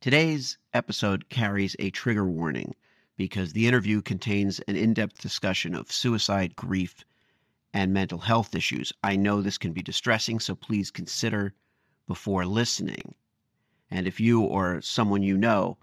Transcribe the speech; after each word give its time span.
Today's 0.00 0.56
episode 0.72 1.28
carries 1.28 1.76
a 1.78 1.90
trigger 1.90 2.24
warning 2.24 2.74
because 3.18 3.52
the 3.52 3.66
interview 3.66 4.00
contains 4.00 4.58
an 4.60 4.74
in 4.74 4.94
depth 4.94 5.20
discussion 5.20 5.74
of 5.74 5.92
suicide, 5.92 6.56
grief, 6.56 7.04
and 7.74 7.92
mental 7.92 8.20
health 8.20 8.54
issues. 8.54 8.94
I 9.04 9.16
know 9.16 9.42
this 9.42 9.58
can 9.58 9.74
be 9.74 9.82
distressing, 9.82 10.40
so 10.40 10.54
please 10.54 10.90
consider 10.90 11.52
before 12.08 12.46
listening. 12.46 13.14
And 13.90 14.06
if 14.06 14.18
you 14.18 14.40
or 14.40 14.80
someone 14.80 15.22
you 15.22 15.36
know 15.36 15.76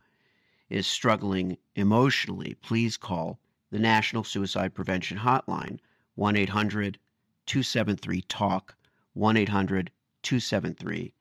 is 0.67 0.87
struggling 0.87 1.59
emotionally, 1.75 2.55
please 2.55 2.97
call 2.97 3.39
the 3.69 3.77
National 3.77 4.23
Suicide 4.23 4.73
Prevention 4.73 5.19
Hotline, 5.19 5.77
1 6.15 6.35
800 6.35 6.97
273 7.45 8.23
TALK, 8.23 8.75
1 9.13 9.37
800 9.37 9.91
273 10.23 11.13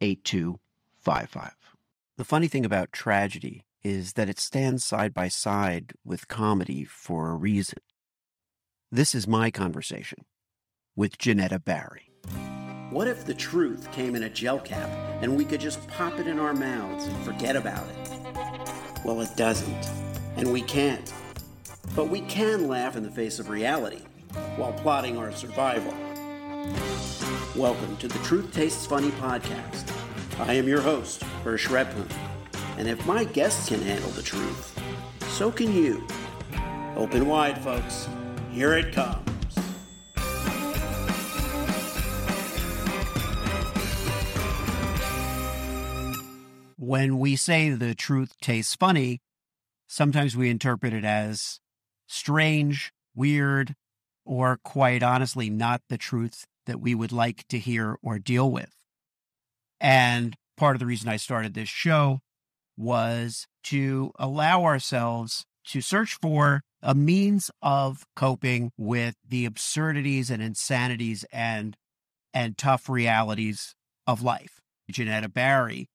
8255. 0.00 1.57
The 2.18 2.24
funny 2.24 2.48
thing 2.48 2.64
about 2.64 2.90
tragedy 2.90 3.64
is 3.84 4.14
that 4.14 4.28
it 4.28 4.40
stands 4.40 4.84
side 4.84 5.14
by 5.14 5.28
side 5.28 5.92
with 6.04 6.26
comedy 6.26 6.82
for 6.82 7.30
a 7.30 7.36
reason. 7.36 7.78
This 8.90 9.14
is 9.14 9.28
my 9.28 9.52
conversation 9.52 10.24
with 10.96 11.16
Jenetta 11.16 11.64
Barry. 11.64 12.10
What 12.90 13.06
if 13.06 13.24
the 13.24 13.34
truth 13.34 13.92
came 13.92 14.16
in 14.16 14.24
a 14.24 14.28
gel 14.28 14.58
cap 14.58 14.90
and 15.22 15.36
we 15.36 15.44
could 15.44 15.60
just 15.60 15.86
pop 15.86 16.18
it 16.18 16.26
in 16.26 16.40
our 16.40 16.54
mouths 16.54 17.06
and 17.06 17.16
forget 17.18 17.54
about 17.54 17.86
it? 17.88 18.10
Well, 19.04 19.20
it 19.20 19.36
doesn't, 19.36 19.88
and 20.36 20.52
we 20.52 20.62
can't. 20.62 21.14
But 21.94 22.08
we 22.08 22.22
can 22.22 22.66
laugh 22.66 22.96
in 22.96 23.04
the 23.04 23.12
face 23.12 23.38
of 23.38 23.48
reality 23.48 24.02
while 24.56 24.72
plotting 24.72 25.16
our 25.18 25.30
survival. 25.30 25.94
Welcome 27.54 27.96
to 27.98 28.08
the 28.08 28.18
Truth 28.24 28.52
Tastes 28.52 28.86
Funny 28.86 29.10
podcast. 29.12 29.88
I 30.40 30.52
am 30.52 30.68
your 30.68 30.80
host, 30.80 31.22
Hersh 31.42 31.66
Rephun, 31.66 32.08
and 32.78 32.86
if 32.86 33.04
my 33.06 33.24
guests 33.24 33.68
can 33.68 33.82
handle 33.82 34.10
the 34.10 34.22
truth, 34.22 34.80
so 35.30 35.50
can 35.50 35.74
you. 35.74 36.06
Open 36.94 37.26
wide, 37.26 37.58
folks. 37.58 38.08
Here 38.52 38.74
it 38.74 38.94
comes. 38.94 39.28
When 46.76 47.18
we 47.18 47.34
say 47.34 47.70
the 47.70 47.96
truth 47.96 48.34
tastes 48.40 48.76
funny, 48.76 49.20
sometimes 49.88 50.36
we 50.36 50.50
interpret 50.50 50.92
it 50.92 51.04
as 51.04 51.58
strange, 52.06 52.92
weird, 53.14 53.74
or 54.24 54.58
quite 54.62 55.02
honestly, 55.02 55.50
not 55.50 55.82
the 55.88 55.98
truth 55.98 56.46
that 56.66 56.80
we 56.80 56.94
would 56.94 57.12
like 57.12 57.46
to 57.48 57.58
hear 57.58 57.98
or 58.02 58.20
deal 58.20 58.50
with. 58.50 58.77
And 59.80 60.36
part 60.56 60.76
of 60.76 60.80
the 60.80 60.86
reason 60.86 61.08
I 61.08 61.16
started 61.16 61.54
this 61.54 61.68
show 61.68 62.20
was 62.76 63.46
to 63.64 64.12
allow 64.18 64.64
ourselves 64.64 65.44
to 65.66 65.80
search 65.80 66.18
for 66.20 66.62
a 66.82 66.94
means 66.94 67.50
of 67.60 68.06
coping 68.14 68.70
with 68.76 69.16
the 69.28 69.44
absurdities 69.44 70.30
and 70.30 70.42
insanities 70.42 71.24
and 71.32 71.76
and 72.32 72.56
tough 72.56 72.88
realities 72.88 73.74
of 74.06 74.22
life. 74.22 74.60
Jenetta 74.90 75.32
Barry 75.32 75.88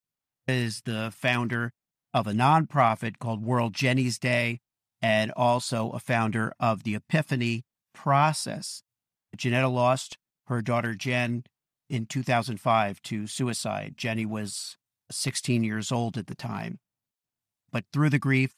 is 0.47 0.81
the 0.81 1.11
founder 1.15 1.71
of 2.13 2.27
a 2.27 2.33
nonprofit 2.33 3.17
called 3.19 3.43
World 3.43 3.73
Jenny's 3.73 4.19
Day 4.19 4.59
and 5.01 5.31
also 5.31 5.89
a 5.91 5.99
founder 5.99 6.53
of 6.59 6.83
the 6.83 6.95
Epiphany 6.95 7.63
Process. 7.93 8.83
Jenetta 9.37 9.71
lost 9.71 10.17
her 10.47 10.61
daughter 10.61 10.95
Jen 10.95 11.43
in 11.93 12.07
2005 12.07 13.01
to 13.03 13.27
suicide. 13.27 13.93
Jenny 13.95 14.25
was 14.25 14.77
16 15.11 15.63
years 15.63 15.91
old 15.91 16.17
at 16.17 16.25
the 16.25 16.33
time. 16.35 16.79
But 17.71 17.85
through 17.93 18.09
the 18.09 18.19
grief, 18.19 18.55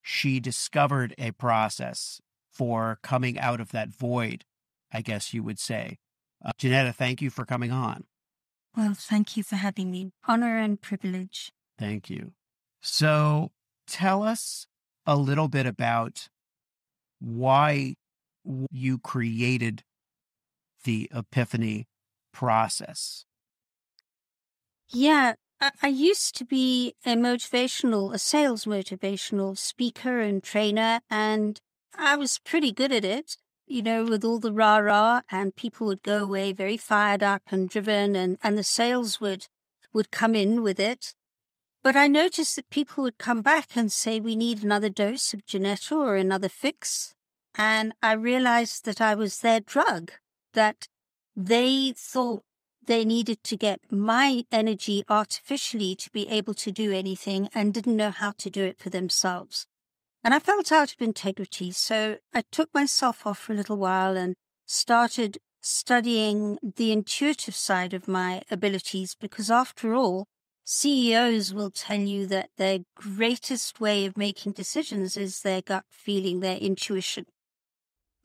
she 0.00 0.40
discovered 0.40 1.14
a 1.18 1.32
process 1.32 2.20
for 2.50 2.98
coming 3.02 3.38
out 3.38 3.60
of 3.60 3.72
that 3.72 3.90
void, 3.90 4.44
I 4.90 5.02
guess 5.02 5.34
you 5.34 5.42
would 5.42 5.58
say. 5.58 5.98
Uh, 6.42 6.52
Jenetta, 6.58 6.94
thank 6.94 7.20
you 7.20 7.28
for 7.28 7.44
coming 7.44 7.70
on. 7.70 8.04
Well, 8.74 8.94
thank 8.94 9.36
you 9.36 9.42
for 9.42 9.56
having 9.56 9.90
me. 9.90 10.12
Honor 10.26 10.56
and 10.56 10.80
privilege. 10.80 11.52
Thank 11.78 12.08
you. 12.08 12.32
So 12.80 13.50
tell 13.86 14.22
us 14.22 14.66
a 15.04 15.16
little 15.16 15.48
bit 15.48 15.66
about 15.66 16.28
why 17.20 17.96
you 18.70 18.98
created 18.98 19.82
the 20.84 21.10
epiphany 21.14 21.86
process. 22.38 23.24
Yeah, 24.90 25.34
I, 25.60 25.88
used 25.88 26.36
to 26.36 26.44
be 26.44 26.94
a 27.04 27.14
motivational, 27.16 28.14
a 28.14 28.18
sales 28.18 28.64
motivational 28.64 29.58
speaker 29.58 30.20
and 30.20 30.40
trainer, 30.40 31.00
and 31.10 31.60
I 31.96 32.14
was 32.14 32.38
pretty 32.44 32.70
good 32.70 32.92
at 32.92 33.04
it, 33.04 33.36
you 33.66 33.82
know, 33.82 34.04
with 34.04 34.24
all 34.24 34.38
the 34.38 34.52
rah 34.52 34.78
rah, 34.78 35.22
and 35.32 35.56
people 35.56 35.88
would 35.88 36.04
go 36.04 36.22
away 36.22 36.52
very 36.52 36.76
fired 36.76 37.24
up 37.24 37.42
and 37.50 37.68
driven, 37.68 38.14
and, 38.14 38.38
and 38.40 38.56
the 38.56 38.62
sales 38.62 39.20
would, 39.20 39.48
would 39.92 40.12
come 40.12 40.36
in 40.36 40.62
with 40.62 40.78
it. 40.78 41.14
But 41.82 41.96
I 41.96 42.06
noticed 42.06 42.54
that 42.54 42.70
people 42.70 43.02
would 43.02 43.18
come 43.18 43.42
back 43.42 43.70
and 43.74 43.90
say, 43.90 44.20
we 44.20 44.36
need 44.36 44.62
another 44.62 44.90
dose 44.90 45.34
of 45.34 45.44
Jenetta 45.44 45.96
or 45.96 46.14
another 46.14 46.48
fix. 46.48 47.14
And 47.56 47.94
I 48.00 48.12
realized 48.12 48.84
that 48.84 49.00
I 49.00 49.16
was 49.16 49.40
their 49.40 49.58
drug, 49.58 50.12
that 50.54 50.86
they 51.38 51.92
thought 51.96 52.42
they 52.84 53.04
needed 53.04 53.44
to 53.44 53.56
get 53.56 53.80
my 53.92 54.44
energy 54.50 55.04
artificially 55.08 55.94
to 55.94 56.10
be 56.10 56.28
able 56.28 56.54
to 56.54 56.72
do 56.72 56.90
anything 56.92 57.48
and 57.54 57.72
didn't 57.72 57.96
know 57.96 58.10
how 58.10 58.32
to 58.38 58.50
do 58.50 58.64
it 58.64 58.80
for 58.80 58.90
themselves. 58.90 59.66
And 60.24 60.34
I 60.34 60.40
felt 60.40 60.72
out 60.72 60.92
of 60.92 61.00
integrity. 61.00 61.70
So 61.70 62.16
I 62.34 62.42
took 62.50 62.74
myself 62.74 63.24
off 63.24 63.38
for 63.38 63.52
a 63.52 63.56
little 63.56 63.76
while 63.76 64.16
and 64.16 64.34
started 64.66 65.38
studying 65.60 66.58
the 66.76 66.90
intuitive 66.90 67.54
side 67.54 67.94
of 67.94 68.08
my 68.08 68.42
abilities 68.50 69.14
because 69.14 69.48
after 69.48 69.94
all, 69.94 70.26
CEOs 70.64 71.54
will 71.54 71.70
tell 71.70 72.00
you 72.00 72.26
that 72.26 72.50
their 72.56 72.80
greatest 72.96 73.80
way 73.80 74.06
of 74.06 74.16
making 74.16 74.52
decisions 74.52 75.16
is 75.16 75.42
their 75.42 75.62
gut 75.62 75.84
feeling, 75.88 76.40
their 76.40 76.58
intuition. 76.58 77.26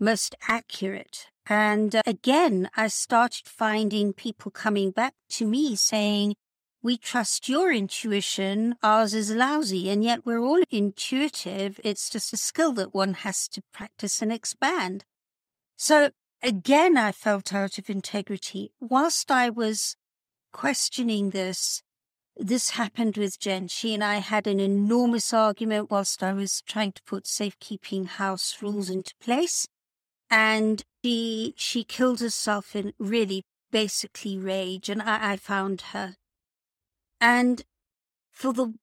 Most 0.04 0.36
accurate. 0.50 1.28
And 1.46 1.96
uh, 1.96 2.02
again, 2.06 2.70
I 2.76 2.90
started 2.90 3.48
finding 3.48 4.12
people 4.12 4.52
coming 4.52 4.92
back 4.92 5.14
to 5.30 5.46
me 5.46 5.78
saying, 5.78 6.36
we 6.82 6.98
trust 6.98 7.48
your 7.48 7.72
intuition. 7.72 8.76
Ours 8.84 9.14
is 9.14 9.32
lousy. 9.32 9.90
And 9.90 10.04
yet 10.04 10.26
we're 10.26 10.42
all 10.42 10.62
intuitive. 10.70 11.80
It's 11.86 12.10
just 12.10 12.34
a 12.34 12.38
skill 12.38 12.74
that 12.74 12.94
one 12.94 13.14
has 13.14 13.48
to 13.48 13.62
practice 13.74 14.22
and 14.22 14.30
expand. 14.30 15.06
So 15.78 16.10
again, 16.42 16.98
I 16.98 17.14
felt 17.14 17.54
out 17.54 17.78
of 17.78 17.90
integrity. 17.90 18.74
Whilst 18.82 19.32
I 19.32 19.50
was 19.50 19.96
questioning 20.52 21.30
this, 21.30 21.82
this 22.36 22.72
happened 22.72 23.16
with 23.16 23.40
Jen. 23.40 23.70
She 23.70 23.94
and 23.94 24.04
I 24.04 24.16
had 24.16 24.48
an 24.48 24.60
enormous 24.60 25.34
argument 25.34 25.90
whilst 25.90 26.22
I 26.22 26.34
was 26.34 26.62
trying 26.62 26.92
to 26.92 27.04
put 27.04 27.26
safekeeping 27.26 28.04
house 28.08 28.58
rules 28.62 28.90
into 28.90 29.14
place 29.22 29.66
and 30.34 30.84
she 31.04 31.54
she 31.58 31.84
killed 31.84 32.20
herself 32.20 32.76
in 32.76 32.94
really 32.98 33.44
basically 33.72 34.36
rage, 34.36 34.90
and 34.90 35.00
I, 35.00 35.34
I 35.34 35.38
found 35.38 35.82
her. 35.94 36.16
And 37.22 37.64
for 38.32 38.52
the 38.52 38.74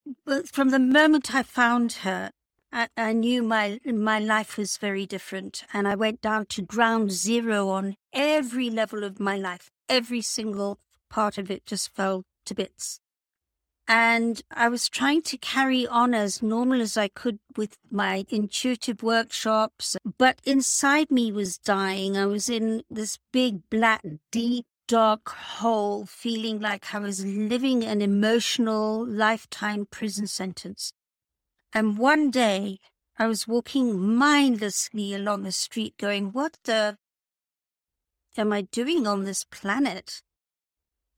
from 0.46 0.70
the 0.70 0.78
moment 0.78 1.34
I 1.34 1.42
found 1.42 1.92
her, 2.04 2.30
I, 2.72 2.86
I 2.96 3.12
knew 3.12 3.42
my 3.42 3.80
my 3.84 4.20
life 4.20 4.56
was 4.56 4.76
very 4.76 5.06
different, 5.06 5.64
and 5.72 5.88
I 5.88 5.96
went 5.96 6.20
down 6.20 6.46
to 6.46 6.62
ground 6.62 7.10
zero 7.10 7.68
on 7.68 7.96
every 8.12 8.70
level 8.70 9.02
of 9.02 9.18
my 9.18 9.36
life. 9.36 9.72
Every 9.88 10.22
single 10.22 10.78
part 11.08 11.36
of 11.36 11.50
it 11.50 11.66
just 11.66 11.92
fell 11.96 12.22
to 12.44 12.54
bits. 12.54 13.00
And 13.92 14.40
I 14.52 14.68
was 14.68 14.88
trying 14.88 15.22
to 15.22 15.36
carry 15.36 15.84
on 15.84 16.14
as 16.14 16.44
normal 16.44 16.80
as 16.80 16.96
I 16.96 17.08
could 17.08 17.40
with 17.56 17.76
my 17.90 18.24
intuitive 18.28 19.02
workshops, 19.02 19.96
but 20.16 20.38
inside 20.44 21.10
me 21.10 21.32
was 21.32 21.58
dying. 21.58 22.16
I 22.16 22.26
was 22.26 22.48
in 22.48 22.84
this 22.88 23.18
big, 23.32 23.68
black, 23.68 24.02
deep, 24.30 24.66
dark 24.86 25.28
hole, 25.30 26.06
feeling 26.06 26.60
like 26.60 26.94
I 26.94 27.00
was 27.00 27.26
living 27.26 27.82
an 27.82 28.00
emotional 28.00 29.04
lifetime 29.04 29.86
prison 29.90 30.28
sentence. 30.28 30.92
And 31.72 31.98
one 31.98 32.30
day 32.30 32.78
I 33.18 33.26
was 33.26 33.48
walking 33.48 33.98
mindlessly 33.98 35.14
along 35.14 35.42
the 35.42 35.50
street 35.50 35.96
going, 35.98 36.30
what 36.30 36.58
the 36.62 36.96
am 38.36 38.52
I 38.52 38.60
doing 38.60 39.08
on 39.08 39.24
this 39.24 39.42
planet? 39.42 40.22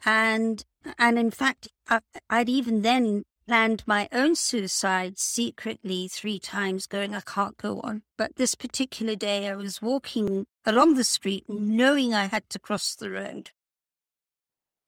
And 0.04 0.64
and 0.99 1.19
in 1.19 1.31
fact, 1.31 1.69
I, 1.88 2.00
I'd 2.28 2.49
even 2.49 2.82
then 2.82 3.25
planned 3.46 3.84
my 3.87 4.08
own 4.12 4.34
suicide 4.34 5.19
secretly 5.19 6.08
three 6.08 6.38
times, 6.38 6.87
going, 6.87 7.14
I 7.14 7.20
can't 7.20 7.56
go 7.56 7.81
on. 7.81 8.02
But 8.16 8.37
this 8.37 8.54
particular 8.54 9.14
day, 9.14 9.49
I 9.49 9.54
was 9.54 9.82
walking 9.82 10.46
along 10.64 10.94
the 10.94 11.04
street, 11.04 11.44
knowing 11.49 12.14
I 12.14 12.26
had 12.26 12.49
to 12.50 12.58
cross 12.58 12.94
the 12.94 13.10
road. 13.10 13.50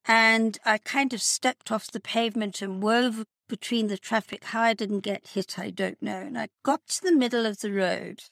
And 0.07 0.59
I 0.65 0.79
kind 0.79 1.13
of 1.13 1.23
stepped 1.23 1.73
off 1.73 1.91
the 1.91 2.01
pavement 2.01 2.61
and 2.63 2.83
wove 2.83 3.25
between 3.49 3.89
the 3.89 3.99
traffic. 3.99 4.45
How 4.45 4.63
I 4.63 4.75
didn't 4.75 5.01
get 5.01 5.29
hit, 5.29 5.59
I 5.59 5.71
don't 5.71 6.01
know. 6.03 6.19
And 6.19 6.39
I 6.39 6.49
got 6.63 6.87
to 6.89 7.03
the 7.03 7.17
middle 7.17 7.47
of 7.47 7.61
the 7.61 7.73
road 7.73 8.25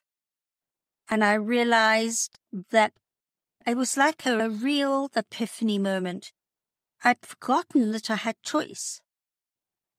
and 1.13 1.23
I 1.23 1.35
realized 1.35 2.39
that 2.71 2.93
it 3.67 3.77
was 3.77 3.99
like 3.99 4.25
a, 4.25 4.39
a 4.39 4.49
real 4.49 5.11
epiphany 5.15 5.79
moment. 5.79 6.33
I'd 7.05 7.25
forgotten 7.27 7.91
that 7.93 8.11
I 8.11 8.17
had 8.17 8.43
choice. 8.43 9.01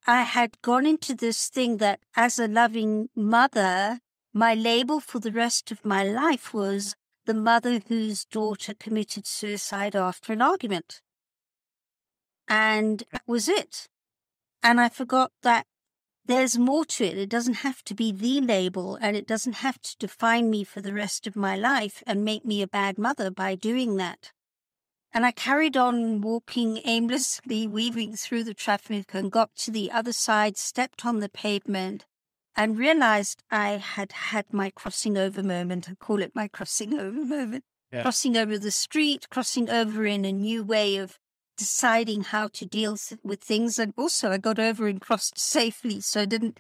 I 0.08 0.22
had 0.22 0.62
gone 0.62 0.86
into 0.86 1.14
this 1.14 1.48
thing 1.48 1.78
that 1.78 2.00
as 2.16 2.40
a 2.40 2.48
loving 2.48 3.10
mother, 3.16 4.00
my 4.34 4.54
label 4.54 5.00
for 5.00 5.20
the 5.20 5.32
rest 5.32 5.72
of 5.72 5.86
my 5.86 6.04
life 6.04 6.54
was 6.54 6.96
the 7.26 7.34
mother 7.34 7.80
whose 7.88 8.26
daughter 8.26 8.74
committed 8.74 9.26
suicide 9.26 9.96
after 9.96 10.34
an 10.34 10.42
argument. 10.42 11.02
And 12.48 13.04
that 13.12 13.24
was 13.28 13.48
it. 13.48 13.88
And 14.62 14.80
I 14.80 14.90
forgot 14.90 15.32
that 15.42 15.66
there's 16.26 16.58
more 16.58 16.86
to 16.86 17.04
it. 17.04 17.18
It 17.18 17.30
doesn't 17.30 17.66
have 17.66 17.84
to 17.84 17.94
be 17.94 18.12
the 18.12 18.42
label 18.42 18.98
and 19.02 19.16
it 19.16 19.28
doesn't 19.28 19.58
have 19.58 19.82
to 19.82 19.98
define 19.98 20.50
me 20.50 20.64
for 20.64 20.82
the 20.82 20.94
rest 20.94 21.28
of 21.28 21.36
my 21.36 21.56
life 21.56 22.02
and 22.08 22.24
make 22.24 22.46
me 22.46 22.62
a 22.62 22.68
bad 22.68 22.98
mother 22.98 23.30
by 23.30 23.56
doing 23.56 23.98
that. 23.98 24.32
And 25.14 25.28
I 25.28 25.32
carried 25.32 25.78
on 25.78 26.22
walking 26.22 26.82
aimlessly, 26.86 27.68
weaving 27.68 28.16
through 28.16 28.46
the 28.46 28.56
traffic 28.56 29.14
and 29.14 29.32
got 29.32 29.56
to 29.58 29.72
the 29.72 29.92
other 29.92 30.12
side, 30.12 30.58
stepped 30.58 31.06
on 31.06 31.20
the 31.20 31.30
pavement 31.30 32.06
and 32.56 32.80
realized 32.80 33.44
I 33.52 33.72
had 33.78 34.12
had 34.12 34.52
my 34.52 34.72
crossing 34.72 35.16
over 35.16 35.44
moment. 35.44 35.88
I 35.88 35.94
call 35.96 36.22
it 36.22 36.36
my 36.36 36.48
crossing 36.48 36.94
over 37.00 37.24
moment. 37.24 37.64
Yeah. 37.92 38.02
Crossing 38.02 38.36
over 38.36 38.58
the 38.58 38.72
street, 38.72 39.30
crossing 39.30 39.70
over 39.70 40.04
in 40.04 40.26
a 40.26 40.32
new 40.32 40.64
way 40.64 40.98
of 40.98 41.20
deciding 41.58 42.24
how 42.24 42.48
to 42.48 42.66
deal 42.66 42.98
with 43.24 43.44
things. 43.44 43.78
And 43.78 43.94
also, 43.96 44.32
I 44.32 44.38
got 44.38 44.58
over 44.58 44.88
and 44.88 45.00
crossed 45.00 45.38
safely, 45.38 46.02
so 46.02 46.22
I 46.22 46.26
didn't 46.26 46.60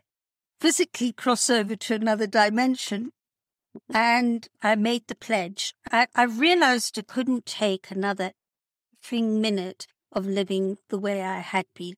physically 0.61 1.11
cross 1.11 1.49
over 1.49 1.75
to 1.75 1.95
another 1.95 2.27
dimension. 2.27 3.09
And 3.91 4.47
I 4.61 4.75
made 4.75 5.07
the 5.07 5.15
pledge. 5.15 5.73
I, 5.91 6.05
I 6.13 6.25
realized 6.25 6.99
I 6.99 7.01
couldn't 7.01 7.47
take 7.47 7.89
another 7.89 8.33
minute 9.11 9.87
of 10.11 10.25
living 10.25 10.77
the 10.89 10.99
way 10.99 11.21
I 11.21 11.39
had 11.39 11.65
been. 11.75 11.95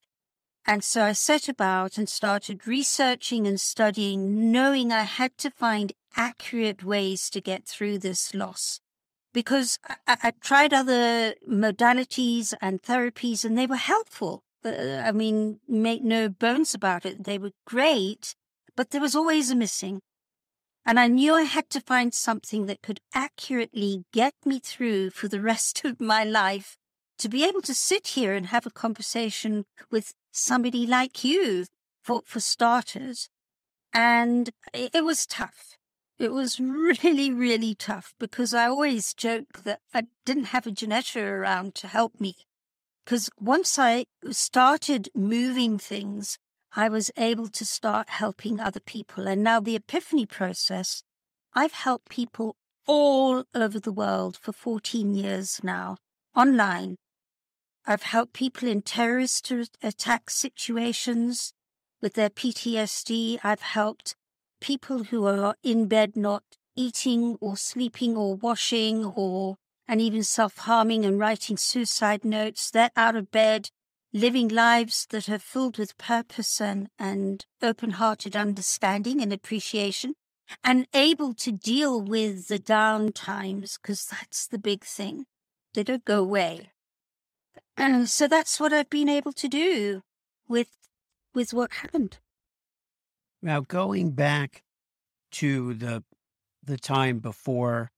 And 0.67 0.83
so 0.83 1.03
I 1.03 1.11
set 1.11 1.47
about 1.47 1.97
and 1.97 2.09
started 2.09 2.67
researching 2.67 3.45
and 3.45 3.61
studying, 3.61 4.51
knowing 4.51 4.91
I 4.91 5.03
had 5.03 5.37
to 5.39 5.51
find 5.51 5.93
accurate 6.15 6.83
ways 6.83 7.29
to 7.29 7.41
get 7.41 7.65
through 7.65 7.99
this 7.99 8.33
loss 8.33 8.79
because 9.35 9.77
I, 10.07 10.17
I 10.23 10.31
tried 10.41 10.73
other 10.73 11.35
modalities 11.47 12.53
and 12.61 12.81
therapies 12.81 13.45
and 13.45 13.55
they 13.55 13.67
were 13.67 13.75
helpful. 13.75 14.43
Uh, 14.63 15.03
I 15.05 15.11
mean, 15.11 15.59
make 15.67 16.03
no 16.03 16.29
bones 16.29 16.73
about 16.73 17.05
it. 17.05 17.25
They 17.25 17.37
were 17.37 17.51
great, 17.67 18.33
but 18.75 18.89
there 18.89 19.01
was 19.01 19.15
always 19.15 19.51
a 19.51 19.55
missing. 19.55 19.99
And 20.85 20.99
I 20.99 21.07
knew 21.07 21.33
I 21.33 21.43
had 21.43 21.69
to 21.71 21.81
find 21.81 22.13
something 22.13 22.65
that 22.67 22.81
could 22.81 23.01
accurately 23.13 24.05
get 24.13 24.33
me 24.45 24.59
through 24.59 25.11
for 25.11 25.27
the 25.27 25.41
rest 25.51 25.83
of 25.83 25.99
my 25.99 26.23
life 26.23 26.77
to 27.17 27.29
be 27.29 27.45
able 27.45 27.61
to 27.61 27.73
sit 27.73 28.07
here 28.07 28.33
and 28.33 28.47
have 28.47 28.65
a 28.65 28.71
conversation 28.71 29.65
with 29.91 30.13
somebody 30.31 30.85
like 30.85 31.23
you, 31.23 31.65
for, 32.03 32.21
for 32.25 32.39
starters. 32.39 33.29
And 33.93 34.51
it, 34.73 34.91
it 34.93 35.03
was 35.03 35.25
tough. 35.25 35.77
It 36.19 36.31
was 36.31 36.59
really, 36.59 37.31
really 37.31 37.73
tough 37.73 38.13
because 38.19 38.53
I 38.53 38.67
always 38.67 39.13
joke 39.13 39.63
that 39.63 39.79
I 39.93 40.03
didn't 40.25 40.45
have 40.45 40.67
a 40.67 40.71
Jenetta 40.71 41.21
around 41.21 41.75
to 41.75 41.87
help 41.87 42.19
me. 42.19 42.35
Because 43.03 43.29
once 43.39 43.77
I 43.77 44.05
started 44.31 45.09
moving 45.13 45.77
things, 45.77 46.37
I 46.75 46.89
was 46.89 47.11
able 47.17 47.47
to 47.49 47.65
start 47.65 48.09
helping 48.09 48.59
other 48.59 48.79
people. 48.79 49.27
And 49.27 49.43
now 49.43 49.59
the 49.59 49.75
epiphany 49.75 50.25
process, 50.25 51.03
I've 51.53 51.73
helped 51.73 52.09
people 52.09 52.55
all 52.87 53.43
over 53.53 53.79
the 53.79 53.91
world 53.91 54.37
for 54.41 54.51
14 54.51 55.13
years 55.13 55.61
now, 55.63 55.97
online. 56.35 56.97
I've 57.87 58.03
helped 58.03 58.33
people 58.33 58.67
in 58.67 58.81
terrorist 58.81 59.51
attack 59.83 60.31
situations 60.31 61.53
with 62.01 62.13
their 62.13 62.31
PTSD. 62.31 63.39
I've 63.43 63.61
helped 63.61 64.15
people 64.59 65.05
who 65.05 65.27
are 65.27 65.55
in 65.61 65.87
bed 65.87 66.17
not 66.17 66.43
eating 66.75 67.37
or 67.39 67.55
sleeping 67.55 68.17
or 68.17 68.35
washing 68.35 69.05
or 69.05 69.57
and 69.87 70.01
even 70.01 70.23
self-harming 70.23 71.05
and 71.05 71.19
writing 71.19 71.57
suicide 71.57 72.25
notes. 72.25 72.71
They're 72.71 72.89
out 72.95 73.15
of 73.15 73.29
bed 73.29 73.69
living 74.11 74.47
lives 74.47 75.05
that 75.11 75.29
are 75.29 75.37
filled 75.37 75.77
with 75.77 75.97
purpose 75.99 76.59
and, 76.59 76.89
and 76.97 77.45
open-hearted 77.61 78.35
understanding 78.35 79.21
and 79.21 79.31
appreciation 79.31 80.15
and 80.63 80.87
able 80.95 81.35
to 81.35 81.51
deal 81.51 82.01
with 82.01 82.47
the 82.47 82.57
down 82.57 83.11
times 83.11 83.77
because 83.79 84.07
that's 84.07 84.47
the 84.47 84.57
big 84.57 84.83
thing. 84.83 85.25
They 85.75 85.83
don't 85.83 86.05
go 86.05 86.21
away 86.21 86.71
and 87.77 88.09
so 88.09 88.27
that's 88.27 88.59
what 88.59 88.73
i've 88.73 88.89
been 88.89 89.09
able 89.09 89.33
to 89.33 89.47
do 89.47 90.01
with 90.47 90.69
with 91.33 91.53
what 91.53 91.71
happened 91.73 92.19
now, 93.45 93.59
going 93.59 94.11
back 94.11 94.63
to 95.33 95.75
the 95.75 96.03
the 96.63 96.77
time 96.77 97.19
before 97.19 97.91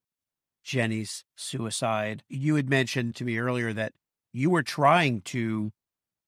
Jenny's 0.62 1.24
suicide, 1.38 2.22
you 2.28 2.56
had 2.56 2.70
mentioned 2.70 3.16
to 3.16 3.24
me 3.24 3.38
earlier 3.38 3.72
that 3.72 3.94
you 4.34 4.50
were 4.50 4.62
trying 4.62 5.22
to 5.22 5.72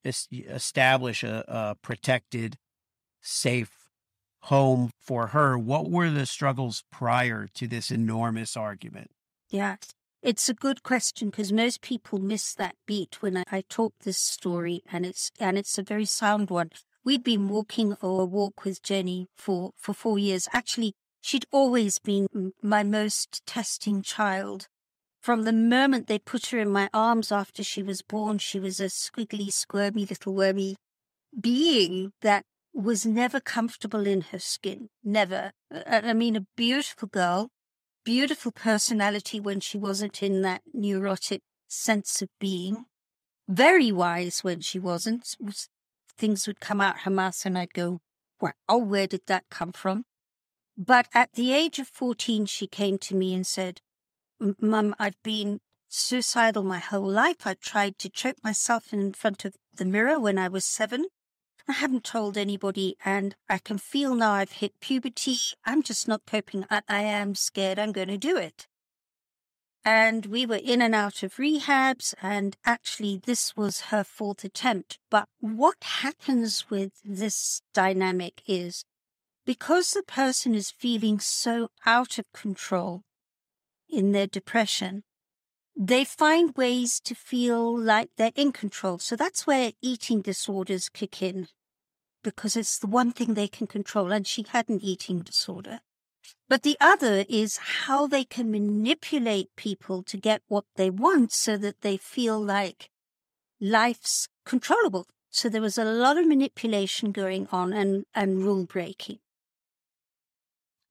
establish 0.05 1.21
a, 1.21 1.43
a 1.49 1.75
protected, 1.81 2.57
safe 3.19 3.89
home 4.43 4.91
for 5.01 5.27
her. 5.27 5.57
What 5.57 5.91
were 5.91 6.09
the 6.09 6.25
struggles 6.25 6.85
prior 6.89 7.49
to 7.55 7.67
this 7.67 7.91
enormous 7.91 8.55
argument? 8.55 9.11
Yeah, 9.49 9.75
it's 10.21 10.50
a 10.50 10.54
good 10.54 10.83
question 10.83 11.30
because 11.30 11.51
most 11.51 11.81
people 11.81 12.19
miss 12.19 12.54
that 12.56 12.75
beat 12.86 13.21
when 13.21 13.38
I, 13.38 13.44
I 13.51 13.63
talk 13.69 13.94
this 14.04 14.18
story, 14.18 14.81
and 14.92 15.06
it's 15.06 15.31
and 15.39 15.57
it's 15.57 15.77
a 15.77 15.83
very 15.83 16.06
sound 16.06 16.50
one. 16.50 16.69
We'd 17.04 17.24
been 17.24 17.48
walking 17.48 17.95
or 18.01 18.21
a 18.21 18.25
walk 18.25 18.66
with 18.66 18.83
Jenny 18.83 19.27
for, 19.36 19.71
for 19.77 19.94
four 19.94 20.19
years. 20.19 20.50
Actually, 20.51 20.94
she'd 21.21 21.45
always 21.51 21.98
been 21.98 22.27
my 22.62 22.83
most 22.83 23.42
testing 23.45 24.01
child. 24.01 24.68
From 25.21 25.44
the 25.44 25.54
moment 25.54 26.07
they 26.07 26.19
put 26.19 26.48
her 26.48 26.60
in 26.60 26.69
my 26.69 26.89
arms 26.94 27.31
after 27.31 27.63
she 27.63 27.81
was 27.81 28.01
born, 28.01 28.38
she 28.38 28.60
was 28.60 28.80
a 28.80 28.86
squiggly, 28.86 29.51
squirmy 29.51 30.06
little 30.06 30.33
wormy 30.33 30.75
being 31.39 32.12
that 32.21 32.44
was 32.74 33.06
never 33.06 33.39
comfortable 33.39 34.06
in 34.06 34.21
her 34.21 34.39
skin. 34.39 34.89
Never. 35.04 35.52
I 35.85 36.14
mean, 36.14 36.35
a 36.35 36.45
beautiful 36.56 37.07
girl, 37.07 37.49
beautiful 38.03 38.51
personality 38.51 39.39
when 39.39 39.59
she 39.59 39.77
wasn't 39.77 40.23
in 40.23 40.41
that 40.41 40.61
neurotic 40.73 41.41
sense 41.68 42.21
of 42.21 42.29
being. 42.39 42.85
Very 43.47 43.91
wise 43.91 44.44
when 44.44 44.61
she 44.61 44.79
wasn't. 44.79 45.35
Was 45.39 45.69
things 46.18 46.47
would 46.47 46.59
come 46.59 46.81
out 46.81 46.99
her 46.99 47.11
mouth 47.11 47.45
and 47.45 47.57
I'd 47.57 47.73
go, 47.73 48.01
wow, 48.41 48.77
where 48.77 49.07
did 49.07 49.21
that 49.27 49.45
come 49.49 49.71
from? 49.71 50.06
But 50.77 51.07
at 51.13 51.33
the 51.33 51.51
age 51.53 51.79
of 51.79 51.87
14, 51.87 52.45
she 52.45 52.68
came 52.68 52.97
to 52.99 53.15
me 53.15 53.33
and 53.33 53.45
said, 53.45 53.81
Mum, 54.61 54.95
I've 54.97 55.21
been 55.23 55.59
suicidal 55.89 56.63
my 56.63 56.79
whole 56.79 57.09
life. 57.09 57.45
I 57.45 57.56
tried 57.56 57.97
to 57.99 58.09
choke 58.09 58.37
myself 58.44 58.94
in 58.94 59.11
front 59.11 59.44
of 59.44 59.56
the 59.75 59.83
mirror 59.83 60.18
when 60.19 60.37
I 60.37 60.47
was 60.47 60.63
seven. 60.63 61.07
I 61.69 61.73
haven't 61.73 62.04
told 62.04 62.35
anybody, 62.35 62.97
and 63.06 63.35
I 63.47 63.59
can 63.59 63.78
feel 63.78 64.16
now 64.16 64.31
I've 64.31 64.54
hit 64.54 64.80
puberty. 64.81 65.38
I'm 65.66 65.83
just 65.83 66.07
not 66.07 66.26
coping. 66.26 66.66
I, 66.69 66.81
I 66.90 67.02
am 67.02 67.35
scared 67.35 67.78
I'm 67.80 67.92
going 67.92 68.07
to 68.07 68.18
do 68.18 68.35
it 68.38 68.68
and 69.85 70.26
we 70.26 70.45
were 70.45 70.59
in 70.64 70.81
and 70.81 70.94
out 70.94 71.23
of 71.23 71.35
rehabs 71.35 72.14
and 72.21 72.57
actually 72.66 73.21
this 73.26 73.56
was 73.56 73.81
her 73.92 74.04
fourth 74.04 74.44
attempt 74.44 74.99
but 75.09 75.28
what 75.40 75.78
happens 75.81 76.69
with 76.69 76.92
this 77.04 77.61
dynamic 77.73 78.42
is 78.45 78.83
because 79.45 79.92
the 79.92 80.04
person 80.04 80.54
is 80.54 80.69
feeling 80.69 81.19
so 81.19 81.69
out 81.85 82.18
of 82.18 82.26
control 82.33 83.04
in 83.90 84.11
their 84.11 84.28
depression 84.28 85.04
they 85.76 86.04
find 86.04 86.57
ways 86.57 86.99
to 86.99 87.16
feel 87.16 87.78
like 87.78 88.09
they're 88.18 88.31
in 88.35 88.52
control 88.52 88.99
so 88.99 89.16
that's 89.16 89.47
where 89.47 89.71
eating 89.81 90.21
disorders 90.21 90.90
kick 90.90 91.21
in 91.21 91.47
because 92.23 92.56
it's 92.56 92.78
the 92.78 92.88
one 92.88 93.11
thing 93.11 93.33
they 93.33 93.47
can 93.47 93.68
control 93.68 94.11
and 94.11 94.28
she 94.28 94.45
had 94.49 94.69
an 94.69 94.80
eating 94.81 95.19
disorder 95.19 95.80
but 96.47 96.64
the 96.64 96.78
other 96.81 97.26
is 97.30 97.57
how 97.57 98.07
they 98.07 98.23
can 98.23 98.52
manipulate 98.52 99.56
people 99.56 100.02
to 100.04 100.18
get 100.18 100.42
what 100.47 100.66
they 100.76 100.90
want 100.90 101.31
so 101.31 101.57
that 101.57 101.81
they 101.81 101.95
feel 101.95 102.42
like 102.42 102.90
life's 103.61 104.28
controllable. 104.45 105.06
So 105.30 105.47
there 105.47 105.61
was 105.61 105.78
a 105.78 105.85
lot 105.85 106.18
of 106.18 106.28
manipulation 106.28 107.11
going 107.11 107.47
on 107.52 107.71
and, 107.71 108.06
and 108.16 108.44
rule 108.44 108.66
breaking. 108.66 109.19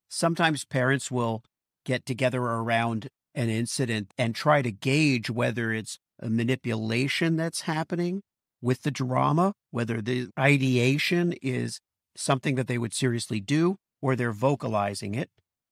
Sometimes 0.07 0.63
parents 0.63 1.11
will 1.11 1.43
get 1.85 2.05
together 2.05 2.41
around 2.41 3.09
an 3.35 3.49
incident 3.49 4.11
and 4.17 4.33
try 4.33 4.61
to 4.61 4.71
gauge 4.71 5.29
whether 5.29 5.73
it's 5.73 5.99
a 6.19 6.29
manipulation 6.29 7.35
that's 7.35 7.61
happening 7.61 8.21
with 8.61 8.83
the 8.83 8.91
drama, 8.91 9.53
whether 9.71 10.01
the 10.01 10.29
ideation 10.37 11.33
is 11.41 11.79
something 12.15 12.55
that 12.55 12.67
they 12.67 12.77
would 12.77 12.93
seriously 12.93 13.39
do 13.39 13.77
or 14.01 14.15
they're 14.15 14.31
vocalizing 14.31 15.15
it. 15.15 15.29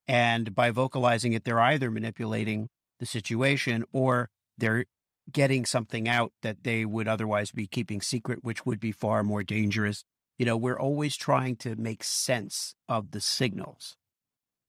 And 0.08 0.56
by 0.56 0.72
vocalizing 0.72 1.34
it, 1.34 1.44
they're 1.44 1.60
either 1.60 1.92
manipulating 1.92 2.70
the 3.00 3.06
situation 3.06 3.84
or 3.92 4.30
they're 4.58 4.86
getting 5.32 5.66
something 5.66 6.08
out 6.08 6.32
that 6.42 6.64
they 6.64 6.86
would 6.86 7.08
otherwise 7.08 7.52
be 7.52 7.68
keeping 7.68 8.02
secret, 8.02 8.44
which 8.44 8.66
would 8.66 8.80
be 8.80 8.92
far 8.92 9.24
more 9.24 9.44
dangerous. 9.44 10.04
You 10.38 10.46
know, 10.46 10.56
we're 10.56 10.80
always 10.80 11.18
trying 11.18 11.58
to 11.58 11.76
make 11.76 12.04
sense 12.04 12.76
of 12.88 13.12
the 13.12 13.20
signals 13.20 13.98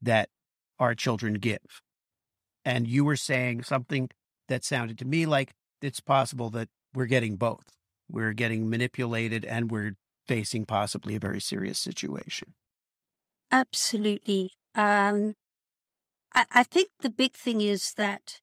that 0.02 0.28
our 0.78 0.94
children 0.94 1.34
give. 1.34 1.82
And 2.64 2.88
you 2.88 3.04
were 3.04 3.16
saying 3.16 3.62
something 3.62 4.10
that 4.48 4.64
sounded 4.64 4.98
to 4.98 5.04
me 5.04 5.26
like 5.26 5.52
it's 5.80 6.00
possible 6.00 6.50
that 6.50 6.68
we're 6.94 7.06
getting 7.06 7.36
both. 7.36 7.77
We're 8.10 8.32
getting 8.32 8.68
manipulated 8.68 9.44
and 9.44 9.70
we're 9.70 9.96
facing 10.26 10.66
possibly 10.66 11.16
a 11.16 11.20
very 11.20 11.40
serious 11.40 11.78
situation. 11.78 12.54
Absolutely. 13.50 14.52
Um, 14.74 15.34
I, 16.34 16.44
I 16.52 16.62
think 16.62 16.90
the 17.00 17.10
big 17.10 17.32
thing 17.32 17.60
is 17.60 17.94
that 17.94 18.40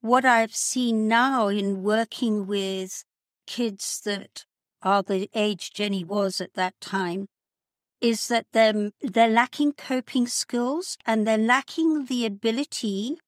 what 0.00 0.24
I've 0.24 0.54
seen 0.54 1.08
now 1.08 1.48
in 1.48 1.82
working 1.82 2.46
with 2.46 3.04
kids 3.46 4.00
that 4.04 4.44
are 4.82 5.02
the 5.02 5.28
age 5.34 5.72
Jenny 5.72 6.04
was 6.04 6.40
at 6.40 6.54
that 6.54 6.74
time 6.80 7.26
is 8.00 8.28
that 8.28 8.46
they're, 8.52 8.90
they're 9.00 9.28
lacking 9.28 9.72
coping 9.72 10.26
skills 10.26 10.96
and 11.06 11.26
they're 11.26 11.38
lacking 11.38 12.06
the 12.06 12.26
ability 12.26 13.18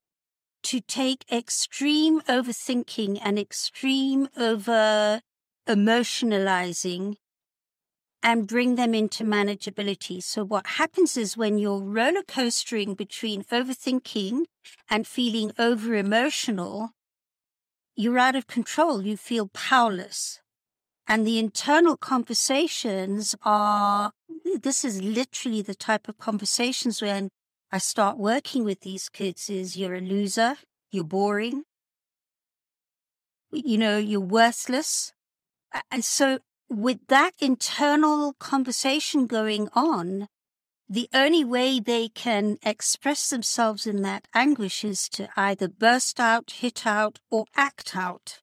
to 0.63 0.81
take 0.81 1.25
extreme 1.33 2.21
overthinking 2.23 3.19
and 3.23 3.39
extreme 3.39 4.29
over 4.37 5.21
emotionalizing 5.69 7.17
and 8.23 8.49
bring 8.49 8.75
them 8.75 8.95
into 8.95 9.25
manageability. 9.25 10.23
So 10.23 10.45
what 10.45 10.67
happens 10.67 11.17
is 11.17 11.37
when 11.37 11.59
you're 11.59 11.81
roller 11.81 12.23
coastering 12.27 12.95
between 12.95 13.45
overthinking 13.45 14.47
and 14.91 15.07
feeling 15.07 15.53
over 15.59 15.95
emotional, 15.95 16.91
you're 17.95 18.19
out 18.19 18.35
of 18.35 18.47
control. 18.47 19.03
You 19.03 19.17
feel 19.17 19.49
powerless. 19.49 20.41
And 21.07 21.27
the 21.27 21.39
internal 21.39 21.97
conversations 21.97 23.35
are, 23.45 24.13
this 24.61 24.85
is 24.85 25.01
literally 25.01 25.63
the 25.63 25.75
type 25.75 26.09
of 26.09 26.19
conversations 26.19 27.01
when 27.01 27.31
I 27.71 27.79
start 27.79 28.19
working 28.19 28.65
with 28.65 28.81
these 28.81 29.09
kids 29.09 29.49
is 29.49 29.77
you're 29.77 29.95
a 29.95 30.01
loser. 30.01 30.57
You're 30.91 31.05
boring. 31.05 31.65
You 33.53 33.79
know, 33.79 33.97
you're 33.97 34.21
worthless. 34.21 35.13
And 35.91 36.05
so 36.05 36.39
with 36.69 37.07
that 37.09 37.33
internal 37.41 38.35
conversation 38.35 39.27
going 39.27 39.69
on, 39.75 40.29
the 40.89 41.09
only 41.13 41.45
way 41.45 41.81
they 41.81 42.09
can 42.09 42.59
express 42.63 43.29
themselves 43.29 43.87
in 43.87 44.03
that 44.03 44.27
anguish 44.35 44.85
is 44.85 45.09
to 45.11 45.29
either 45.37 45.69
burst 45.69 46.19
out, 46.19 46.51
hit 46.51 46.87
out, 46.87 47.19
or 47.31 47.45
act 47.57 47.95
out 47.95 48.41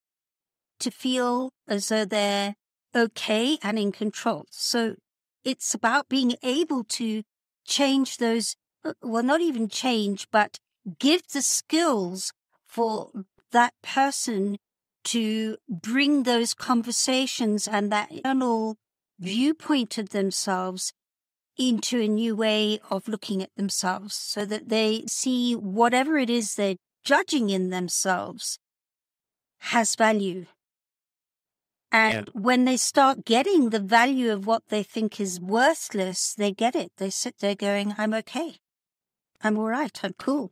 to 0.80 0.92
feel 0.92 1.52
as 1.68 1.88
though 1.88 2.06
they're 2.06 2.56
okay 2.96 3.58
and 3.64 3.80
in 3.80 3.92
control. 3.92 4.46
So 4.52 4.96
it's 5.44 5.74
about 5.74 6.10
being 6.10 6.36
able 6.44 6.84
to 6.84 7.24
change 7.66 8.18
those, 8.18 8.56
uh, 8.84 8.94
well, 9.02 9.24
not 9.24 9.42
even 9.42 9.68
change, 9.68 10.28
but 10.32 10.60
give 11.00 11.28
the 11.34 11.42
skills 11.42 12.32
for 12.68 13.12
that 13.52 13.74
person 13.82 14.58
to 15.06 15.58
bring 15.70 16.24
those 16.24 16.54
conversations 16.54 17.68
and 17.68 17.92
that 17.92 18.12
internal 18.12 18.78
viewpoint 19.20 19.98
of 19.98 20.10
themselves 20.10 20.94
into 21.58 22.02
a 22.02 22.08
new 22.08 22.36
way 22.36 22.80
of 22.90 23.08
looking 23.08 23.42
at 23.42 23.56
themselves 23.56 24.16
so 24.16 24.46
that 24.46 24.70
they 24.70 25.06
see 25.08 25.54
whatever 25.56 26.18
it 26.18 26.30
is 26.30 26.56
they're 26.56 26.76
judging 27.04 27.50
in 27.50 27.70
themselves 27.70 28.60
has 29.60 29.96
value. 29.96 30.46
And 31.92 32.28
yeah. 32.28 32.42
when 32.42 32.66
they 32.66 32.76
start 32.76 33.24
getting 33.24 33.70
the 33.70 33.80
value 33.80 34.34
of 34.34 34.46
what 34.46 34.64
they 34.68 34.84
think 34.84 35.22
is 35.22 35.40
worthless, 35.40 36.34
they 36.34 36.52
get 36.52 36.76
it. 36.76 36.92
They 36.98 37.10
sit 37.10 37.36
there 37.40 37.56
going, 37.56 37.96
I'm 37.98 38.14
okay. 38.16 38.58
I'm 39.42 39.58
all 39.58 39.70
right. 39.70 39.98
I'm 40.04 40.14
cool. 40.20 40.52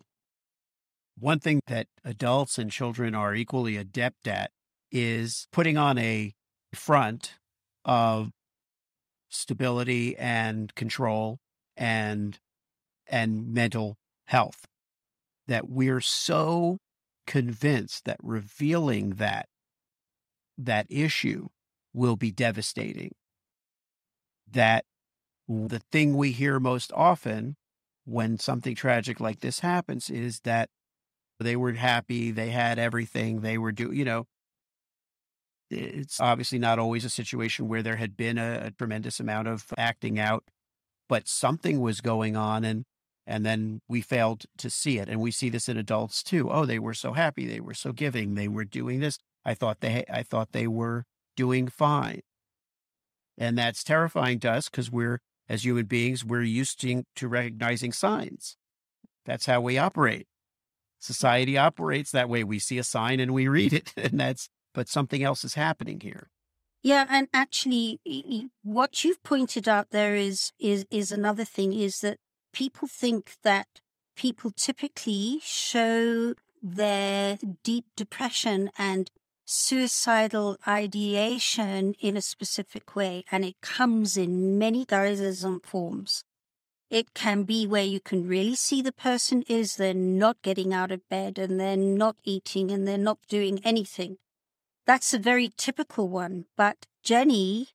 One 1.17 1.39
thing 1.39 1.61
that 1.67 1.87
adults 2.03 2.57
and 2.57 2.71
children 2.71 3.15
are 3.15 3.35
equally 3.35 3.77
adept 3.77 4.27
at 4.27 4.51
is 4.91 5.47
putting 5.51 5.77
on 5.77 5.97
a 5.97 6.33
front 6.73 7.35
of 7.85 8.31
stability 9.29 10.17
and 10.17 10.73
control 10.75 11.39
and 11.75 12.37
and 13.07 13.53
mental 13.53 13.97
health 14.25 14.65
that 15.47 15.69
we're 15.69 16.01
so 16.01 16.77
convinced 17.27 18.05
that 18.05 18.17
revealing 18.21 19.11
that 19.11 19.47
that 20.57 20.85
issue 20.89 21.47
will 21.93 22.15
be 22.15 22.31
devastating 22.31 23.11
that 24.49 24.85
the 25.47 25.81
thing 25.91 26.15
we 26.15 26.31
hear 26.31 26.59
most 26.59 26.91
often 26.93 27.55
when 28.05 28.37
something 28.37 28.75
tragic 28.75 29.19
like 29.19 29.39
this 29.39 29.59
happens 29.59 30.09
is 30.09 30.41
that 30.41 30.69
they 31.43 31.55
were 31.55 31.73
happy, 31.73 32.31
they 32.31 32.49
had 32.49 32.79
everything, 32.79 33.41
they 33.41 33.57
were 33.57 33.71
doing, 33.71 33.95
you 33.95 34.05
know, 34.05 34.25
it's 35.69 36.19
obviously 36.19 36.59
not 36.59 36.79
always 36.79 37.05
a 37.05 37.09
situation 37.09 37.67
where 37.67 37.81
there 37.83 37.95
had 37.95 38.15
been 38.15 38.37
a, 38.37 38.65
a, 38.65 38.71
tremendous 38.71 39.19
amount 39.19 39.47
of 39.47 39.65
acting 39.77 40.19
out, 40.19 40.43
but 41.09 41.27
something 41.27 41.79
was 41.79 42.01
going 42.01 42.35
on 42.35 42.63
and 42.63 42.85
and 43.25 43.45
then 43.45 43.79
we 43.87 44.01
failed 44.01 44.43
to 44.57 44.69
see 44.69 44.97
it. 44.97 45.07
And 45.07 45.21
we 45.21 45.31
see 45.31 45.47
this 45.47 45.69
in 45.69 45.77
adults 45.77 46.23
too. 46.23 46.51
Oh, 46.51 46.65
they 46.65 46.77
were 46.77 46.93
so 46.93 47.13
happy, 47.13 47.47
they 47.47 47.61
were 47.61 47.73
so 47.73 47.93
giving, 47.93 48.35
they 48.35 48.49
were 48.49 48.65
doing 48.65 48.99
this. 48.99 49.17
I 49.45 49.53
thought 49.53 49.79
they 49.81 50.03
I 50.11 50.23
thought 50.23 50.51
they 50.51 50.67
were 50.67 51.05
doing 51.35 51.67
fine. 51.67 52.21
And 53.37 53.57
that's 53.57 53.83
terrifying 53.83 54.39
to 54.41 54.51
us 54.51 54.69
because 54.69 54.91
we're 54.91 55.19
as 55.49 55.65
human 55.65 55.85
beings, 55.85 56.23
we're 56.23 56.43
used 56.43 56.79
to, 56.81 57.03
to 57.15 57.27
recognizing 57.27 57.91
signs. 57.91 58.55
That's 59.25 59.45
how 59.45 59.61
we 59.61 59.77
operate 59.77 60.27
society 61.03 61.57
operates 61.57 62.11
that 62.11 62.29
way. 62.29 62.43
We 62.43 62.59
see 62.59 62.77
a 62.77 62.83
sign 62.83 63.19
and 63.19 63.33
we 63.33 63.47
read 63.47 63.73
it, 63.73 63.93
and 63.97 64.19
that's, 64.19 64.49
but 64.73 64.87
something 64.87 65.23
else 65.23 65.43
is 65.43 65.55
happening 65.55 65.99
here. 65.99 66.29
Yeah, 66.81 67.05
and 67.09 67.29
actually, 67.33 67.99
what 68.61 69.03
you've 69.03 69.23
pointed 69.23 69.69
out 69.69 69.91
there 69.91 70.15
is 70.15 70.51
is 70.59 70.85
is 70.91 71.13
another 71.13 71.45
thing 71.45 71.71
is 71.71 71.99
that 71.99 72.17
people 72.51 72.89
think 72.89 73.35
that 73.43 73.67
people 74.17 74.51
typically 74.51 75.39
show 75.41 76.33
their 76.61 77.37
deep 77.63 77.85
depression 77.95 78.69
and 78.77 79.09
suicidal 79.45 80.57
ideation 80.67 81.93
in 81.99 82.17
a 82.17 82.21
specific 82.21 82.95
way, 82.97 83.23
and 83.31 83.45
it 83.45 83.55
comes 83.61 84.17
in 84.17 84.57
many 84.57 84.83
guises 84.83 85.43
and 85.45 85.63
forms. 85.63 86.25
It 86.93 87.15
can 87.15 87.41
be 87.41 87.65
where 87.65 87.83
you 87.83 87.99
can 87.99 88.27
really 88.27 88.53
see 88.53 88.83
the 88.83 88.91
person 88.91 89.41
is 89.47 89.77
they're 89.77 89.95
not 89.95 90.43
getting 90.43 90.75
out 90.75 90.91
of 90.91 91.09
bed 91.09 91.39
and 91.39 91.59
they're 91.59 91.75
not 91.75 92.17
eating 92.23 92.69
and 92.69 92.87
they're 92.87 92.99
not 92.99 93.17
doing 93.27 93.59
anything. 93.63 94.17
That's 94.85 95.11
a 95.11 95.17
very 95.17 95.51
typical 95.57 96.07
one. 96.07 96.45
But 96.55 96.85
Jenny, 97.01 97.69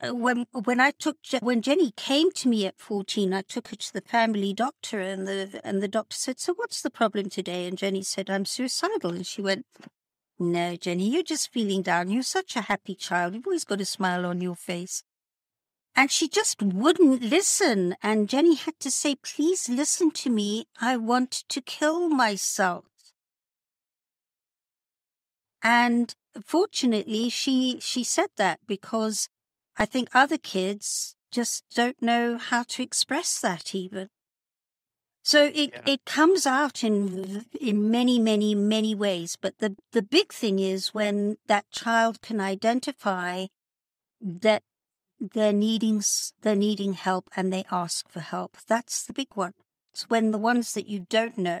uh, 0.00 0.14
when 0.14 0.46
when 0.52 0.80
I 0.80 0.92
took 0.92 1.18
when 1.40 1.60
Jenny 1.60 1.92
came 1.94 2.32
to 2.32 2.48
me 2.48 2.64
at 2.64 2.78
fourteen, 2.78 3.34
I 3.34 3.42
took 3.42 3.68
her 3.68 3.76
to 3.76 3.92
the 3.92 4.00
family 4.00 4.54
doctor, 4.54 5.00
and 5.00 5.28
the 5.28 5.60
and 5.62 5.82
the 5.82 5.94
doctor 5.98 6.16
said, 6.16 6.40
"So 6.40 6.54
what's 6.54 6.80
the 6.80 6.90
problem 6.90 7.28
today?" 7.28 7.66
And 7.66 7.76
Jenny 7.76 8.02
said, 8.02 8.30
"I'm 8.30 8.46
suicidal." 8.46 9.12
And 9.12 9.26
she 9.26 9.42
went, 9.42 9.66
"No, 10.38 10.74
Jenny, 10.76 11.10
you're 11.10 11.22
just 11.22 11.52
feeling 11.52 11.82
down. 11.82 12.08
You're 12.10 12.22
such 12.22 12.56
a 12.56 12.62
happy 12.62 12.94
child. 12.94 13.34
You've 13.34 13.46
always 13.46 13.64
got 13.64 13.82
a 13.82 13.84
smile 13.84 14.24
on 14.24 14.40
your 14.40 14.56
face." 14.56 15.04
And 15.96 16.10
she 16.10 16.28
just 16.28 16.60
wouldn't 16.60 17.22
listen. 17.22 17.94
And 18.02 18.28
Jenny 18.28 18.56
had 18.56 18.80
to 18.80 18.90
say, 18.90 19.14
please 19.14 19.68
listen 19.68 20.10
to 20.12 20.30
me. 20.30 20.66
I 20.80 20.96
want 20.96 21.44
to 21.48 21.60
kill 21.60 22.08
myself. 22.08 22.84
And 25.62 26.14
fortunately, 26.44 27.28
she, 27.30 27.78
she 27.80 28.02
said 28.02 28.30
that 28.36 28.60
because 28.66 29.28
I 29.76 29.86
think 29.86 30.08
other 30.12 30.36
kids 30.36 31.14
just 31.30 31.64
don't 31.74 32.00
know 32.02 32.38
how 32.38 32.64
to 32.64 32.82
express 32.82 33.40
that 33.40 33.74
even. 33.74 34.08
So 35.24 35.46
it, 35.46 35.70
yeah. 35.72 35.80
it 35.86 36.04
comes 36.04 36.46
out 36.46 36.84
in 36.84 37.46
in 37.58 37.90
many 37.90 38.18
many 38.18 38.54
many 38.54 38.94
ways, 38.94 39.38
but 39.40 39.58
the 39.58 39.74
the 39.92 40.02
big 40.02 40.34
thing 40.34 40.58
is 40.58 40.92
when 40.92 41.38
that 41.46 41.64
child 41.70 42.20
can 42.20 42.40
identify 42.42 43.46
that 44.20 44.62
they're 45.20 45.52
needing 45.52 46.02
they're 46.42 46.56
needing 46.56 46.94
help 46.94 47.30
and 47.36 47.52
they 47.52 47.64
ask 47.70 48.08
for 48.08 48.20
help. 48.20 48.56
That's 48.66 49.04
the 49.04 49.12
big 49.12 49.28
one. 49.34 49.52
It's 49.92 50.08
when 50.10 50.30
the 50.30 50.38
ones 50.38 50.72
that 50.72 50.88
you 50.88 51.06
don't 51.08 51.38
know. 51.38 51.60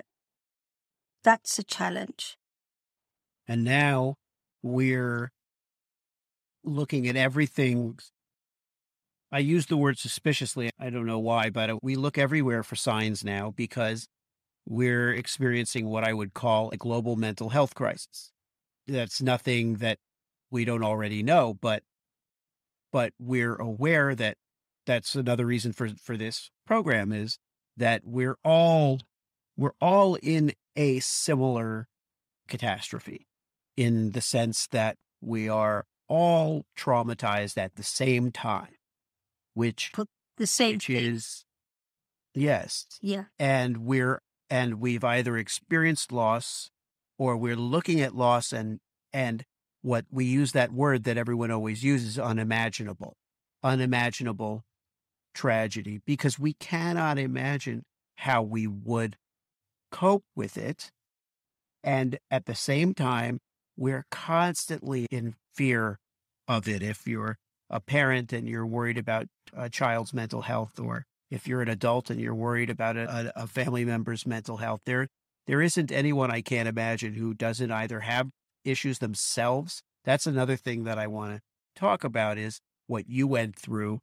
That's 1.22 1.58
a 1.58 1.62
challenge. 1.62 2.36
And 3.46 3.64
now 3.64 4.16
we're 4.62 5.30
looking 6.64 7.06
at 7.06 7.16
everything. 7.16 7.98
I 9.30 9.38
use 9.38 9.66
the 9.66 9.76
word 9.76 9.98
suspiciously. 9.98 10.70
I 10.78 10.90
don't 10.90 11.06
know 11.06 11.18
why, 11.18 11.50
but 11.50 11.70
uh, 11.70 11.78
we 11.82 11.96
look 11.96 12.18
everywhere 12.18 12.62
for 12.62 12.76
signs 12.76 13.24
now 13.24 13.52
because 13.54 14.06
we're 14.66 15.12
experiencing 15.12 15.86
what 15.86 16.04
I 16.04 16.12
would 16.12 16.34
call 16.34 16.70
a 16.70 16.76
global 16.76 17.16
mental 17.16 17.50
health 17.50 17.74
crisis. 17.74 18.32
That's 18.86 19.20
nothing 19.20 19.76
that 19.76 19.98
we 20.50 20.64
don't 20.64 20.84
already 20.84 21.22
know, 21.22 21.54
but 21.54 21.82
but 22.94 23.12
we're 23.18 23.56
aware 23.56 24.14
that 24.14 24.36
that's 24.86 25.16
another 25.16 25.44
reason 25.44 25.72
for 25.72 25.88
for 26.00 26.16
this 26.16 26.48
program 26.64 27.10
is 27.10 27.38
that 27.76 28.02
we're 28.04 28.36
all 28.44 29.00
we're 29.56 29.74
all 29.80 30.14
in 30.22 30.52
a 30.76 31.00
similar 31.00 31.88
catastrophe 32.46 33.26
in 33.76 34.12
the 34.12 34.20
sense 34.20 34.68
that 34.68 34.96
we 35.20 35.48
are 35.48 35.84
all 36.08 36.64
traumatized 36.78 37.58
at 37.58 37.74
the 37.74 37.82
same 37.82 38.30
time, 38.30 38.76
which 39.54 39.90
the 40.36 40.46
same 40.46 40.74
which 40.76 40.88
is 40.88 41.44
yes, 42.32 42.86
Yeah. 43.02 43.24
and 43.40 43.78
we're 43.78 44.22
and 44.48 44.80
we've 44.80 45.02
either 45.02 45.36
experienced 45.36 46.12
loss 46.12 46.70
or 47.18 47.36
we're 47.36 47.56
looking 47.56 48.00
at 48.00 48.14
loss 48.14 48.52
and 48.52 48.78
and 49.12 49.44
what 49.84 50.06
we 50.10 50.24
use 50.24 50.52
that 50.52 50.72
word 50.72 51.04
that 51.04 51.18
everyone 51.18 51.50
always 51.50 51.84
uses 51.84 52.18
unimaginable 52.18 53.14
unimaginable 53.62 54.64
tragedy 55.34 56.00
because 56.06 56.38
we 56.38 56.54
cannot 56.54 57.18
imagine 57.18 57.82
how 58.16 58.42
we 58.42 58.66
would 58.66 59.16
cope 59.90 60.24
with 60.34 60.56
it. 60.56 60.90
And 61.82 62.18
at 62.30 62.46
the 62.46 62.54
same 62.54 62.94
time 62.94 63.40
we're 63.76 64.06
constantly 64.10 65.06
in 65.10 65.34
fear 65.54 65.98
of 66.48 66.66
it. 66.66 66.82
If 66.82 67.06
you're 67.06 67.36
a 67.68 67.80
parent 67.80 68.32
and 68.32 68.48
you're 68.48 68.66
worried 68.66 68.96
about 68.96 69.26
a 69.52 69.68
child's 69.68 70.14
mental 70.14 70.42
health 70.42 70.80
or 70.80 71.04
if 71.30 71.46
you're 71.46 71.60
an 71.60 71.68
adult 71.68 72.08
and 72.08 72.18
you're 72.20 72.34
worried 72.34 72.70
about 72.70 72.96
a, 72.96 73.32
a 73.36 73.46
family 73.46 73.84
member's 73.84 74.26
mental 74.26 74.58
health 74.58 74.80
there 74.86 75.08
there 75.46 75.62
isn't 75.62 75.90
anyone 75.90 76.30
i 76.30 76.40
can't 76.40 76.68
imagine 76.68 77.14
who 77.14 77.32
doesn't 77.32 77.72
either 77.72 78.00
have 78.00 78.28
issues 78.64 78.98
themselves 78.98 79.82
that's 80.04 80.26
another 80.26 80.56
thing 80.56 80.84
that 80.84 80.98
i 80.98 81.06
want 81.06 81.34
to 81.34 81.40
talk 81.74 82.04
about 82.04 82.38
is 82.38 82.60
what 82.86 83.08
you 83.08 83.26
went 83.26 83.56
through. 83.56 84.00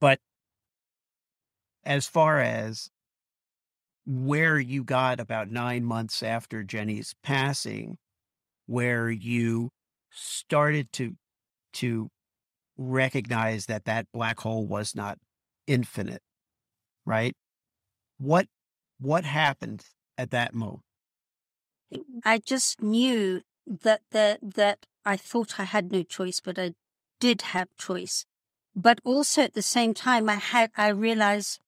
But 0.00 0.20
as 1.84 2.06
far 2.06 2.40
as 2.40 2.90
where 4.04 4.58
you 4.58 4.84
got 4.84 5.20
about 5.20 5.50
nine 5.50 5.84
months 5.84 6.22
after 6.24 6.64
jenny's 6.64 7.14
passing 7.22 7.96
where 8.66 9.08
you 9.10 9.70
started 10.10 10.90
to 10.92 11.14
to 11.72 12.08
recognize 12.76 13.66
that 13.66 13.84
that 13.84 14.06
black 14.12 14.40
hole 14.40 14.66
was 14.66 14.94
not 14.96 15.18
infinite 15.68 16.20
right? 17.04 17.34
What 18.18 18.46
what 19.00 19.24
happened 19.24 19.84
at 20.18 20.30
that 20.30 20.54
moment 20.54 20.82
I 22.24 22.38
just 22.38 22.82
knew 22.82 23.42
that 23.66 24.02
that 24.10 24.38
that 24.42 24.86
I 25.04 25.16
thought 25.16 25.58
I 25.58 25.64
had 25.64 25.92
no 25.92 26.02
choice, 26.02 26.40
but 26.40 26.58
I 26.58 26.74
did 27.20 27.42
have 27.42 27.68
choice. 27.76 28.24
But 28.74 29.00
also 29.04 29.42
at 29.42 29.54
the 29.54 29.62
same 29.62 29.94
time, 29.94 30.28
I 30.28 30.36
had 30.36 30.70
I 30.76 30.88
realized 30.88 31.60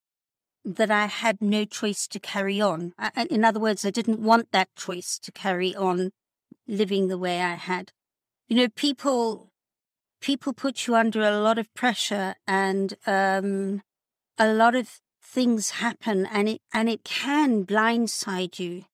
that 0.64 0.90
I 0.90 1.06
had 1.06 1.42
no 1.42 1.64
choice 1.64 2.06
to 2.08 2.18
carry 2.18 2.60
on. 2.60 2.94
I, 2.98 3.26
in 3.30 3.44
other 3.44 3.60
words, 3.60 3.84
I 3.84 3.90
didn't 3.90 4.20
want 4.20 4.50
that 4.52 4.74
choice 4.76 5.18
to 5.18 5.32
carry 5.32 5.74
on 5.74 6.10
living 6.66 7.08
the 7.08 7.18
way 7.18 7.42
I 7.42 7.54
had. 7.54 7.92
You 8.48 8.56
know, 8.56 8.68
people 8.68 9.50
people 10.20 10.54
put 10.54 10.86
you 10.86 10.94
under 10.94 11.22
a 11.22 11.38
lot 11.38 11.58
of 11.58 11.72
pressure, 11.74 12.34
and 12.46 12.94
um, 13.06 13.82
a 14.38 14.52
lot 14.52 14.74
of 14.74 15.00
things 15.22 15.70
happen, 15.70 16.26
and 16.26 16.48
it 16.48 16.62
and 16.72 16.88
it 16.88 17.04
can 17.04 17.64
blindside 17.66 18.58
you. 18.58 18.84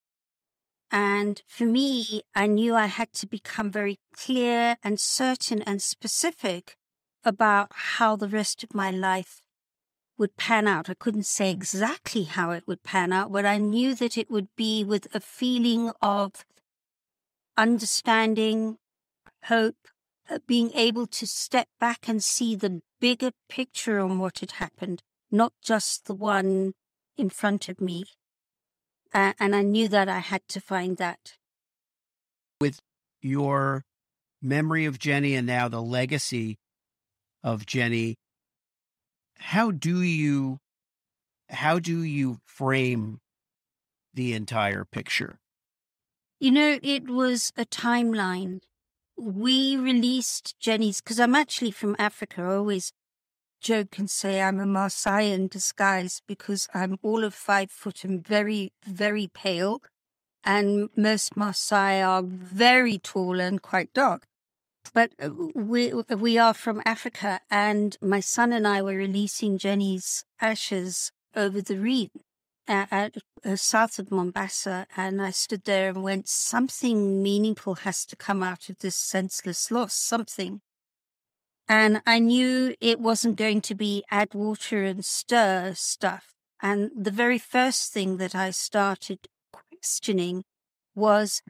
And 0.91 1.43
for 1.47 1.65
me, 1.65 2.23
I 2.35 2.47
knew 2.47 2.75
I 2.75 2.87
had 2.87 3.13
to 3.15 3.27
become 3.27 3.71
very 3.71 4.01
clear 4.15 4.77
and 4.83 4.99
certain 4.99 5.63
and 5.63 5.81
specific 5.81 6.77
about 7.25 7.69
how 7.71 8.17
the 8.17 8.29
rest 8.29 8.65
of 8.65 8.75
my 8.75 8.91
life 8.91 9.41
would 10.19 10.37
pan 10.37 10.67
out. 10.67 10.91
I 10.91 10.95
couldn't 10.95 11.27
say 11.27 11.51
exactly 11.51 12.25
how 12.25 12.51
it 12.51 12.65
would 12.67 12.83
pan 12.83 13.13
out, 13.13 13.31
but 13.31 13.47
I 13.47 13.59
knew 13.59 13.95
that 13.95 14.19
it 14.19 14.31
would 14.31 14.49
be 14.57 14.85
with 14.85 15.07
a 15.15 15.21
feeling 15.21 15.93
of 16.03 16.45
understanding, 17.57 18.79
hope, 19.45 19.77
uh, 20.29 20.39
being 20.47 20.73
able 20.75 21.07
to 21.07 21.27
step 21.27 21.69
back 21.79 22.09
and 22.09 22.23
see 22.23 22.55
the 22.55 22.83
bigger 23.01 23.31
picture 23.49 24.01
on 24.01 24.19
what 24.19 24.41
had 24.41 24.53
happened, 24.53 25.03
not 25.31 25.53
just 25.63 26.07
the 26.07 26.15
one 26.15 26.73
in 27.17 27.31
front 27.31 27.69
of 27.69 27.81
me. 27.81 28.05
Uh, 29.13 29.33
and 29.41 29.57
I 29.57 29.63
knew 29.63 29.89
that 29.89 30.09
I 30.09 30.21
had 30.21 30.43
to 30.49 30.61
find 30.61 30.97
that. 30.99 31.35
with 32.61 32.79
your 33.23 33.85
memory 34.43 34.87
of 34.87 34.99
jenny 34.99 35.35
and 35.35 35.47
now 35.47 35.69
the 35.69 35.83
legacy 35.83 36.59
of 37.43 37.67
jenny 37.67 38.17
how 39.53 39.71
do 39.71 40.01
you 40.01 40.59
how 41.51 41.79
do 41.79 42.03
you 42.03 42.39
frame 42.47 43.19
the 44.15 44.33
entire 44.33 44.85
picture 44.85 45.39
You 46.41 46.51
know, 46.51 46.79
it 46.83 47.05
was 47.11 47.53
a 47.57 47.67
timeline. 47.67 48.61
We 49.17 49.77
released 49.77 50.55
Jenny's, 50.59 51.03
because 51.03 51.21
I'm 51.21 51.35
actually 51.35 51.71
from 51.71 51.95
Africa. 51.99 52.41
I 52.43 52.55
always 52.57 52.93
joke 53.61 53.99
and 53.99 54.11
say 54.11 54.41
I'm 54.41 54.61
a 54.61 54.65
Maasai 54.65 55.33
in 55.33 55.49
disguise 55.49 56.23
because 56.27 56.69
I'm 56.75 56.99
all 57.03 57.25
of 57.25 57.35
five 57.35 57.71
foot 57.71 58.05
and 58.05 58.27
very, 58.27 58.73
very 58.85 59.29
pale. 59.33 59.83
And 60.45 60.89
most 60.97 61.35
Maasai 61.35 62.07
are 62.07 62.23
very 62.23 62.99
tall 62.99 63.41
and 63.41 63.61
quite 63.61 63.93
dark. 63.93 64.27
But 64.95 65.13
uh, 65.23 65.31
we, 65.55 65.93
we 65.93 66.39
are 66.39 66.55
from 66.55 66.83
Africa, 66.85 67.41
and 67.51 67.97
my 68.01 68.21
son 68.21 68.53
and 68.53 68.67
I 68.67 68.83
were 68.83 68.97
releasing 68.97 69.59
Jenny's 69.59 70.25
ashes 70.41 71.13
over 71.37 71.61
the 71.61 71.77
reed 71.77 72.11
at, 72.67 72.89
at 72.91 73.17
uh, 73.45 73.57
south 73.57 73.99
of 73.99 74.11
Mombasa, 74.11 74.87
and 74.97 75.21
I 75.21 75.31
stood 75.31 75.65
there 75.65 75.91
and 75.91 76.03
went, 76.03 76.29
something 76.29 77.23
meaningful 77.23 77.77
has 77.77 78.05
to 78.07 78.17
come 78.17 78.43
out 78.43 78.69
of 78.69 78.79
this 78.79 78.97
senseless 78.97 79.71
loss, 79.71 79.95
something. 79.95 80.61
And 81.71 82.03
I 82.05 82.19
knew 82.19 82.75
it 82.81 82.99
wasn't 82.99 83.37
going 83.37 83.61
to 83.61 83.77
be 83.77 84.03
add 84.11 84.35
water 84.35 84.83
and 84.83 85.05
stir 85.05 85.75
stuff. 85.77 86.35
And 86.61 86.91
the 86.97 87.13
very 87.13 87.39
first 87.39 87.93
thing 87.93 88.17
that 88.17 88.35
I 88.35 88.51
started 88.51 89.21
questioning 89.53 90.43
was 90.97 91.43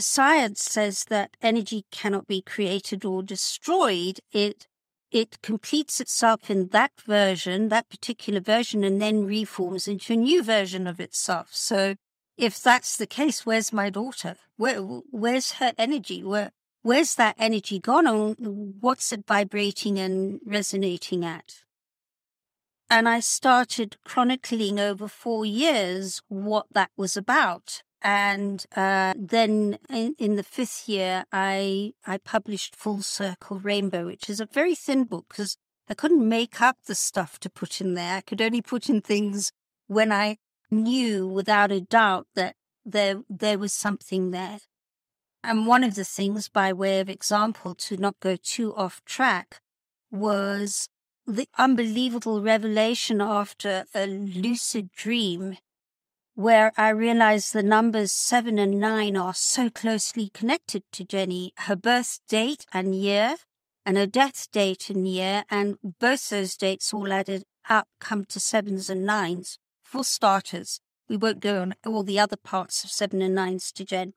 science 0.00 0.64
says 0.64 1.04
that 1.10 1.36
energy 1.42 1.84
cannot 1.92 2.26
be 2.26 2.40
created 2.40 3.04
or 3.04 3.22
destroyed. 3.22 4.20
It 4.32 4.68
it 5.10 5.42
completes 5.42 6.00
itself 6.00 6.48
in 6.48 6.68
that 6.68 6.92
version, 7.06 7.68
that 7.68 7.90
particular 7.90 8.40
version, 8.40 8.82
and 8.82 9.02
then 9.02 9.26
reforms 9.26 9.86
into 9.86 10.14
a 10.14 10.16
new 10.16 10.42
version 10.42 10.86
of 10.86 10.98
itself. 10.98 11.50
So 11.52 11.96
if 12.38 12.58
that's 12.62 12.96
the 12.96 13.06
case, 13.06 13.44
where's 13.44 13.70
my 13.70 13.90
daughter? 13.90 14.36
Where, 14.56 14.78
where's 14.78 15.52
her 15.52 15.74
energy? 15.76 16.24
Where, 16.24 16.52
where's 16.82 17.14
that 17.14 17.36
energy 17.38 17.78
gone? 17.78 18.06
And 18.06 18.74
what's 18.80 19.12
it 19.12 19.26
vibrating 19.26 19.98
and 19.98 20.40
resonating 20.44 21.24
at? 21.24 21.62
And 22.90 23.08
I 23.08 23.20
started 23.20 23.96
chronicling 24.04 24.78
over 24.78 25.08
four 25.08 25.46
years 25.46 26.20
what 26.28 26.66
that 26.72 26.90
was 26.96 27.16
about. 27.16 27.82
And 28.02 28.66
uh, 28.76 29.14
then 29.16 29.78
in, 29.88 30.14
in, 30.18 30.34
the 30.34 30.42
fifth 30.42 30.88
year, 30.88 31.24
I 31.32 31.92
I 32.04 32.18
published 32.18 32.74
Full 32.74 33.00
Circle 33.00 33.60
Rainbow, 33.60 34.06
which 34.06 34.28
is 34.28 34.40
a 34.40 34.46
very 34.46 34.74
thin 34.74 35.04
book 35.04 35.26
because 35.28 35.56
I 35.88 35.94
couldn't 35.94 36.28
make 36.28 36.60
up 36.60 36.78
the 36.86 36.96
stuff 36.96 37.38
to 37.40 37.48
put 37.48 37.80
in 37.80 37.94
there. 37.94 38.16
I 38.16 38.20
could 38.20 38.42
only 38.42 38.60
put 38.60 38.88
in 38.88 39.00
things 39.00 39.52
when 39.86 40.10
I 40.10 40.38
knew 40.70 41.28
without 41.28 41.70
a 41.70 41.80
doubt 41.80 42.26
that 42.34 42.56
there 42.84 43.22
there 43.30 43.58
was 43.58 43.72
something 43.72 44.32
there. 44.32 44.58
And 45.44 45.66
one 45.66 45.82
of 45.82 45.94
the 45.96 46.04
things, 46.04 46.48
by 46.48 46.72
way 46.72 47.00
of 47.00 47.08
example, 47.08 47.74
to 47.74 47.96
not 47.96 48.20
go 48.20 48.36
too 48.36 48.74
off 48.76 49.04
track, 49.04 49.60
was 50.10 50.88
the 51.26 51.48
unbelievable 51.58 52.42
revelation 52.42 53.20
after 53.20 53.86
a 53.94 54.06
lucid 54.06 54.92
dream 54.92 55.56
where 56.34 56.72
I 56.76 56.88
realized 56.90 57.52
the 57.52 57.62
numbers 57.62 58.12
seven 58.12 58.58
and 58.58 58.80
nine 58.80 59.16
are 59.16 59.34
so 59.34 59.68
closely 59.68 60.30
connected 60.32 60.82
to 60.92 61.04
Jenny, 61.04 61.52
her 61.58 61.76
birth 61.76 62.20
date 62.28 62.64
and 62.72 62.94
year, 62.94 63.36
and 63.84 63.96
her 63.96 64.06
death 64.06 64.48
date 64.50 64.88
and 64.88 65.06
year, 65.06 65.44
and 65.50 65.76
both 66.00 66.30
those 66.30 66.56
dates 66.56 66.94
all 66.94 67.12
added 67.12 67.44
up 67.68 67.88
come 68.00 68.24
to 68.26 68.40
sevens 68.40 68.88
and 68.88 69.04
nines. 69.04 69.58
For 69.82 70.04
starters, 70.04 70.80
we 71.08 71.16
won't 71.16 71.40
go 71.40 71.60
on 71.60 71.74
all 71.84 72.02
the 72.02 72.18
other 72.18 72.36
parts 72.36 72.82
of 72.82 72.90
seven 72.90 73.20
and 73.20 73.34
nines 73.34 73.70
to 73.72 73.84
Jen. 73.84 74.14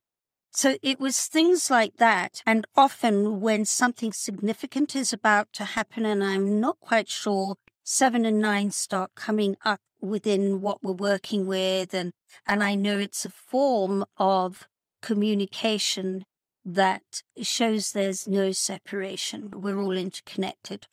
So 0.55 0.77
it 0.81 1.01
was 1.01 1.25
things 1.25 1.69
like 1.69 1.97
that. 1.97 2.41
And 2.45 2.65
often 2.77 3.41
when 3.41 3.65
something 3.65 4.13
significant 4.13 4.95
is 4.95 5.11
about 5.11 5.51
to 5.53 5.65
happen 5.65 6.05
and 6.05 6.23
I'm 6.23 6.61
not 6.61 6.79
quite 6.79 7.09
sure, 7.09 7.57
seven 7.83 8.25
and 8.25 8.39
nine 8.39 8.71
start 8.71 9.11
coming 9.15 9.57
up 9.65 9.81
within 9.99 10.61
what 10.61 10.81
we're 10.81 10.93
working 10.93 11.45
with. 11.45 11.93
And, 11.93 12.13
and 12.47 12.63
I 12.63 12.75
know 12.75 12.97
it's 12.97 13.25
a 13.25 13.29
form 13.29 14.05
of 14.17 14.67
communication 15.01 16.23
that 16.63 17.21
shows 17.41 17.91
there's 17.91 18.25
no 18.25 18.53
separation. 18.53 19.51
We're 19.51 19.77
all 19.77 19.91
interconnected. 19.91 20.87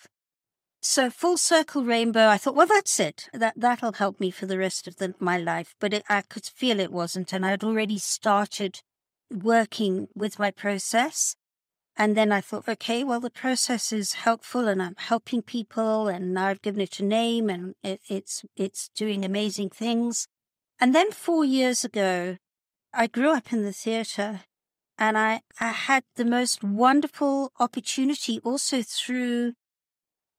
So 0.81 1.09
full 1.09 1.37
circle 1.37 1.85
rainbow, 1.85 2.27
I 2.27 2.37
thought, 2.37 2.57
well, 2.57 2.67
that's 2.67 2.99
it. 2.99 3.29
That 3.33 3.55
that'll 3.57 3.93
help 3.93 4.19
me 4.19 4.33
for 4.33 4.47
the 4.47 4.59
rest 4.59 4.89
of 4.89 4.97
the, 4.97 5.15
my 5.21 5.39
life. 5.39 5.77
But 5.79 5.95
it, 5.95 6.03
I 6.09 6.23
could 6.23 6.47
feel 6.47 6.81
it 6.81 6.91
wasn't, 6.91 7.33
and 7.33 7.47
I'd 7.47 7.63
already 7.63 7.99
started 7.99 8.81
working 9.33 10.09
with 10.15 10.39
my 10.39 10.51
process. 10.51 11.37
And 11.97 12.17
then 12.17 12.33
I 12.33 12.41
thought, 12.41 12.69
okay, 12.69 13.05
well, 13.05 13.21
the 13.21 13.31
process 13.31 13.93
is 13.93 14.15
helpful, 14.15 14.67
and 14.67 14.83
I'm 14.83 14.97
helping 14.97 15.43
people, 15.43 16.09
and 16.09 16.39
I've 16.39 16.63
given 16.63 16.81
it 16.81 16.99
a 17.01 17.05
name, 17.05 17.51
and 17.51 17.75
it, 17.83 18.01
it's 18.09 18.45
it's 18.57 18.89
doing 18.97 19.25
amazing 19.25 19.71
things. 19.71 20.27
And 20.81 20.95
then 20.95 21.13
four 21.13 21.45
years 21.45 21.85
ago, 21.85 22.39
I 22.95 23.07
grew 23.09 23.31
up 23.31 23.53
in 23.53 23.63
the 23.63 23.75
theatre, 23.75 24.41
and 24.99 25.19
I 25.19 25.43
I 25.61 25.69
had 25.69 26.05
the 26.17 26.25
most 26.25 26.65
wonderful 26.65 27.53
opportunity 27.61 28.41
also 28.43 28.83
through 28.83 29.53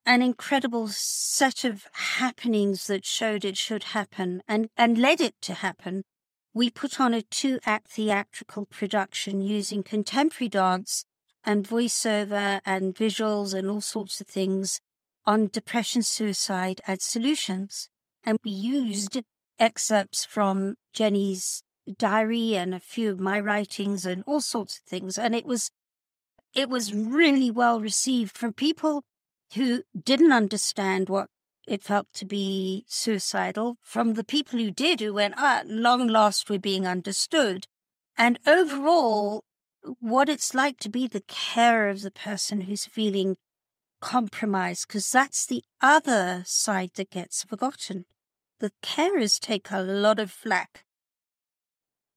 an 0.06 0.22
incredible 0.22 0.90
set 0.90 1.64
of 1.64 1.88
happenings 1.94 2.88
that 2.88 3.06
showed 3.06 3.46
it 3.46 3.58
should 3.58 3.84
happen 3.84 4.42
and, 4.48 4.70
and 4.76 4.98
led 4.98 5.22
it 5.22 5.36
to 5.42 5.54
happen. 5.54 6.04
We 6.54 6.70
put 6.70 7.00
on 7.00 7.14
a 7.14 7.24
two 7.24 7.60
act 7.66 7.88
theatrical 7.90 8.68
production 8.68 9.42
using 9.42 9.82
contemporary 9.82 10.50
dance 10.50 11.04
and 11.44 11.68
voiceover 11.68 12.62
and 12.66 12.96
visuals 12.96 13.54
and 13.54 13.70
all 13.70 13.82
sorts 13.82 14.22
of 14.22 14.28
things 14.28 14.80
on 15.26 15.48
depression, 15.48 16.04
suicide, 16.04 16.80
and 16.86 17.02
solutions. 17.02 17.90
And 18.24 18.38
we 18.44 18.52
used 18.52 19.20
excerpts 19.58 20.26
from 20.26 20.76
Jenny's 20.94 21.64
diary 21.98 22.56
and 22.56 22.74
a 22.74 22.80
few 22.80 23.12
of 23.12 23.20
my 23.20 23.40
writings 23.40 24.06
and 24.06 24.24
all 24.28 24.42
sorts 24.42 24.78
of 24.78 24.84
things. 24.84 25.18
And 25.18 25.34
it 25.34 25.46
was, 25.46 25.72
it 26.54 26.70
was 26.70 26.94
really 26.94 27.50
well 27.50 27.82
received 27.82 28.38
from 28.38 28.54
people 28.54 29.04
who 29.56 29.84
didn't 30.00 30.32
understand 30.32 31.10
what 31.10 31.30
it 31.68 31.84
felt 31.84 32.08
to 32.14 32.26
be 32.26 32.86
suicidal 32.88 33.78
from 33.82 34.14
the 34.14 34.24
people 34.24 34.60
who 34.60 34.72
did, 34.72 35.00
who 35.00 35.14
went, 35.14 35.36
ah, 35.38 35.62
long 35.66 36.08
last 36.08 36.50
we're 36.50 36.60
being 36.60 36.86
understood. 36.86 37.68
And 38.18 38.40
overall, 38.46 39.44
what 40.00 40.30
it's 40.30 40.54
like 40.54 40.78
to 40.80 40.90
be 40.90 41.08
the 41.08 41.24
carer 41.28 41.90
of 41.90 42.02
the 42.02 42.12
person 42.12 42.62
who's 42.62 42.86
feeling 42.86 43.38
compromised, 44.02 44.88
because 44.88 45.10
that's 45.12 45.46
the 45.46 45.64
other 45.82 46.44
side 46.46 46.92
that 46.96 47.12
gets 47.12 47.44
forgotten. 47.44 48.06
The 48.60 48.72
carers 48.82 49.40
take 49.40 49.72
a 49.72 49.82
lot 49.82 50.20
of 50.20 50.32
flack 50.32 50.86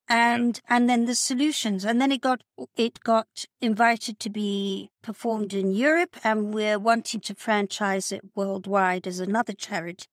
and 0.09 0.61
yeah. 0.65 0.77
and 0.77 0.89
then 0.89 1.05
the 1.07 1.15
solutions. 1.15 1.85
And 1.85 2.01
then 2.01 2.13
it 2.13 2.21
got 2.21 2.43
it 2.77 3.01
got 3.01 3.47
invited 3.61 4.19
to 4.21 4.31
be 4.31 4.91
performed 5.03 5.55
in 5.55 5.73
Europe 5.73 6.17
and 6.25 6.55
we're 6.55 6.79
wanting 6.79 7.21
to 7.23 7.35
franchise 7.35 8.13
it 8.13 8.23
worldwide 8.35 9.07
as 9.07 9.21
another 9.21 9.53
charity. 9.53 10.07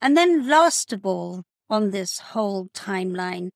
And 0.00 0.16
then 0.16 0.48
last 0.48 0.92
of 0.92 1.06
all 1.06 1.44
on 1.70 1.90
this 1.90 2.18
whole 2.18 2.68
timeline 2.68 3.50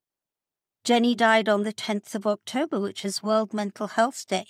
Jenny 0.84 1.16
died 1.16 1.48
on 1.48 1.64
the 1.64 1.72
10th 1.72 2.14
of 2.14 2.26
October 2.26 2.78
which 2.78 3.04
is 3.04 3.22
World 3.22 3.52
Mental 3.52 3.88
Health 3.88 4.24
Day 4.28 4.46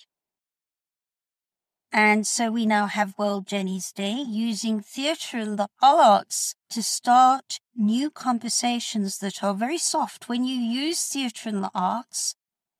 and 1.97 2.27
so 2.27 2.51
we 2.51 2.67
now 2.67 2.85
have 2.85 3.17
World 3.17 3.47
Jenny's 3.47 3.91
Day 3.91 4.23
using 4.29 4.83
theatre 4.83 5.39
and 5.39 5.59
the 5.59 5.69
arts 5.81 6.55
to 6.69 6.83
start 6.83 7.59
new 7.75 8.11
conversations 8.11 9.17
that 9.21 9.43
are 9.43 9.55
very 9.55 9.79
soft. 9.79 10.29
When 10.29 10.45
you 10.45 10.57
use 10.57 11.03
theatre 11.03 11.49
and 11.49 11.65
the 11.65 11.71
arts, 11.75 12.35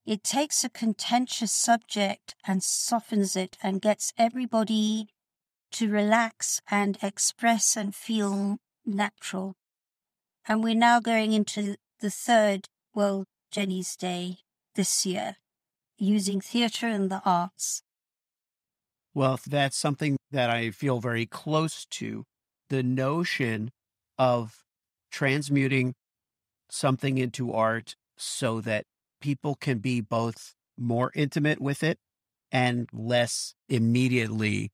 it 0.05 0.23
takes 0.23 0.65
a 0.65 0.69
contentious 0.69 1.51
subject 1.51 2.35
and 2.47 2.63
softens 2.63 3.37
it 3.37 3.57
and 3.63 3.81
gets 3.81 4.13
everybody 4.19 5.09
to 5.73 5.89
relax 5.89 6.61
and 6.71 6.99
express 7.01 7.75
and 7.75 7.95
feel 7.95 8.59
natural. 8.85 9.57
And 10.47 10.63
we're 10.63 10.75
now 10.75 11.01
going 11.01 11.33
into 11.33 11.77
the 12.01 12.11
third 12.11 12.69
World 12.95 13.25
Jenny's 13.51 13.97
Day 13.97 14.41
this 14.75 15.07
year 15.07 15.37
using 15.97 16.43
theatre 16.43 16.89
and 16.89 17.11
the 17.11 17.23
arts. 17.25 17.83
Well, 19.17 19.41
that's 19.47 19.79
something 19.79 20.19
that 20.31 20.51
I 20.51 20.71
feel 20.71 21.01
very 21.01 21.25
close 21.25 21.87
to 21.87 22.25
the 22.69 22.83
notion 22.83 23.71
of 24.19 24.63
transmuting 25.11 25.95
something 26.69 27.17
into 27.17 27.51
art 27.51 27.97
so 28.19 28.61
that 28.61 28.85
people 29.23 29.55
can 29.55 29.79
be 29.79 30.03
both 30.03 30.53
more 30.77 31.13
intimate 31.15 31.63
with 31.63 31.83
it 31.83 31.99
and 32.53 32.91
less 32.93 33.55
immediately 33.71 34.69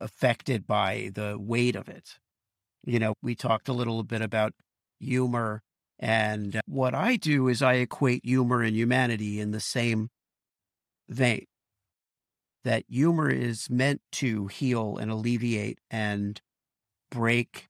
affected 0.00 0.66
by 0.66 1.12
the 1.14 1.36
weight 1.38 1.76
of 1.76 1.88
it. 1.88 2.18
You 2.84 2.98
know, 2.98 3.14
we 3.22 3.36
talked 3.36 3.68
a 3.68 3.72
little 3.72 4.02
bit 4.02 4.22
about 4.22 4.54
humor, 4.98 5.62
and 6.00 6.60
what 6.66 6.96
I 6.96 7.14
do 7.14 7.46
is 7.46 7.62
I 7.62 7.74
equate 7.74 8.24
humor 8.24 8.60
and 8.60 8.74
humanity 8.74 9.38
in 9.38 9.52
the 9.52 9.60
same 9.60 10.08
vein 11.08 11.46
that 12.64 12.84
humor 12.88 13.30
is 13.30 13.70
meant 13.70 14.00
to 14.12 14.46
heal 14.48 14.96
and 14.96 15.10
alleviate 15.10 15.78
and 15.90 16.40
break 17.10 17.68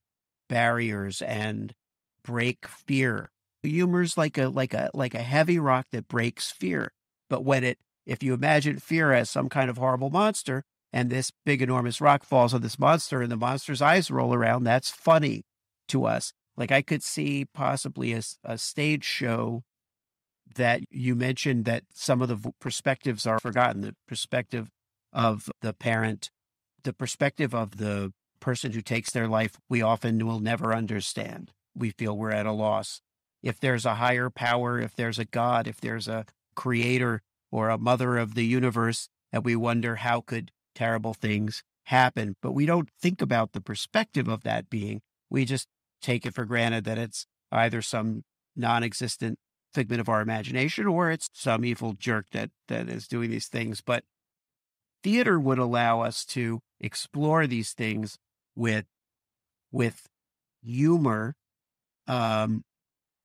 barriers 0.49 1.21
and 1.23 1.75
break 2.23 2.67
fear. 2.67 3.31
Humor's 3.63 4.17
like 4.17 4.39
a 4.39 4.49
like 4.49 4.75
a 4.75 4.91
like 4.95 5.15
a 5.15 5.23
heavy 5.23 5.59
rock 5.59 5.87
that 5.93 6.09
breaks 6.09 6.51
fear. 6.51 6.93
But 7.29 7.45
when 7.45 7.65
it 7.65 7.79
if 8.07 8.23
you 8.23 8.35
imagine 8.35 8.79
fear 8.79 9.13
as 9.13 9.31
some 9.31 9.49
kind 9.49 9.71
of 9.71 9.79
horrible 9.79 10.11
monster 10.11 10.65
and 10.93 11.11
this 11.11 11.33
big 11.45 11.63
enormous 11.63 12.01
rock 12.01 12.25
falls 12.25 12.55
on 12.55 12.63
this 12.63 12.79
monster 12.79 13.23
and 13.23 13.33
the 13.33 13.37
monster's 13.37 13.83
eyes 13.83 14.11
roll 14.11 14.35
around, 14.35 14.65
that's 14.65 14.91
funny 14.91 15.45
to 15.89 16.05
us. 16.05 16.33
Like 16.57 16.71
I 16.71 16.83
could 16.83 17.03
see 17.03 17.47
possibly 17.53 18.13
a, 18.13 18.23
a 18.45 18.59
stage 18.59 19.05
show 19.05 19.63
that 20.57 20.83
you 20.91 21.15
mentioned 21.15 21.65
that 21.65 21.85
some 21.93 22.23
of 22.23 22.29
the 22.29 22.53
perspectives 22.61 23.27
are 23.27 23.41
forgotten. 23.41 23.81
The 23.81 23.97
perspective 24.07 24.71
of 25.15 25.49
the 25.61 25.73
parent, 25.73 26.31
the 26.83 26.93
perspective 26.93 27.55
of 27.55 27.79
the 27.79 28.13
person 28.41 28.73
who 28.73 28.83
takes 28.83 29.11
their 29.11 29.29
life, 29.29 29.59
we 29.71 29.81
often 29.81 30.27
will 30.27 30.41
never 30.41 30.75
understand. 30.75 31.53
We 31.75 31.91
feel 31.91 32.17
we're 32.17 32.31
at 32.33 32.47
a 32.47 32.53
loss. 32.53 33.01
If 33.43 33.61
there's 33.61 33.87
a 33.87 33.97
higher 33.97 34.31
power, 34.31 34.79
if 34.79 34.95
there's 34.95 35.19
a 35.19 35.25
God, 35.25 35.67
if 35.67 35.81
there's 35.81 36.09
a 36.09 36.27
creator 36.55 37.23
or 37.51 37.69
a 37.69 37.79
mother 37.79 38.19
of 38.19 38.35
the 38.35 38.45
universe, 38.45 39.09
and 39.33 39.45
we 39.45 39.57
wonder 39.57 39.97
how 39.97 40.21
could 40.21 40.51
terrible 40.75 41.15
things 41.15 41.63
happen. 41.85 42.37
But 42.43 42.53
we 42.53 42.67
don't 42.67 42.89
think 43.01 43.23
about 43.23 43.53
the 43.53 43.61
perspective 43.61 44.29
of 44.29 44.43
that 44.43 44.69
being. 44.71 45.01
We 45.31 45.45
just 45.45 45.69
take 46.03 46.27
it 46.27 46.35
for 46.35 46.45
granted 46.45 46.85
that 46.85 46.99
it's 46.99 47.27
either 47.51 47.83
some 47.83 48.25
non 48.57 48.83
existent 48.83 49.39
figment 49.73 50.01
of 50.01 50.09
our 50.09 50.21
imagination 50.21 50.87
or 50.87 51.11
it's 51.11 51.29
some 51.33 51.65
evil 51.65 51.95
jerk 51.95 52.27
that 52.33 52.51
that 52.69 52.89
is 52.89 53.09
doing 53.09 53.31
these 53.31 53.49
things. 53.49 53.81
But 53.81 54.05
theater 55.05 55.39
would 55.39 55.59
allow 55.59 56.01
us 56.01 56.25
to 56.25 56.61
explore 56.81 57.47
these 57.47 57.73
things 57.73 58.19
with 58.57 58.87
with 59.71 60.07
humor 60.65 61.37
um, 62.09 62.65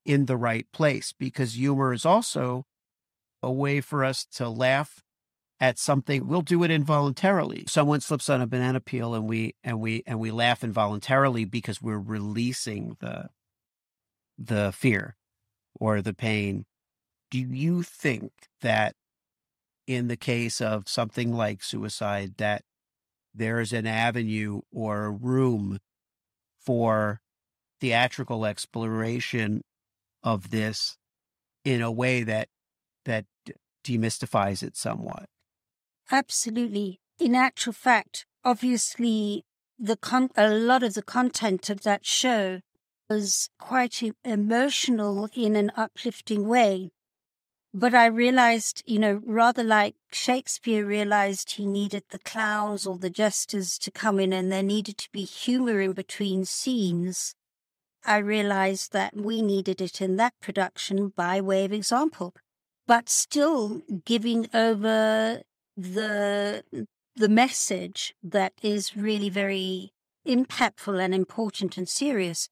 in 0.06 0.26
the 0.26 0.38
right 0.38 0.68
place 0.74 1.14
because 1.18 1.54
humor 1.54 1.94
is 1.94 2.06
also 2.06 2.66
a 3.42 3.52
way 3.52 3.82
for 3.82 4.04
us 4.04 4.26
to 4.26 4.50
laugh 4.50 5.02
at 5.60 5.78
something. 5.78 6.28
We'll 6.28 6.42
do 6.42 6.64
it 6.64 6.72
involuntarily. 6.72 7.66
Someone 7.68 8.02
slips 8.02 8.30
on 8.30 8.42
a 8.42 8.48
banana 8.48 8.80
peel 8.80 9.14
and 9.14 9.28
we 9.28 9.56
and 9.64 9.80
we 9.80 10.04
and 10.06 10.20
we 10.20 10.32
laugh 10.32 10.64
involuntarily 10.64 11.46
because 11.46 11.82
we're 11.82 12.00
releasing 12.00 12.98
the 13.00 13.30
the 14.38 14.72
fear 14.74 15.16
or 15.80 16.02
the 16.02 16.14
pain. 16.14 16.66
Do 17.32 17.40
you 17.40 17.84
think 17.84 18.32
that 18.62 18.96
in 19.90 20.08
the 20.08 20.16
case 20.16 20.62
of 20.62 20.88
something 20.88 21.34
like 21.34 21.64
suicide 21.64 22.36
that 22.38 22.62
there's 23.34 23.74
an 23.74 23.88
avenue 23.88 24.62
or 24.72 25.06
a 25.06 25.12
room 25.12 25.80
for 26.60 27.22
theatrical 27.82 28.46
exploration 28.46 29.64
of 30.22 30.52
this 30.52 30.96
in 31.66 31.82
a 31.82 31.92
way 31.92 32.22
that 32.22 32.50
that 33.06 33.26
demystifies 33.84 34.62
it 34.62 34.78
somewhat. 34.78 35.26
Absolutely. 36.12 37.00
In 37.18 37.34
actual 37.34 37.74
fact 37.74 38.28
obviously 38.46 39.44
the 39.80 39.98
con- 39.98 40.30
a 40.38 40.50
lot 40.50 40.84
of 40.84 40.94
the 40.94 41.02
content 41.02 41.68
of 41.72 41.82
that 41.82 42.06
show 42.06 42.60
was 43.10 43.50
quite 43.58 44.04
emotional 44.24 45.30
in 45.34 45.56
an 45.56 45.72
uplifting 45.76 46.48
way 46.48 46.92
but 47.74 47.94
I 47.94 48.08
realized, 48.08 48.84
you 48.86 49.00
know, 49.00 49.22
rather 49.26 49.64
like 49.64 49.96
Shakespeare 50.12 50.86
realized 50.86 51.52
he 51.52 51.66
needed 51.66 52.04
the 52.10 52.20
clowns 52.20 52.88
or 52.88 52.98
the 52.98 53.10
jesters 53.10 53.78
to 53.80 53.92
come 53.92 54.20
in 54.20 54.34
and 54.34 54.52
there 54.52 54.64
needed 54.64 54.98
to 54.98 55.10
be 55.12 55.24
humor 55.24 55.80
in 55.80 55.94
between 55.94 56.46
scenes. 56.46 57.36
I 58.06 58.18
realized 58.18 58.92
that 58.94 59.16
we 59.16 59.42
needed 59.42 59.82
it 59.82 60.02
in 60.02 60.16
that 60.16 60.34
production 60.42 61.10
by 61.10 61.42
way 61.42 61.66
of 61.66 61.74
example, 61.74 62.34
but 62.88 63.10
still 63.10 63.82
giving 64.06 64.48
over 64.54 65.42
the 65.78 66.64
the 67.16 67.30
message 67.30 68.14
that 68.24 68.54
is 68.62 68.96
really 68.96 69.30
very 69.30 69.92
impactful 70.26 71.04
and 71.04 71.14
important 71.14 71.78
and 71.78 71.88
serious. 71.88 72.50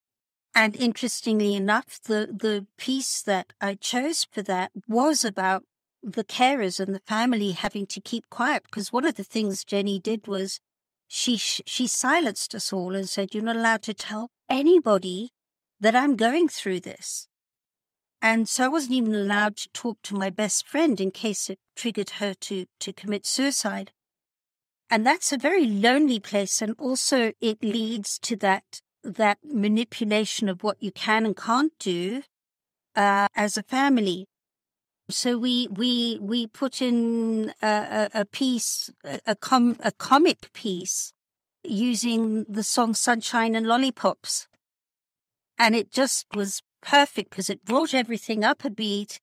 And 0.57 0.75
interestingly 0.75 1.53
enough, 1.53 2.01
the, 2.01 2.35
the 2.35 2.65
piece 2.79 3.21
that 3.21 3.53
I 3.61 3.75
chose 3.75 4.25
for 4.31 4.41
that 4.41 4.71
was 4.87 5.23
about 5.23 5.65
the 6.01 6.23
carers 6.23 6.79
and 6.79 6.95
the 6.95 7.01
family 7.01 7.51
having 7.51 7.85
to 7.85 8.01
keep 8.01 8.27
quiet 8.31 8.63
because 8.63 8.91
one 8.91 9.05
of 9.05 9.17
the 9.17 9.23
things 9.23 9.63
Jenny 9.63 9.99
did 9.99 10.25
was 10.25 10.59
she 11.07 11.37
she 11.37 11.85
silenced 11.85 12.55
us 12.55 12.73
all 12.73 12.95
and 12.95 13.07
said, 13.07 13.35
"You're 13.35 13.43
not 13.43 13.55
allowed 13.55 13.83
to 13.83 13.93
tell 13.93 14.31
anybody 14.49 15.29
that 15.79 15.95
I'm 15.95 16.15
going 16.15 16.49
through 16.49 16.79
this." 16.79 17.27
And 18.19 18.49
so 18.49 18.65
I 18.65 18.67
wasn't 18.67 18.93
even 18.93 19.13
allowed 19.13 19.57
to 19.57 19.69
talk 19.73 20.01
to 20.05 20.15
my 20.15 20.31
best 20.31 20.67
friend 20.67 20.99
in 20.99 21.11
case 21.11 21.51
it 21.51 21.59
triggered 21.75 22.09
her 22.17 22.33
to 22.33 22.65
to 22.79 22.93
commit 22.93 23.27
suicide. 23.27 23.91
And 24.89 25.05
that's 25.05 25.31
a 25.31 25.37
very 25.37 25.67
lonely 25.67 26.19
place, 26.19 26.63
and 26.63 26.73
also 26.79 27.33
it 27.39 27.63
leads 27.63 28.17
to 28.19 28.35
that 28.37 28.81
that 29.15 29.39
manipulation 29.43 30.49
of 30.49 30.63
what 30.63 30.81
you 30.81 30.91
can 30.91 31.25
and 31.25 31.35
can't 31.35 31.73
do 31.79 32.23
uh, 32.95 33.27
as 33.35 33.57
a 33.57 33.63
family. 33.63 34.27
So 35.09 35.37
we 35.37 35.67
we 35.71 36.19
we 36.21 36.47
put 36.47 36.81
in 36.81 37.53
a, 37.61 38.09
a, 38.13 38.21
a 38.21 38.25
piece, 38.25 38.91
a, 39.25 39.35
com, 39.35 39.77
a 39.79 39.91
comic 39.91 40.51
piece, 40.51 41.13
using 41.63 42.45
the 42.49 42.63
song 42.63 42.93
"Sunshine 42.93 43.55
and 43.55 43.65
Lollipops," 43.65 44.47
and 45.57 45.75
it 45.75 45.91
just 45.91 46.25
was 46.35 46.61
perfect 46.81 47.29
because 47.29 47.49
it 47.49 47.63
brought 47.63 47.93
everything 47.93 48.43
up 48.43 48.65
a 48.65 48.69
beat 48.69 49.19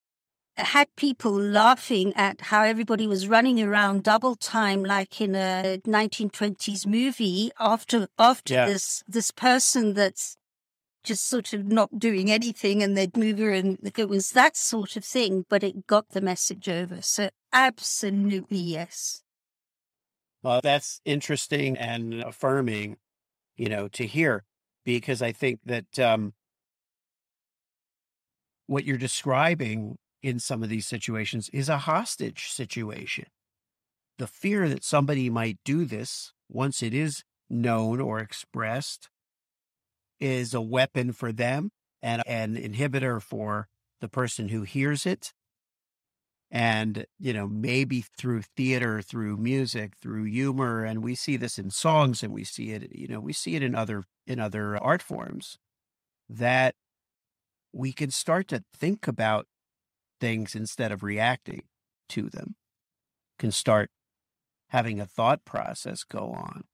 had 0.56 0.88
people 0.96 1.32
laughing 1.32 2.12
at 2.14 2.40
how 2.42 2.62
everybody 2.62 3.06
was 3.06 3.26
running 3.28 3.60
around 3.60 4.04
double 4.04 4.36
time 4.36 4.84
like 4.84 5.20
in 5.20 5.34
a 5.34 5.80
1920s 5.84 6.86
movie 6.86 7.50
after 7.58 8.06
after 8.18 8.54
yeah. 8.54 8.66
this 8.66 9.02
this 9.08 9.30
person 9.30 9.94
that's 9.94 10.36
just 11.02 11.28
sort 11.28 11.52
of 11.52 11.66
not 11.66 11.98
doing 11.98 12.30
anything 12.30 12.82
and 12.82 12.96
they'd 12.96 13.16
move 13.16 13.38
her 13.38 13.50
and 13.50 13.78
it 13.96 14.08
was 14.08 14.32
that 14.32 14.56
sort 14.56 14.96
of 14.96 15.04
thing 15.04 15.44
but 15.50 15.62
it 15.62 15.86
got 15.86 16.08
the 16.10 16.20
message 16.20 16.68
over 16.68 17.02
so 17.02 17.28
absolutely 17.52 18.58
yes 18.58 19.22
well 20.42 20.60
that's 20.62 21.00
interesting 21.04 21.76
and 21.76 22.22
affirming 22.22 22.96
you 23.56 23.68
know 23.68 23.88
to 23.88 24.06
hear 24.06 24.44
because 24.84 25.20
i 25.20 25.32
think 25.32 25.58
that 25.64 25.98
um 25.98 26.32
what 28.66 28.84
you're 28.84 28.96
describing 28.96 29.98
in 30.24 30.38
some 30.38 30.62
of 30.62 30.70
these 30.70 30.86
situations 30.86 31.50
is 31.50 31.68
a 31.68 31.76
hostage 31.76 32.48
situation. 32.48 33.26
The 34.16 34.26
fear 34.26 34.70
that 34.70 34.82
somebody 34.82 35.28
might 35.28 35.58
do 35.66 35.84
this 35.84 36.32
once 36.48 36.82
it 36.82 36.94
is 36.94 37.24
known 37.50 38.00
or 38.00 38.20
expressed 38.20 39.10
is 40.18 40.54
a 40.54 40.62
weapon 40.62 41.12
for 41.12 41.30
them 41.30 41.72
and 42.02 42.22
an 42.26 42.56
inhibitor 42.56 43.20
for 43.20 43.68
the 44.00 44.08
person 44.08 44.48
who 44.48 44.62
hears 44.62 45.04
it. 45.04 45.34
And, 46.50 47.04
you 47.18 47.34
know, 47.34 47.46
maybe 47.46 48.00
through 48.00 48.42
theater, 48.56 49.02
through 49.02 49.36
music, 49.36 49.92
through 50.00 50.24
humor, 50.24 50.84
and 50.84 51.02
we 51.02 51.14
see 51.14 51.36
this 51.36 51.58
in 51.58 51.70
songs 51.70 52.22
and 52.22 52.32
we 52.32 52.44
see 52.44 52.70
it, 52.70 52.94
you 52.94 53.08
know, 53.08 53.20
we 53.20 53.34
see 53.34 53.56
it 53.56 53.62
in 53.62 53.74
other 53.74 54.04
in 54.26 54.40
other 54.40 54.82
art 54.82 55.02
forms 55.02 55.58
that 56.30 56.74
we 57.74 57.92
can 57.92 58.10
start 58.10 58.48
to 58.48 58.64
think 58.74 59.06
about 59.06 59.46
things 60.24 60.54
instead 60.54 60.90
of 60.90 61.02
reacting 61.02 61.64
to 62.08 62.30
them, 62.30 62.54
can 63.38 63.52
start 63.52 63.90
having 64.68 64.98
a 64.98 65.04
thought 65.04 65.44
process 65.44 66.02
go 66.02 66.32
on. 66.32 66.64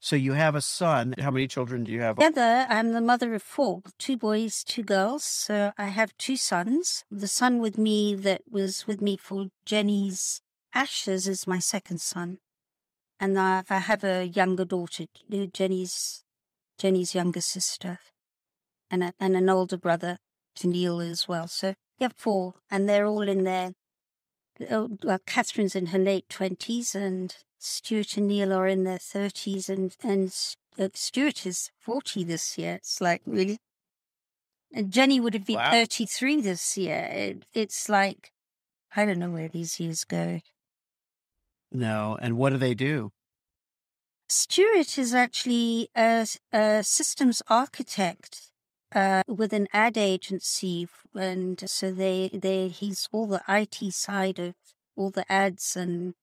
So 0.00 0.16
you 0.16 0.32
have 0.32 0.54
a 0.54 0.62
son. 0.62 1.14
How 1.18 1.30
many 1.30 1.46
children 1.46 1.84
do 1.84 1.92
you 1.92 2.00
have? 2.00 2.16
Together, 2.16 2.66
I'm 2.70 2.92
the 2.92 3.02
mother 3.02 3.34
of 3.34 3.42
four, 3.42 3.82
two 3.98 4.16
boys, 4.16 4.64
two 4.64 4.82
girls. 4.82 5.24
So 5.24 5.72
I 5.76 5.88
have 5.88 6.16
two 6.16 6.38
sons. 6.38 7.04
The 7.10 7.28
son 7.28 7.58
with 7.58 7.76
me 7.76 8.14
that 8.14 8.40
was 8.50 8.86
with 8.86 9.02
me 9.02 9.18
for 9.18 9.48
Jenny's 9.66 10.40
ashes 10.72 11.28
is 11.28 11.46
my 11.46 11.58
second 11.58 12.00
son. 12.00 12.38
And 13.22 13.38
I 13.38 13.62
have 13.68 14.02
a 14.04 14.24
younger 14.24 14.64
daughter, 14.64 15.04
Jenny's 15.52 16.24
Jenny's 16.78 17.14
younger 17.14 17.42
sister, 17.42 17.98
and 18.90 19.04
a, 19.04 19.12
and 19.20 19.36
an 19.36 19.50
older 19.50 19.76
brother, 19.76 20.16
Neil 20.64 20.98
as 21.00 21.28
well. 21.28 21.46
So 21.46 21.74
yeah, 22.00 22.08
four, 22.16 22.54
and 22.70 22.88
they're 22.88 23.06
all 23.06 23.28
in 23.28 23.44
their. 23.44 23.72
Well, 24.58 24.98
Catherine's 25.26 25.76
in 25.76 25.86
her 25.86 25.98
late 25.98 26.28
twenties, 26.28 26.94
and 26.94 27.34
Stuart 27.58 28.16
and 28.16 28.26
Neil 28.26 28.52
are 28.52 28.66
in 28.66 28.84
their 28.84 28.98
thirties, 28.98 29.68
and 29.68 29.94
and 30.02 30.34
uh, 30.78 30.88
Stuart 30.94 31.46
is 31.46 31.70
forty 31.78 32.24
this 32.24 32.58
year. 32.58 32.74
It's 32.76 33.00
like 33.00 33.22
really. 33.26 33.58
And 34.72 34.92
Jenny 34.92 35.18
would 35.18 35.34
have 35.34 35.46
been 35.46 35.56
wow. 35.56 35.72
thirty-three 35.72 36.42
this 36.42 36.78
year. 36.78 37.08
It, 37.10 37.44
it's 37.52 37.88
like, 37.88 38.30
I 38.94 39.04
don't 39.04 39.18
know 39.18 39.30
where 39.30 39.48
these 39.48 39.80
years 39.80 40.04
go. 40.04 40.40
No, 41.72 42.16
and 42.22 42.36
what 42.36 42.50
do 42.50 42.56
they 42.56 42.74
do? 42.74 43.10
Stuart 44.28 44.96
is 44.96 45.12
actually 45.12 45.88
a, 45.96 46.24
a 46.52 46.84
systems 46.84 47.42
architect 47.48 48.49
uh, 48.94 49.22
with 49.28 49.52
an 49.52 49.68
ad 49.72 49.96
agency, 49.96 50.88
and 51.14 51.62
so 51.68 51.92
they 51.92 52.30
they 52.32 52.68
he's 52.68 53.08
all 53.12 53.26
the 53.26 53.42
IT 53.48 53.92
side 53.92 54.38
of 54.38 54.54
all 54.96 55.10
the 55.10 55.30
ads 55.30 55.76
and 55.76 56.14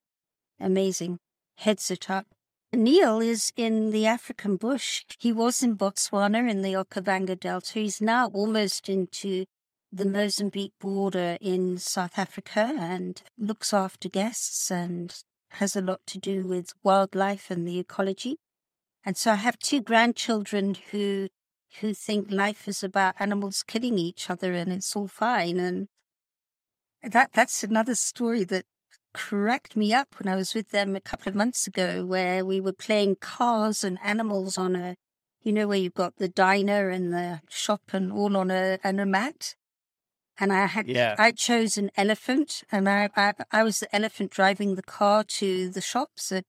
amazing 0.59 1.19
heads 1.57 1.89
it 1.91 2.09
up. 2.09 2.27
Neil 2.73 3.19
is 3.21 3.53
in 3.55 3.91
the 3.91 4.05
African 4.05 4.57
bush. 4.57 5.05
He 5.17 5.31
was 5.31 5.63
in 5.63 5.77
Botswana 5.77 6.49
in 6.49 6.61
the 6.61 6.73
Okavango 6.73 7.39
Delta. 7.39 7.79
He's 7.79 8.01
now 8.01 8.27
almost 8.27 8.89
into 8.89 9.45
the 9.91 10.05
Mozambique 10.05 10.73
border 10.79 11.37
in 11.39 11.77
South 11.77 12.19
Africa 12.19 12.75
and 12.77 13.21
looks 13.37 13.73
after 13.73 14.09
guests 14.09 14.69
and 14.69 15.15
has 15.51 15.75
a 15.75 15.81
lot 15.81 16.01
to 16.07 16.19
do 16.19 16.43
with 16.43 16.73
wildlife 16.83 17.49
and 17.49 17.65
the 17.65 17.79
ecology. 17.79 18.37
And 19.05 19.15
so 19.15 19.31
I 19.31 19.35
have 19.35 19.57
two 19.59 19.81
grandchildren 19.81 20.75
who 20.91 21.29
who 21.81 21.93
think 21.93 22.31
life 22.31 22.67
is 22.67 22.83
about 22.83 23.15
animals 23.19 23.63
killing 23.63 23.97
each 23.97 24.29
other 24.29 24.53
and 24.53 24.71
it's 24.71 24.95
all 24.95 25.07
fine. 25.07 25.59
And 25.59 25.87
that 27.03 27.31
that's 27.33 27.63
another 27.63 27.95
story 27.95 28.43
that 28.45 28.65
cracked 29.13 29.75
me 29.75 29.93
up 29.93 30.15
when 30.19 30.31
I 30.31 30.35
was 30.35 30.53
with 30.53 30.69
them 30.69 30.95
a 30.95 31.01
couple 31.01 31.29
of 31.29 31.35
months 31.35 31.67
ago, 31.67 32.05
where 32.05 32.45
we 32.45 32.59
were 32.59 32.73
playing 32.73 33.17
cars 33.19 33.83
and 33.83 33.97
animals 34.03 34.57
on 34.57 34.75
a, 34.75 34.95
you 35.43 35.51
know, 35.51 35.67
where 35.67 35.77
you've 35.77 35.93
got 35.93 36.17
the 36.17 36.27
diner 36.27 36.89
and 36.89 37.13
the 37.13 37.41
shop 37.49 37.81
and 37.93 38.11
all 38.11 38.35
on 38.37 38.51
a 38.51 38.79
on 38.83 38.99
a 38.99 39.05
mat. 39.05 39.55
And 40.39 40.53
I 40.53 40.67
had 40.67 40.87
yeah. 40.87 41.15
I 41.17 41.31
chose 41.31 41.77
an 41.77 41.89
elephant, 41.97 42.63
and 42.71 42.87
I, 42.87 43.09
I 43.15 43.33
I 43.51 43.63
was 43.63 43.79
the 43.79 43.95
elephant 43.95 44.31
driving 44.31 44.75
the 44.75 44.83
car 44.83 45.23
to 45.23 45.69
the 45.69 45.81
shops. 45.81 46.31
And 46.31 46.43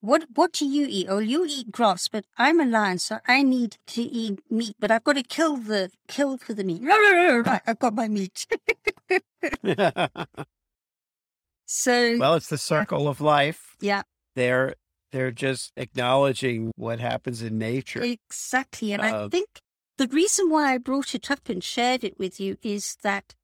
what 0.00 0.26
what 0.34 0.52
do 0.52 0.66
you 0.66 0.86
eat? 0.88 1.06
Oh, 1.08 1.18
you 1.18 1.46
eat 1.48 1.72
grass, 1.72 2.08
but 2.08 2.24
I'm 2.38 2.60
a 2.60 2.66
lion, 2.66 2.98
so 2.98 3.18
I 3.26 3.42
need 3.42 3.78
to 3.88 4.02
eat 4.02 4.40
meat. 4.50 4.76
But 4.78 4.90
I've 4.90 5.04
got 5.04 5.14
to 5.14 5.22
kill 5.22 5.56
the 5.56 5.90
kill 6.06 6.36
for 6.38 6.54
the 6.54 6.64
meat. 6.64 6.82
Right, 6.82 7.60
I've 7.66 7.78
got 7.78 7.94
my 7.94 8.08
meat. 8.08 8.46
so 11.66 12.18
well, 12.18 12.34
it's 12.34 12.48
the 12.48 12.58
circle 12.58 13.08
of 13.08 13.20
life. 13.20 13.76
Yeah, 13.80 14.02
they're 14.34 14.74
they're 15.12 15.30
just 15.32 15.72
acknowledging 15.76 16.72
what 16.76 17.00
happens 17.00 17.42
in 17.42 17.58
nature. 17.58 18.02
Exactly, 18.02 18.92
and 18.92 19.02
uh, 19.02 19.24
I 19.24 19.28
think 19.28 19.60
the 19.98 20.08
reason 20.08 20.50
why 20.50 20.74
I 20.74 20.78
brought 20.78 21.14
it 21.14 21.30
up 21.30 21.48
and 21.48 21.64
shared 21.64 22.04
it 22.04 22.18
with 22.18 22.38
you 22.38 22.58
is 22.62 22.96
that 23.02 23.34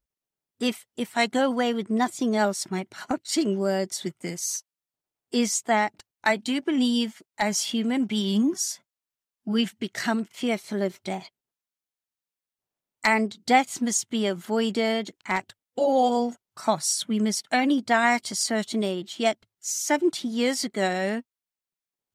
if 0.61 0.87
if 0.97 1.17
I 1.17 1.27
go 1.27 1.47
away 1.47 1.73
with 1.73 1.91
nothing 1.91 2.37
else, 2.37 2.71
my 2.71 2.85
parting 2.91 3.59
words 3.59 4.05
with 4.05 4.19
this 4.21 4.63
is 5.33 5.63
that 5.63 6.03
I 6.25 6.37
do 6.37 6.63
believe 6.63 7.21
as 7.37 7.73
human 7.73 8.07
beings, 8.07 8.79
we've 9.45 9.77
become 9.81 10.25
fearful 10.25 10.81
of 10.83 11.03
death. 11.03 11.31
And 13.03 13.45
death 13.45 13.81
must 13.83 14.09
be 14.09 14.27
avoided 14.27 15.11
at 15.27 15.55
all 15.75 16.35
costs. 16.55 17.09
We 17.09 17.19
must 17.19 17.49
only 17.51 17.81
die 17.81 18.15
at 18.15 18.31
a 18.31 18.37
certain 18.37 18.85
age. 18.85 19.17
Yet 19.19 19.39
70 19.59 20.29
years 20.29 20.63
ago, 20.63 21.23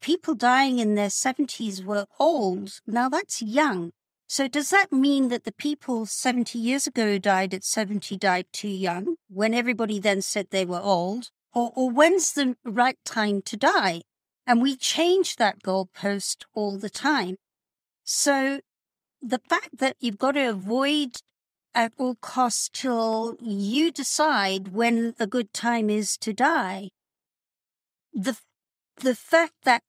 people 0.02 0.36
dying 0.36 0.80
in 0.80 0.96
their 0.96 1.10
70s 1.10 1.84
were 1.84 2.06
old. 2.18 2.80
Now 2.88 3.10
that's 3.10 3.42
young. 3.42 3.92
So 4.30 4.48
does 4.48 4.70
that 4.70 4.94
mean 4.94 5.28
that 5.30 5.44
the 5.44 5.54
people 5.54 6.06
70 6.06 6.58
years 6.58 6.88
ago 6.88 7.08
who 7.12 7.20
died 7.20 7.54
at 7.54 7.66
70 7.66 8.16
died 8.16 8.46
too 8.54 8.68
young 8.70 9.16
when 9.30 9.54
everybody 9.54 10.00
then 10.00 10.22
said 10.22 10.48
they 10.50 10.66
were 10.66 10.82
old? 10.82 11.32
Or, 11.58 11.72
or 11.74 11.90
when's 11.90 12.34
the 12.34 12.56
right 12.64 13.00
time 13.04 13.42
to 13.42 13.58
die? 13.58 14.04
And 14.46 14.62
we 14.62 14.76
change 14.76 15.38
that 15.38 15.64
goalpost 15.64 16.44
all 16.54 16.78
the 16.78 16.92
time. 16.92 17.38
So 18.04 18.60
the 19.24 19.40
fact 19.50 19.80
that 19.80 19.96
you've 20.00 20.20
got 20.20 20.34
to 20.34 20.52
avoid 20.52 21.16
at 21.74 21.94
all 21.98 22.14
costs 22.22 22.70
till 22.72 23.38
you 23.42 23.92
decide 23.92 24.68
when 24.68 25.16
a 25.20 25.26
good 25.26 25.52
time 25.52 25.90
is 25.90 26.16
to 26.18 26.32
die. 26.32 26.90
The, 28.14 28.38
the 28.98 29.16
fact 29.16 29.56
that 29.64 29.82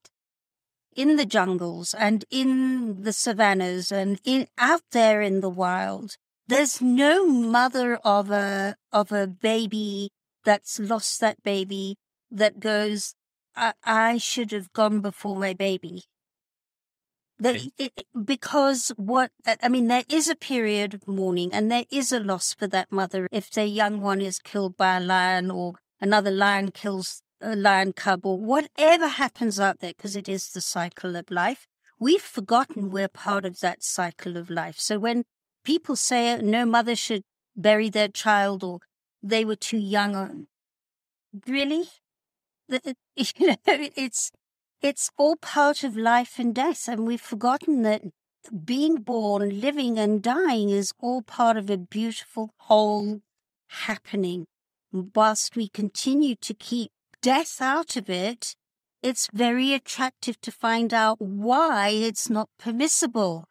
in 0.95 1.17
the 1.17 1.25
jungles 1.25 1.93
and 1.93 2.25
in 2.31 3.03
the 3.03 3.13
savannas 3.13 3.91
and 3.91 4.19
in 4.23 4.47
out 4.57 4.81
there 4.91 5.21
in 5.21 5.41
the 5.41 5.51
wild, 5.51 6.15
there's 6.47 6.81
no 6.81 7.27
mother 7.27 7.97
of 7.97 8.31
a 8.31 8.75
of 8.91 9.11
a 9.11 9.27
baby 9.27 10.09
that's 10.43 10.79
lost 10.79 11.19
that 11.21 11.43
baby 11.43 11.97
that 12.31 12.59
goes, 12.59 13.15
I, 13.55 13.73
I 13.83 14.17
should 14.17 14.51
have 14.51 14.71
gone 14.73 15.01
before 15.01 15.35
my 15.35 15.53
baby. 15.53 16.03
The, 17.41 17.71
it, 17.77 18.05
because 18.25 18.91
what 18.97 19.31
I 19.63 19.69
mean, 19.69 19.87
there 19.87 20.03
is 20.09 20.27
a 20.27 20.35
period 20.35 20.93
of 20.93 21.07
mourning, 21.07 21.53
and 21.53 21.71
there 21.71 21.85
is 21.89 22.11
a 22.11 22.19
loss 22.19 22.53
for 22.53 22.67
that 22.67 22.91
mother 22.91 23.29
if 23.31 23.49
their 23.49 23.65
young 23.65 24.01
one 24.01 24.19
is 24.19 24.39
killed 24.39 24.75
by 24.75 24.97
a 24.97 24.99
lion, 24.99 25.49
or 25.49 25.75
another 26.01 26.31
lion 26.31 26.71
kills 26.71 27.21
a 27.41 27.55
lion 27.55 27.93
cub, 27.93 28.25
or 28.25 28.37
whatever 28.37 29.07
happens 29.07 29.57
out 29.57 29.79
there, 29.79 29.93
because 29.95 30.17
it 30.17 30.27
is 30.27 30.49
the 30.49 30.59
cycle 30.59 31.15
of 31.15 31.31
life. 31.31 31.65
We've 31.97 32.21
forgotten 32.21 32.89
we're 32.89 33.07
part 33.07 33.45
of 33.45 33.61
that 33.61 33.83
cycle 33.83 34.35
of 34.35 34.49
life. 34.49 34.77
So 34.77 34.99
when 34.99 35.23
people 35.63 35.95
say 35.95 36.37
no 36.41 36.65
mother 36.65 36.95
should 36.95 37.23
bury 37.55 37.89
their 37.89 38.09
child, 38.09 38.65
or 38.65 38.79
they 39.21 39.45
were 39.45 39.55
too 39.55 39.77
young, 39.77 40.15
or 40.15 40.31
really, 41.47 41.85
you 42.69 43.47
know, 43.47 43.55
it's 43.65 44.31
it's 44.81 45.09
all 45.17 45.35
part 45.35 45.83
of 45.83 45.97
life 45.97 46.39
and 46.39 46.55
death. 46.55 46.87
And 46.87 47.05
we've 47.05 47.21
forgotten 47.21 47.81
that 47.83 48.03
being 48.65 48.95
born, 48.97 49.59
living, 49.59 49.99
and 49.99 50.21
dying 50.21 50.69
is 50.69 50.93
all 50.99 51.21
part 51.21 51.57
of 51.57 51.69
a 51.69 51.77
beautiful 51.77 52.53
whole 52.57 53.21
happening. 53.67 54.47
whilst 54.91 55.55
we 55.55 55.69
continue 55.69 56.35
to 56.35 56.53
keep 56.53 56.91
death 57.21 57.61
out 57.61 57.95
of 57.95 58.09
it, 58.09 58.55
it's 59.03 59.29
very 59.31 59.73
attractive 59.73 60.41
to 60.41 60.51
find 60.51 60.93
out 60.93 61.21
why 61.21 61.89
it's 61.89 62.29
not 62.29 62.49
permissible. 62.57 63.45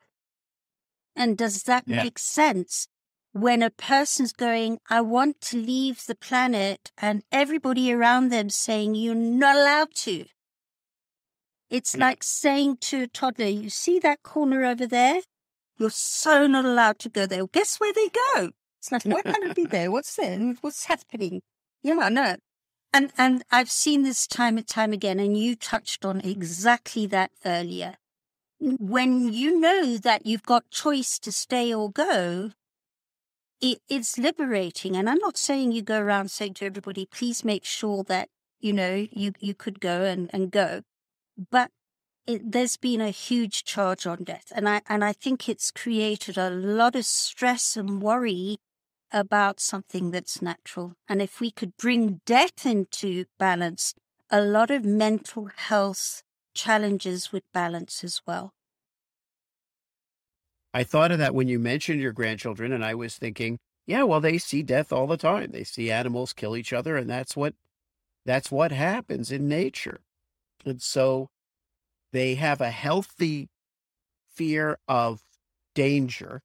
And 1.14 1.36
does 1.38 1.62
that 1.64 1.84
yeah. 1.86 2.02
make 2.02 2.18
sense? 2.18 2.88
When 3.32 3.62
a 3.62 3.70
person's 3.70 4.32
going, 4.32 4.78
I 4.88 5.00
want 5.00 5.40
to 5.42 5.56
leave 5.56 6.06
the 6.06 6.14
planet, 6.14 6.90
and 6.98 7.22
everybody 7.30 7.92
around 7.92 8.30
them 8.30 8.50
saying, 8.50 8.94
You're 8.94 9.14
not 9.14 9.56
allowed 9.56 9.94
to. 9.96 10.24
It's 11.70 11.94
mm. 11.94 12.00
like 12.00 12.22
saying 12.22 12.78
to 12.82 13.02
a 13.02 13.06
toddler, 13.06 13.46
you 13.46 13.70
see 13.70 13.98
that 14.00 14.22
corner 14.22 14.64
over 14.64 14.86
there? 14.86 15.20
You're 15.76 15.90
so 15.90 16.46
not 16.46 16.64
allowed 16.64 16.98
to 17.00 17.08
go 17.08 17.26
there. 17.26 17.40
Well, 17.40 17.50
guess 17.52 17.78
where 17.78 17.92
they 17.92 18.08
go? 18.08 18.50
It's 18.80 18.90
like, 18.90 19.04
why 19.04 19.22
can't 19.22 19.50
I 19.50 19.52
be 19.52 19.64
there? 19.64 19.90
What's 19.90 20.16
there? 20.16 20.38
What's 20.60 20.86
happening? 20.86 21.42
Yeah, 21.82 22.08
no. 22.08 22.36
And 22.92 23.12
and 23.18 23.44
I've 23.50 23.70
seen 23.70 24.02
this 24.02 24.26
time 24.26 24.56
and 24.56 24.66
time 24.66 24.92
again, 24.92 25.20
and 25.20 25.36
you 25.36 25.54
touched 25.56 26.04
on 26.04 26.20
exactly 26.22 27.06
that 27.06 27.30
earlier. 27.44 27.96
When 28.60 29.32
you 29.32 29.60
know 29.60 29.98
that 29.98 30.26
you've 30.26 30.42
got 30.42 30.70
choice 30.70 31.18
to 31.20 31.30
stay 31.30 31.72
or 31.72 31.90
go, 31.92 32.52
it, 33.60 33.80
it's 33.88 34.18
liberating. 34.18 34.96
And 34.96 35.08
I'm 35.08 35.18
not 35.18 35.36
saying 35.36 35.72
you 35.72 35.82
go 35.82 36.00
around 36.00 36.30
saying 36.30 36.54
to 36.54 36.66
everybody, 36.66 37.06
please 37.06 37.44
make 37.44 37.64
sure 37.64 38.04
that, 38.04 38.28
you 38.60 38.72
know, 38.72 39.06
you, 39.10 39.32
you 39.40 39.54
could 39.54 39.80
go 39.80 40.02
and, 40.04 40.30
and 40.32 40.50
go 40.50 40.82
but 41.50 41.70
it, 42.26 42.52
there's 42.52 42.76
been 42.76 43.00
a 43.00 43.10
huge 43.10 43.64
charge 43.64 44.06
on 44.06 44.24
death, 44.24 44.52
and 44.54 44.68
I 44.68 44.82
and 44.88 45.04
I 45.04 45.12
think 45.12 45.48
it's 45.48 45.70
created 45.70 46.36
a 46.36 46.50
lot 46.50 46.94
of 46.96 47.06
stress 47.06 47.76
and 47.76 48.02
worry 48.02 48.58
about 49.10 49.60
something 49.60 50.10
that's 50.10 50.42
natural. 50.42 50.94
And 51.08 51.22
if 51.22 51.40
we 51.40 51.50
could 51.50 51.76
bring 51.78 52.20
death 52.26 52.66
into 52.66 53.24
balance, 53.38 53.94
a 54.30 54.42
lot 54.42 54.70
of 54.70 54.84
mental 54.84 55.48
health 55.56 56.22
challenges 56.54 57.32
would 57.32 57.44
balance 57.54 58.04
as 58.04 58.20
well. 58.26 58.52
I 60.78 60.84
thought 60.84 61.10
of 61.10 61.18
that 61.18 61.34
when 61.34 61.48
you 61.48 61.58
mentioned 61.58 62.00
your 62.00 62.12
grandchildren, 62.12 62.70
and 62.70 62.84
I 62.84 62.94
was 62.94 63.16
thinking, 63.16 63.58
yeah, 63.84 64.04
well, 64.04 64.20
they 64.20 64.38
see 64.38 64.62
death 64.62 64.92
all 64.92 65.08
the 65.08 65.16
time. 65.16 65.50
They 65.50 65.64
see 65.64 65.90
animals 65.90 66.32
kill 66.32 66.56
each 66.56 66.72
other, 66.72 66.96
and 66.96 67.10
that's 67.10 67.36
what 67.36 67.54
that's 68.24 68.52
what 68.52 68.70
happens 68.70 69.32
in 69.32 69.48
nature. 69.48 69.98
And 70.64 70.80
so 70.80 71.30
they 72.12 72.36
have 72.36 72.60
a 72.60 72.70
healthy 72.70 73.48
fear 74.32 74.78
of 74.86 75.20
danger, 75.74 76.42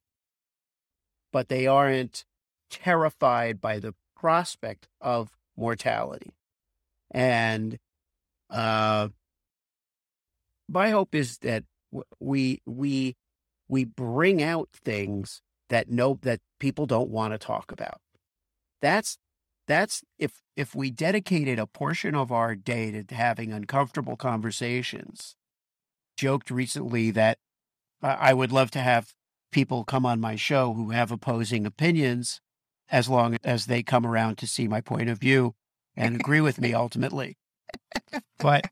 but 1.31 1.47
they 1.47 1.67
aren't 1.67 2.25
terrified 2.71 3.61
by 3.61 3.77
the 3.77 3.93
prospect 4.15 4.87
of 4.99 5.29
mortality. 5.55 6.33
And 7.11 7.77
uh, 8.49 9.09
my 10.67 10.89
hope 10.89 11.13
is 11.13 11.37
that 11.37 11.65
we 12.19 12.63
we 12.65 13.15
we 13.73 13.83
bring 13.83 14.39
out 14.43 14.69
things 14.71 15.41
that 15.69 15.89
no 15.89 16.19
that 16.21 16.39
people 16.59 16.85
don't 16.85 17.09
want 17.09 17.33
to 17.33 17.39
talk 17.39 17.71
about. 17.71 17.99
That's 18.83 19.17
that's 19.67 20.03
if 20.19 20.43
if 20.55 20.75
we 20.75 20.91
dedicated 20.91 21.57
a 21.57 21.65
portion 21.65 22.13
of 22.13 22.31
our 22.31 22.53
day 22.55 22.91
to 22.91 23.15
having 23.15 23.51
uncomfortable 23.51 24.15
conversations 24.15 25.35
joked 26.17 26.51
recently 26.51 27.09
that 27.09 27.39
i 28.03 28.33
would 28.33 28.51
love 28.51 28.69
to 28.69 28.79
have 28.79 29.13
people 29.51 29.83
come 29.83 30.05
on 30.05 30.19
my 30.19 30.35
show 30.35 30.73
who 30.73 30.91
have 30.91 31.11
opposing 31.11 31.65
opinions 31.65 32.39
as 32.91 33.09
long 33.09 33.37
as 33.43 33.65
they 33.65 33.81
come 33.81 34.05
around 34.05 34.37
to 34.37 34.45
see 34.45 34.67
my 34.67 34.81
point 34.81 35.09
of 35.09 35.17
view 35.17 35.55
and 35.95 36.15
agree 36.15 36.41
with 36.41 36.61
me 36.61 36.73
ultimately 36.83 37.35
but 38.37 38.69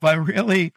but 0.00 0.18
really 0.18 0.72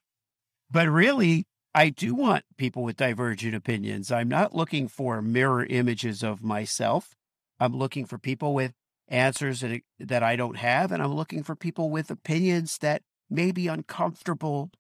but 0.72 0.88
really 0.88 1.46
i 1.78 1.90
do 1.90 2.14
want 2.14 2.44
people 2.58 2.84
with 2.84 2.98
divergent 2.98 3.56
opinions 3.56 4.12
i'm 4.12 4.28
not 4.30 4.56
looking 4.56 4.88
for 4.88 5.22
mirror 5.22 5.66
images 5.70 6.24
of 6.24 6.44
myself 6.44 7.16
i'm 7.60 7.76
looking 7.76 8.06
for 8.06 8.18
people 8.18 8.54
with 8.54 8.74
answers 9.08 9.62
that, 9.62 9.82
that 10.00 10.24
I 10.24 10.36
don't 10.36 10.58
have. 10.58 10.92
And 10.92 11.02
I'm 11.02 11.14
looking 11.14 11.44
for 11.44 11.56
people 11.56 11.90
with 11.90 12.12
opinions 12.12 12.78
that 12.80 13.02
may 13.30 13.52
be 13.52 13.68
uncomfortable 13.68 14.72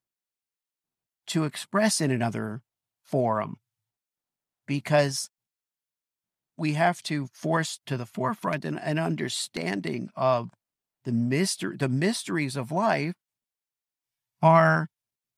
to 1.28 1.44
express 1.44 2.00
in 2.00 2.12
another 2.12 2.62
forum 3.04 3.58
because 4.66 5.30
we 6.58 6.74
have 6.74 7.02
to 7.04 7.28
force 7.34 7.80
to 7.86 7.98
the 7.98 8.06
forefront 8.06 8.66
an, 8.66 8.78
an 8.78 8.98
understanding 8.98 10.10
of 10.16 10.52
the 11.04 11.12
mystery 11.12 11.78
the 11.78 11.90
mysteries 11.90 12.56
of 12.56 12.72
life 12.72 13.14
are 14.42 14.88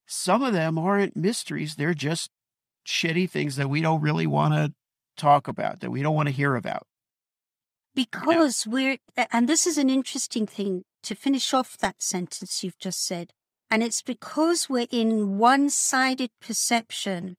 some 0.09 0.41
of 0.41 0.53
them 0.53 0.77
aren't 0.77 1.15
mysteries 1.15 1.75
they're 1.75 1.93
just 1.93 2.29
shitty 2.87 3.29
things 3.29 3.55
that 3.55 3.69
we 3.69 3.81
don't 3.81 4.01
really 4.01 4.27
want 4.27 4.53
to 4.53 4.73
talk 5.15 5.47
about 5.47 5.79
that 5.79 5.91
we 5.91 6.01
don't 6.01 6.15
want 6.15 6.27
to 6.27 6.33
hear 6.33 6.55
about 6.55 6.87
because 7.95 8.65
we're, 8.67 8.97
and 9.31 9.49
this 9.49 9.67
is 9.67 9.77
an 9.77 9.89
interesting 9.89 10.45
thing 10.45 10.83
to 11.03 11.15
finish 11.15 11.53
off 11.53 11.77
that 11.77 12.01
sentence 12.01 12.63
you've 12.63 12.79
just 12.79 13.05
said. 13.05 13.33
And 13.69 13.83
it's 13.83 14.01
because 14.01 14.69
we're 14.69 14.87
in 14.89 15.37
one 15.37 15.69
sided 15.69 16.31
perception 16.41 17.35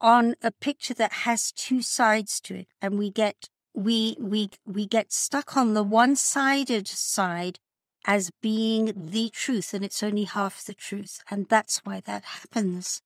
on 0.00 0.34
a 0.42 0.50
picture 0.50 0.94
that 0.94 1.12
has 1.24 1.52
two 1.52 1.82
sides 1.82 2.40
to 2.42 2.56
it. 2.56 2.68
And 2.80 2.98
we 2.98 3.10
get, 3.10 3.48
we, 3.74 4.16
we, 4.20 4.50
we 4.66 4.86
get 4.86 5.12
stuck 5.12 5.56
on 5.56 5.74
the 5.74 5.82
one 5.82 6.14
sided 6.14 6.86
side 6.86 7.58
as 8.06 8.30
being 8.42 8.92
the 8.96 9.30
truth. 9.30 9.74
And 9.74 9.84
it's 9.84 10.02
only 10.02 10.24
half 10.24 10.64
the 10.64 10.74
truth. 10.74 11.20
And 11.30 11.48
that's 11.48 11.80
why 11.84 12.00
that 12.06 12.24
happens. 12.24 13.02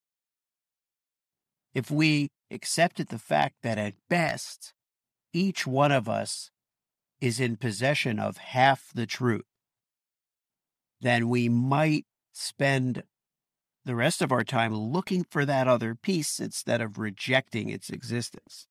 If 1.75 1.91
we 1.91 2.29
accepted 2.51 3.09
the 3.09 3.19
fact 3.19 3.57
that 3.63 3.79
at 3.79 3.95
best, 4.09 4.73
each 5.33 5.67
one 5.67 5.91
of 5.91 6.09
us 6.09 6.51
is 7.21 7.41
in 7.41 7.57
possession 7.57 8.19
of 8.19 8.37
half 8.37 8.91
the 8.95 9.07
truth, 9.07 9.45
then 11.01 11.29
we 11.29 11.49
might 11.49 12.05
spend 12.33 13.03
the 13.85 13.95
rest 13.95 14.23
of 14.23 14.33
our 14.33 14.45
time 14.45 14.75
looking 14.75 15.25
for 15.29 15.45
that 15.45 15.69
other 15.69 15.95
piece 15.95 16.41
instead 16.41 16.81
of 16.81 16.99
rejecting 16.99 17.69
its 17.69 17.91
existence. 17.91 18.67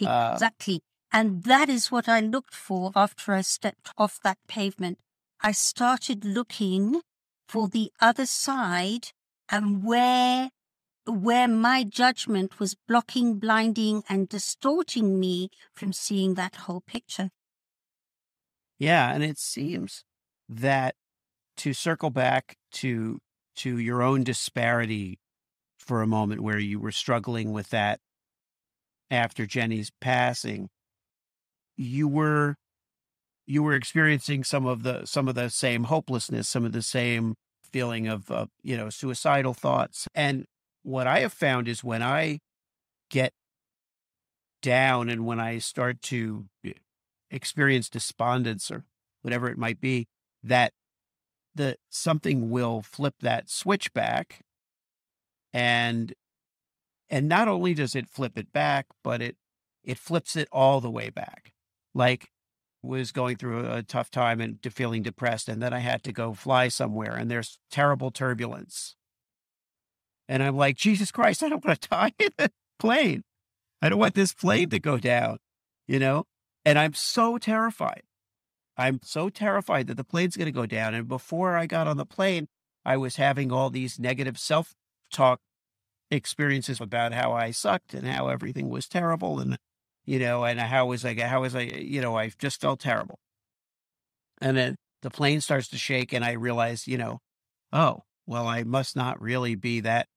Uh, 0.00 0.30
exactly. 0.34 0.76
Uh, 0.76 0.78
and 1.12 1.42
that 1.44 1.68
is 1.68 1.90
what 1.90 2.08
I 2.08 2.20
looked 2.20 2.54
for 2.54 2.92
after 2.94 3.32
I 3.32 3.40
stepped 3.40 3.90
off 3.98 4.20
that 4.22 4.38
pavement. 4.46 4.98
I 5.42 5.52
started 5.52 6.24
looking 6.24 7.00
for 7.48 7.68
the 7.68 7.90
other 8.00 8.26
side 8.26 9.08
and 9.48 9.82
where 9.82 10.50
where 11.06 11.48
my 11.48 11.82
judgment 11.82 12.60
was 12.60 12.76
blocking, 12.86 13.38
blinding, 13.38 14.02
and 14.08 14.28
distorting 14.28 15.18
me 15.18 15.48
from 15.74 15.92
seeing 15.92 16.34
that 16.34 16.54
whole 16.56 16.82
picture. 16.82 17.30
Yeah, 18.78 19.12
and 19.12 19.24
it 19.24 19.38
seems 19.38 20.04
that 20.48 20.94
to 21.58 21.72
circle 21.72 22.10
back 22.10 22.56
to 22.72 23.18
to 23.56 23.78
your 23.78 24.02
own 24.02 24.24
disparity 24.24 25.18
for 25.78 26.02
a 26.02 26.06
moment 26.06 26.42
where 26.42 26.58
you 26.58 26.78
were 26.78 26.92
struggling 26.92 27.52
with 27.52 27.70
that 27.70 28.00
after 29.10 29.44
Jenny's 29.46 29.90
passing, 30.00 30.68
you 31.76 32.06
were 32.06 32.56
you 33.50 33.64
were 33.64 33.74
experiencing 33.74 34.44
some 34.44 34.64
of 34.64 34.84
the 34.84 35.04
some 35.04 35.26
of 35.26 35.34
the 35.34 35.50
same 35.50 35.84
hopelessness, 35.84 36.48
some 36.48 36.64
of 36.64 36.70
the 36.70 36.82
same 36.82 37.34
feeling 37.64 38.06
of 38.06 38.30
uh, 38.30 38.46
you 38.62 38.76
know 38.76 38.88
suicidal 38.90 39.54
thoughts. 39.54 40.06
And 40.14 40.46
what 40.84 41.08
I 41.08 41.18
have 41.20 41.32
found 41.32 41.66
is 41.66 41.82
when 41.82 42.00
I 42.00 42.38
get 43.10 43.32
down 44.62 45.08
and 45.08 45.26
when 45.26 45.40
I 45.40 45.58
start 45.58 46.00
to 46.02 46.46
experience 47.28 47.88
despondence 47.88 48.70
or 48.70 48.84
whatever 49.22 49.48
it 49.48 49.58
might 49.58 49.80
be, 49.80 50.06
that 50.44 50.72
the 51.52 51.76
something 51.88 52.50
will 52.50 52.82
flip 52.82 53.14
that 53.20 53.50
switch 53.50 53.92
back 53.92 54.42
and 55.52 56.14
and 57.08 57.28
not 57.28 57.48
only 57.48 57.74
does 57.74 57.96
it 57.96 58.08
flip 58.08 58.38
it 58.38 58.52
back 58.52 58.86
but 59.02 59.20
it 59.20 59.36
it 59.82 59.98
flips 59.98 60.36
it 60.36 60.46
all 60.52 60.80
the 60.80 60.90
way 60.90 61.10
back 61.10 61.52
like 61.92 62.30
was 62.82 63.12
going 63.12 63.36
through 63.36 63.70
a 63.70 63.82
tough 63.82 64.10
time 64.10 64.40
and 64.40 64.58
feeling 64.72 65.02
depressed 65.02 65.48
and 65.48 65.62
then 65.62 65.72
i 65.72 65.78
had 65.78 66.02
to 66.02 66.12
go 66.12 66.32
fly 66.32 66.68
somewhere 66.68 67.14
and 67.14 67.30
there's 67.30 67.58
terrible 67.70 68.10
turbulence. 68.10 68.96
And 70.28 70.42
i'm 70.42 70.56
like 70.56 70.76
jesus 70.76 71.10
christ 71.10 71.42
i 71.42 71.48
don't 71.48 71.64
want 71.64 71.80
to 71.80 71.88
die 71.90 72.12
in 72.18 72.30
the 72.38 72.50
plane. 72.78 73.24
I 73.82 73.88
don't 73.88 73.98
want 73.98 74.14
this 74.14 74.32
plane 74.32 74.70
to 74.70 74.78
go 74.78 74.98
down 74.98 75.38
you 75.86 75.98
know? 75.98 76.24
And 76.64 76.78
i'm 76.78 76.94
so 76.94 77.38
terrified. 77.38 78.02
I'm 78.76 79.00
so 79.02 79.28
terrified 79.28 79.88
that 79.88 79.96
the 79.96 80.04
plane's 80.04 80.36
going 80.36 80.46
to 80.46 80.52
go 80.52 80.66
down 80.66 80.94
and 80.94 81.08
before 81.08 81.56
i 81.56 81.66
got 81.66 81.86
on 81.86 81.96
the 81.96 82.06
plane 82.06 82.48
i 82.84 82.96
was 82.96 83.16
having 83.16 83.52
all 83.52 83.70
these 83.70 83.98
negative 83.98 84.38
self 84.38 84.74
talk 85.12 85.40
experiences 86.10 86.80
about 86.80 87.12
how 87.12 87.32
I 87.32 87.50
sucked 87.50 87.94
and 87.94 88.06
how 88.06 88.28
everything 88.28 88.68
was 88.68 88.88
terrible 88.88 89.38
and 89.38 89.58
you 90.04 90.18
know 90.18 90.44
and 90.44 90.60
how 90.60 90.86
was 90.86 91.04
I 91.04 91.14
how 91.20 91.42
was 91.42 91.54
I 91.54 91.62
you 91.62 92.00
know 92.00 92.16
I 92.16 92.30
just 92.38 92.60
felt 92.60 92.80
terrible. 92.80 93.18
And 94.40 94.56
then 94.56 94.76
the 95.02 95.10
plane 95.10 95.40
starts 95.40 95.68
to 95.68 95.78
shake 95.78 96.12
and 96.12 96.24
I 96.24 96.32
realize, 96.32 96.86
you 96.86 96.98
know, 96.98 97.20
oh, 97.72 98.02
well 98.26 98.46
I 98.46 98.62
must 98.62 98.96
not 98.96 99.20
really 99.20 99.54
be 99.54 99.80
that 99.80 100.08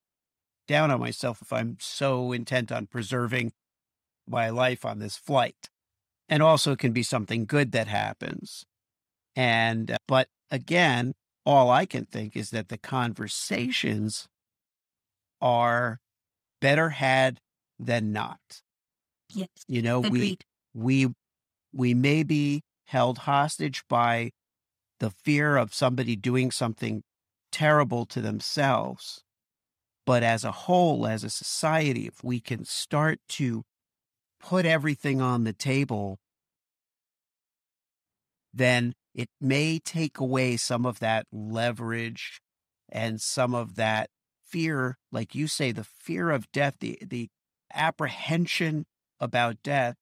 down 0.67 0.91
on 0.91 0.99
myself 0.99 1.41
if 1.41 1.51
I'm 1.51 1.77
so 1.79 2.31
intent 2.31 2.71
on 2.71 2.87
preserving 2.87 3.51
my 4.27 4.49
life 4.49 4.85
on 4.85 4.99
this 4.99 5.17
flight. 5.17 5.69
And 6.29 6.41
also 6.41 6.71
it 6.71 6.79
can 6.79 6.93
be 6.93 7.03
something 7.03 7.45
good 7.45 7.71
that 7.73 7.87
happens. 7.87 8.65
And 9.35 9.91
uh, 9.91 9.97
but 10.07 10.29
again, 10.49 11.13
all 11.45 11.69
I 11.69 11.85
can 11.85 12.05
think 12.05 12.35
is 12.35 12.51
that 12.51 12.69
the 12.69 12.77
conversations 12.77 14.27
are 15.41 15.99
better 16.61 16.91
had 16.91 17.39
than 17.77 18.13
not. 18.13 18.61
Yes. 19.35 19.49
You 19.67 19.81
know, 19.81 20.03
Agreed. 20.03 20.43
we 20.73 21.05
we 21.05 21.13
we 21.73 21.93
may 21.93 22.23
be 22.23 22.61
held 22.85 23.19
hostage 23.19 23.83
by 23.89 24.31
the 24.99 25.09
fear 25.09 25.57
of 25.57 25.73
somebody 25.73 26.15
doing 26.15 26.51
something 26.51 27.03
terrible 27.51 28.05
to 28.07 28.21
themselves. 28.21 29.21
But 30.05 30.23
as 30.23 30.43
a 30.43 30.51
whole, 30.51 31.07
as 31.07 31.23
a 31.23 31.29
society, 31.29 32.07
if 32.07 32.23
we 32.23 32.39
can 32.39 32.65
start 32.65 33.19
to 33.29 33.63
put 34.39 34.65
everything 34.65 35.21
on 35.21 35.45
the 35.45 35.53
table, 35.53 36.19
then 38.53 38.93
it 39.15 39.29
may 39.39 39.79
take 39.79 40.19
away 40.19 40.57
some 40.57 40.85
of 40.85 40.99
that 40.99 41.25
leverage 41.31 42.41
and 42.89 43.21
some 43.21 43.55
of 43.55 43.75
that 43.75 44.09
fear, 44.45 44.97
like 45.11 45.33
you 45.33 45.47
say, 45.47 45.71
the 45.71 45.83
fear 45.83 46.29
of 46.29 46.51
death, 46.51 46.75
the, 46.79 46.99
the 47.01 47.29
apprehension 47.73 48.85
about 49.23 49.57
death, 49.63 49.95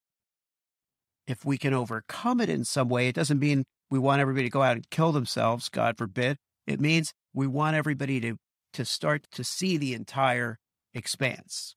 if 1.26 1.44
we 1.44 1.56
can 1.56 1.72
overcome 1.72 2.40
it 2.40 2.48
in 2.48 2.64
some 2.64 2.88
way, 2.88 3.08
it 3.08 3.14
doesn't 3.14 3.38
mean 3.38 3.64
we 3.90 3.98
want 3.98 4.20
everybody 4.20 4.44
to 4.44 4.50
go 4.50 4.62
out 4.62 4.76
and 4.76 4.90
kill 4.90 5.12
themselves, 5.12 5.68
God 5.68 5.96
forbid. 5.96 6.36
It 6.66 6.80
means 6.80 7.12
we 7.32 7.46
want 7.46 7.76
everybody 7.76 8.20
to, 8.20 8.36
to 8.74 8.84
start 8.84 9.26
to 9.32 9.44
see 9.44 9.76
the 9.76 9.94
entire 9.94 10.58
expanse. 10.94 11.74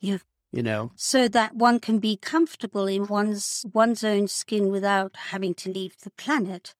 Yeah. 0.00 0.18
You 0.52 0.62
know? 0.62 0.92
So 0.96 1.28
that 1.28 1.54
one 1.54 1.80
can 1.80 1.98
be 1.98 2.16
comfortable 2.16 2.86
in 2.86 3.06
one's 3.06 3.64
one's 3.72 4.04
own 4.04 4.28
skin 4.28 4.70
without 4.70 5.16
having 5.30 5.54
to 5.54 5.70
leave 5.70 5.96
the 6.02 6.10
planet. 6.10 6.74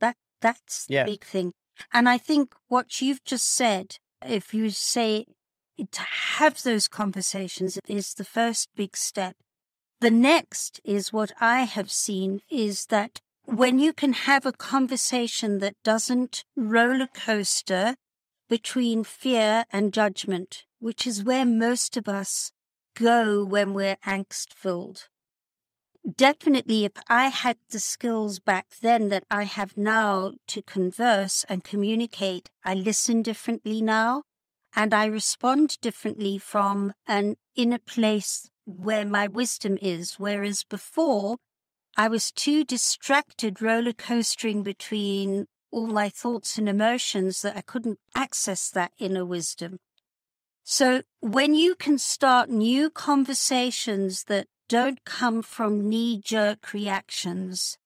That 0.00 0.16
that's 0.40 0.86
the 0.86 0.94
Yeah. 0.94 1.04
big 1.04 1.24
thing. 1.24 1.52
And 1.92 2.08
I 2.08 2.18
think 2.18 2.54
what 2.68 3.00
you've 3.00 3.24
just 3.24 3.48
said 3.48 3.96
if 4.24 4.54
you 4.54 4.70
say 4.70 5.26
to 5.90 6.02
have 6.02 6.62
those 6.62 6.88
conversations 6.88 7.78
is 7.86 8.14
the 8.14 8.24
first 8.24 8.68
big 8.76 8.96
step. 8.96 9.36
The 10.00 10.10
next 10.10 10.80
is 10.84 11.12
what 11.12 11.32
I 11.40 11.62
have 11.62 11.90
seen 11.90 12.40
is 12.50 12.86
that 12.86 13.20
when 13.44 13.78
you 13.78 13.92
can 13.92 14.12
have 14.12 14.44
a 14.44 14.52
conversation 14.52 15.58
that 15.60 15.74
doesn't 15.84 16.44
roller 16.56 17.06
coaster 17.06 17.96
between 18.48 19.04
fear 19.04 19.64
and 19.72 19.92
judgment, 19.92 20.64
which 20.80 21.06
is 21.06 21.24
where 21.24 21.44
most 21.44 21.96
of 21.96 22.08
us 22.08 22.52
go 22.94 23.44
when 23.44 23.72
we're 23.72 23.96
angst 24.06 24.52
filled. 24.52 25.08
Definitely, 26.16 26.84
if 26.84 26.92
I 27.08 27.28
had 27.28 27.56
the 27.70 27.80
skills 27.80 28.38
back 28.38 28.66
then 28.80 29.08
that 29.08 29.24
I 29.30 29.42
have 29.42 29.76
now 29.76 30.34
to 30.48 30.62
converse 30.62 31.44
and 31.48 31.64
communicate, 31.64 32.48
I 32.64 32.74
listen 32.74 33.22
differently 33.22 33.82
now 33.82 34.22
and 34.76 34.92
I 34.92 35.06
respond 35.06 35.78
differently 35.80 36.36
from 36.36 36.92
an 37.08 37.36
inner 37.56 37.78
place 37.78 38.50
where 38.66 39.06
my 39.06 39.26
wisdom 39.26 39.78
is. 39.80 40.16
Whereas 40.18 40.64
before, 40.64 41.38
I 41.96 42.08
was 42.08 42.30
too 42.30 42.62
distracted 42.62 43.62
roller 43.62 43.94
coastering 43.94 44.62
between 44.62 45.46
all 45.70 45.86
my 45.86 46.10
thoughts 46.10 46.58
and 46.58 46.68
emotions 46.68 47.40
that 47.40 47.56
I 47.56 47.62
couldn't 47.62 47.98
access 48.14 48.70
that 48.70 48.92
inner 48.98 49.24
wisdom. 49.24 49.78
So 50.62 51.02
when 51.20 51.54
you 51.54 51.74
can 51.74 51.96
start 51.96 52.50
new 52.50 52.90
conversations 52.90 54.24
that 54.24 54.46
don't 54.68 55.04
come 55.04 55.40
from 55.42 55.88
knee 55.88 56.20
jerk 56.22 56.72
reactions, 56.74 57.78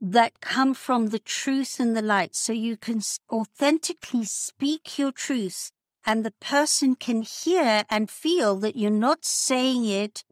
that 0.00 0.40
come 0.40 0.74
from 0.74 1.08
the 1.08 1.18
truth 1.18 1.80
and 1.80 1.96
the 1.96 2.02
light. 2.02 2.34
So 2.34 2.52
you 2.52 2.76
can 2.76 3.00
authentically 3.30 4.24
speak 4.24 4.98
your 4.98 5.12
truth 5.12 5.70
and 6.04 6.24
the 6.24 6.34
person 6.40 6.94
can 6.94 7.22
hear 7.22 7.84
and 7.90 8.08
feel 8.08 8.56
that 8.56 8.76
you're 8.76 8.90
not 8.90 9.24
saying 9.24 9.84
it 9.84 10.22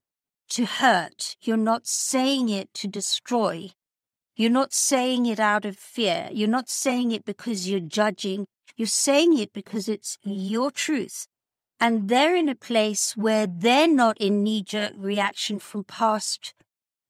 to 0.51 0.67
hurt. 0.67 1.37
You're 1.43 1.57
not 1.57 1.87
saying 1.87 2.49
it 2.49 2.73
to 2.75 2.87
destroy. 2.87 3.71
You're 4.37 4.51
not 4.51 4.73
saying 4.73 5.27
it 5.27 5.41
out 5.41 5.65
of 5.65 5.77
fear. 5.77 6.29
You're 6.33 6.49
not 6.49 6.69
saying 6.69 7.11
it 7.11 7.25
because 7.25 7.69
you're 7.69 7.81
judging. 7.81 8.47
You're 8.77 8.87
saying 8.87 9.39
it 9.39 9.53
because 9.53 9.89
it's 9.89 10.19
your 10.23 10.71
truth. 10.71 11.27
And 11.81 12.09
they're 12.09 12.37
in 12.37 12.49
a 12.49 12.55
place 12.55 13.17
where 13.17 13.47
they're 13.47 13.89
not 13.89 14.17
in 14.19 14.43
knee 14.43 14.63
jerk 14.63 14.93
reaction 14.97 15.59
from 15.59 15.85
past 15.85 16.55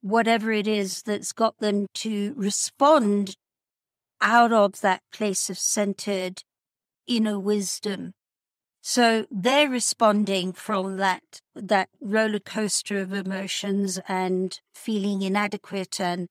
whatever 0.05 0.53
it 0.53 0.69
is 0.69 1.03
that's 1.03 1.33
got 1.33 1.57
them 1.61 1.87
to 1.95 2.35
respond 2.37 3.37
out 4.21 4.53
of 4.53 4.83
that 4.83 5.01
place 5.11 5.49
of 5.49 5.59
centered 5.59 6.43
inner 7.07 7.39
wisdom. 7.39 8.13
So 8.83 9.25
they're 9.31 9.71
responding 9.71 10.53
from 10.53 10.99
that, 10.99 11.41
that 11.55 11.89
roller 12.03 12.39
coaster 12.39 12.99
of 13.01 13.15
emotions 13.15 13.99
and 14.07 14.61
feeling 14.75 15.23
inadequate. 15.23 15.99
And 15.99 16.29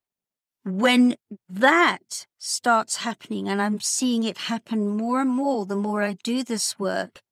when 0.64 1.16
that 1.48 2.26
starts 2.38 2.98
happening, 2.98 3.48
and 3.48 3.60
I'm 3.60 3.80
seeing 3.80 4.22
it 4.22 4.38
happen 4.38 4.96
more 4.96 5.20
and 5.20 5.30
more 5.30 5.66
the 5.66 5.74
more 5.74 6.00
I 6.00 6.16
do 6.22 6.44
this 6.44 6.78
work, 6.78 7.22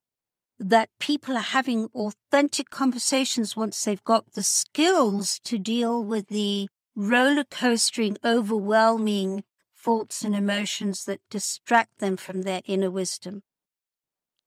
that 0.63 0.91
people 1.01 1.37
are 1.37 1.41
having 1.41 1.87
authentic 1.95 2.71
conversations 2.71 3.57
once 3.57 3.83
they've 3.85 4.05
got 4.05 4.33
the 4.33 4.43
skills 4.43 5.41
to 5.41 5.59
deal 5.59 6.03
with 6.05 6.29
the 6.29 6.69
roller 6.95 7.45
coastering, 7.45 8.17
overwhelming 8.25 9.43
thoughts 9.75 10.23
and 10.23 10.35
emotions 10.37 11.05
that 11.05 11.21
distract 11.31 11.99
them 11.99 12.17
from 12.17 12.43
their 12.43 12.63
inner 12.65 12.91
wisdom. 12.91 13.43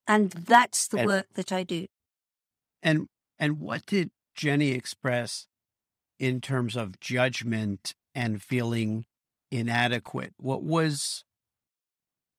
And 0.07 0.31
that's 0.31 0.87
the 0.87 0.99
And- 0.99 1.07
work 1.07 1.27
that 1.33 1.51
I 1.51 1.63
do. 1.63 1.87
And 2.81 3.07
and 3.37 3.59
what 3.59 3.85
did 3.85 4.11
Jenny 4.35 4.71
express 4.71 5.47
in 6.19 6.39
terms 6.39 6.77
of 6.77 6.99
judgment 6.99 7.93
and 8.13 8.41
feeling 8.41 9.05
inadequate? 9.51 10.33
What 10.37 10.63
was 10.63 11.25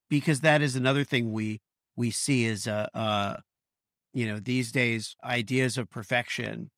because 0.08 0.40
that 0.40 0.62
is 0.62 0.76
another 0.76 1.04
thing 1.04 1.32
we 1.32 1.60
we 1.96 2.10
see 2.10 2.46
as 2.46 2.66
a, 2.66 2.88
a 2.94 3.42
you 4.16 4.26
know, 4.26 4.40
these 4.40 4.72
days, 4.72 5.14
ideas 5.22 5.76
of 5.76 5.90
perfection 5.90 6.70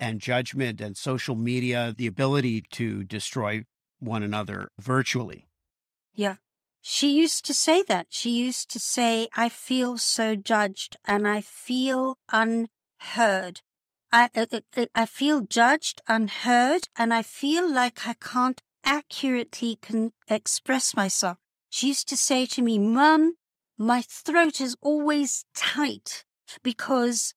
and 0.00 0.22
judgment 0.22 0.80
and 0.80 0.96
social 0.96 1.36
media, 1.36 1.94
the 1.94 2.06
ability 2.06 2.62
to 2.70 3.04
destroy 3.04 3.62
one 3.98 4.22
another 4.22 4.70
virtually. 4.80 5.46
Yeah. 6.14 6.36
She 6.80 7.10
used 7.10 7.44
to 7.44 7.52
say 7.52 7.82
that. 7.88 8.06
She 8.08 8.30
used 8.30 8.70
to 8.70 8.78
say, 8.78 9.28
I 9.36 9.50
feel 9.50 9.98
so 9.98 10.34
judged 10.34 10.96
and 11.04 11.28
I 11.28 11.42
feel 11.42 12.16
unheard. 12.32 13.60
I, 14.10 14.30
I, 14.34 14.40
uh, 14.40 14.46
uh, 14.50 14.60
uh, 14.74 14.86
I 14.94 15.04
feel 15.04 15.42
judged, 15.42 16.00
unheard, 16.08 16.88
and 16.96 17.12
I 17.12 17.20
feel 17.20 17.70
like 17.70 18.08
I 18.08 18.14
can't 18.14 18.62
accurately 18.82 19.76
can 19.76 20.12
express 20.26 20.96
myself. 20.96 21.36
She 21.68 21.88
used 21.88 22.08
to 22.08 22.16
say 22.16 22.46
to 22.46 22.62
me, 22.62 22.78
Mum, 22.78 23.34
my 23.76 24.00
throat 24.00 24.58
is 24.58 24.74
always 24.80 25.44
tight 25.54 26.24
because 26.62 27.34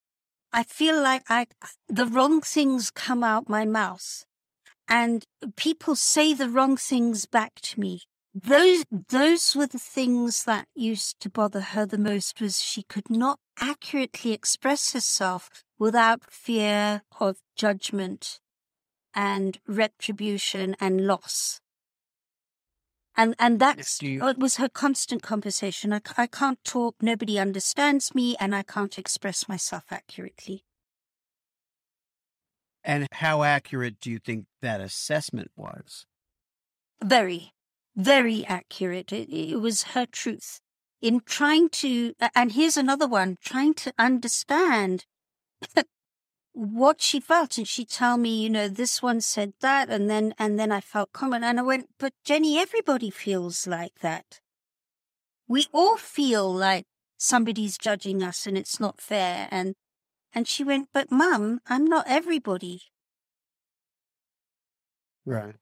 I 0.54 0.64
feel 0.64 1.02
like 1.02 1.24
I, 1.30 1.48
the 1.88 2.06
wrong 2.06 2.42
things 2.42 2.92
come 2.92 3.24
out 3.24 3.50
my 3.50 3.66
mouth 3.66 4.26
and 4.88 5.26
people 5.56 5.96
say 5.96 6.34
the 6.34 6.50
wrong 6.50 6.78
things 6.78 7.26
back 7.26 7.56
to 7.62 7.80
me. 7.80 8.04
Those, 8.34 8.84
those 8.92 9.56
were 9.56 9.68
the 9.68 9.80
things 9.80 10.44
that 10.44 10.68
used 10.76 11.20
to 11.22 11.30
bother 11.30 11.62
her 11.62 11.86
the 11.86 11.98
most 11.98 12.42
was 12.42 12.62
she 12.62 12.84
could 12.84 13.10
not 13.10 13.40
accurately 13.60 14.34
express 14.34 14.94
herself 14.94 15.64
without 15.80 16.30
fear 16.30 17.04
of 17.20 17.38
judgment 17.56 18.40
and 19.14 19.58
retribution 19.68 20.76
and 20.80 21.08
loss. 21.08 21.62
And, 23.18 23.36
and 23.40 23.60
that's, 23.60 24.02
you... 24.02 24.28
it 24.28 24.38
was 24.38 24.58
her 24.58 24.70
constant 24.70 25.24
conversation. 25.24 25.94
I, 25.94 26.02
I 26.18 26.28
can't 26.28 26.64
talk. 26.64 26.96
Nobody 27.02 27.40
understands 27.40 28.14
me 28.14 28.36
and 28.40 28.54
I 28.54 28.64
can't 28.64 28.98
express 29.00 29.48
myself 29.48 29.86
accurately. 29.90 30.66
And 32.84 33.08
how 33.14 33.44
accurate 33.44 34.00
do 34.00 34.12
you 34.12 34.20
think 34.20 34.46
that 34.62 34.80
assessment 34.80 35.52
was? 35.56 36.06
Very, 37.04 37.54
very 37.96 38.46
accurate. 38.46 39.12
It, 39.12 39.30
it 39.30 39.60
was 39.60 39.84
her 39.84 40.06
truth 40.06 40.60
in 41.02 41.22
trying 41.26 41.70
to, 41.70 42.14
and 42.36 42.52
here's 42.52 42.78
another 42.78 43.08
one, 43.08 43.38
trying 43.42 43.74
to 43.76 43.94
understand 43.98 45.06
what 46.56 47.02
she 47.02 47.20
felt 47.20 47.58
and 47.58 47.68
she'd 47.68 47.90
tell 47.90 48.16
me 48.16 48.42
you 48.42 48.50
know 48.50 48.70
this 48.70 49.04
one 49.04 49.20
said 49.20 49.52
that 49.60 49.90
and 49.90 50.10
then 50.10 50.34
and 50.40 50.58
then 50.58 50.72
i 50.72 50.80
felt 50.80 51.12
common 51.12 51.44
and 51.44 51.60
i 51.60 51.62
went 51.62 51.90
but 52.00 52.14
jenny 52.24 52.58
everybody 52.58 53.10
feels 53.10 53.68
like 53.68 54.00
that. 54.00 54.40
We 55.50 55.68
all 55.74 55.98
feel 55.98 56.52
like 56.52 56.86
somebody's 57.18 57.78
judging 57.78 58.24
us 58.24 58.48
and 58.48 58.58
it's 58.58 58.80
not 58.80 59.02
fair 59.02 59.50
and 59.52 59.76
and 60.34 60.48
she 60.48 60.64
went 60.64 60.88
but 60.94 61.12
mum 61.12 61.60
i'm 61.68 61.86
not 61.86 62.06
everybody. 62.08 62.84
Right. 65.26 65.56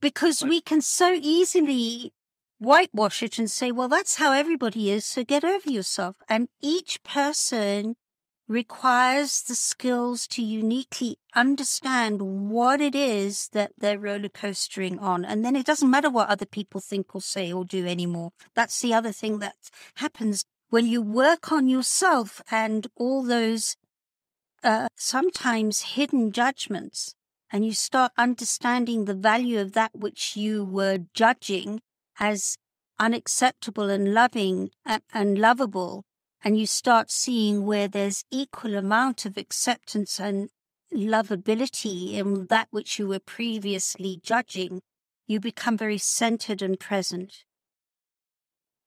Because 0.00 0.42
we 0.42 0.60
can 0.60 0.80
so 0.80 1.12
easily 1.14 2.12
whitewash 2.58 3.22
it 3.22 3.38
and 3.38 3.48
say 3.48 3.70
well 3.70 3.88
that's 3.88 4.16
how 4.16 4.32
everybody 4.32 4.90
is 4.90 5.04
so 5.04 5.22
get 5.22 5.44
over 5.44 5.70
yourself 5.70 6.16
and 6.28 6.48
each 6.60 7.04
person 7.04 7.94
requires 8.50 9.42
the 9.42 9.54
skills 9.54 10.26
to 10.26 10.42
uniquely 10.42 11.16
understand 11.36 12.20
what 12.50 12.80
it 12.80 12.96
is 12.96 13.48
that 13.52 13.70
they're 13.78 13.96
roller 13.96 14.28
coastering 14.28 14.98
on. 14.98 15.24
And 15.24 15.44
then 15.44 15.54
it 15.54 15.64
doesn't 15.64 15.88
matter 15.88 16.10
what 16.10 16.28
other 16.28 16.46
people 16.46 16.80
think 16.80 17.14
or 17.14 17.20
say 17.20 17.52
or 17.52 17.64
do 17.64 17.86
anymore. 17.86 18.32
That's 18.56 18.80
the 18.80 18.92
other 18.92 19.12
thing 19.12 19.38
that 19.38 19.54
happens 19.94 20.44
when 20.68 20.84
you 20.84 21.00
work 21.00 21.52
on 21.52 21.68
yourself 21.68 22.42
and 22.50 22.88
all 22.96 23.22
those 23.22 23.76
uh, 24.64 24.88
sometimes 24.96 25.94
hidden 25.94 26.32
judgments 26.32 27.14
and 27.52 27.64
you 27.64 27.72
start 27.72 28.10
understanding 28.18 29.04
the 29.04 29.14
value 29.14 29.60
of 29.60 29.74
that 29.74 29.92
which 29.94 30.36
you 30.36 30.64
were 30.64 30.98
judging 31.14 31.80
as 32.18 32.56
unacceptable 32.98 33.88
and 33.88 34.12
loving 34.12 34.70
and, 34.84 35.02
and 35.14 35.38
lovable 35.38 36.04
and 36.42 36.58
you 36.58 36.66
start 36.66 37.10
seeing 37.10 37.66
where 37.66 37.88
there's 37.88 38.24
equal 38.30 38.74
amount 38.74 39.26
of 39.26 39.36
acceptance 39.36 40.18
and 40.18 40.48
lovability 40.92 42.14
in 42.14 42.46
that 42.46 42.68
which 42.70 42.98
you 42.98 43.06
were 43.06 43.20
previously 43.20 44.20
judging, 44.22 44.80
you 45.26 45.38
become 45.38 45.76
very 45.76 45.98
centered 45.98 46.62
and 46.62 46.80
present. 46.80 47.44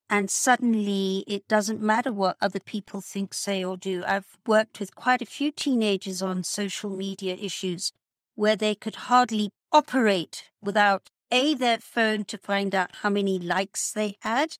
And 0.09 0.29
suddenly 0.29 1.23
it 1.27 1.47
doesn't 1.47 1.81
matter 1.81 2.11
what 2.11 2.37
other 2.41 2.59
people 2.59 3.01
think, 3.01 3.33
say, 3.33 3.63
or 3.63 3.77
do. 3.77 4.03
I've 4.05 4.37
worked 4.45 4.79
with 4.79 4.95
quite 4.95 5.21
a 5.21 5.25
few 5.25 5.51
teenagers 5.51 6.21
on 6.21 6.43
social 6.43 6.89
media 6.89 7.35
issues 7.35 7.91
where 8.35 8.55
they 8.55 8.75
could 8.75 8.95
hardly 8.95 9.49
operate 9.71 10.49
without 10.61 11.09
A, 11.31 11.53
their 11.53 11.77
phone 11.79 12.25
to 12.25 12.37
find 12.37 12.75
out 12.75 12.97
how 13.01 13.09
many 13.09 13.39
likes 13.39 13.91
they 13.91 14.17
had, 14.21 14.57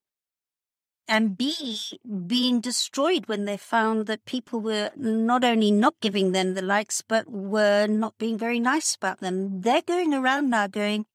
and 1.08 1.38
B, 1.38 1.78
being 2.28 2.62
destroyed 2.62 3.28
when 3.28 3.46
they 3.46 3.58
found 3.58 4.06
that 4.08 4.26
people 4.26 4.62
were 4.62 4.92
not 4.96 5.44
only 5.44 5.72
not 5.72 5.96
giving 6.02 6.32
them 6.32 6.54
the 6.54 6.62
likes, 6.62 7.02
but 7.02 7.30
were 7.30 7.88
not 7.88 8.18
being 8.18 8.38
very 8.38 8.60
nice 8.60 8.96
about 8.96 9.20
them. 9.20 9.62
They're 9.62 9.82
going 9.82 10.14
around 10.14 10.50
now 10.50 10.68
going, 10.68 11.06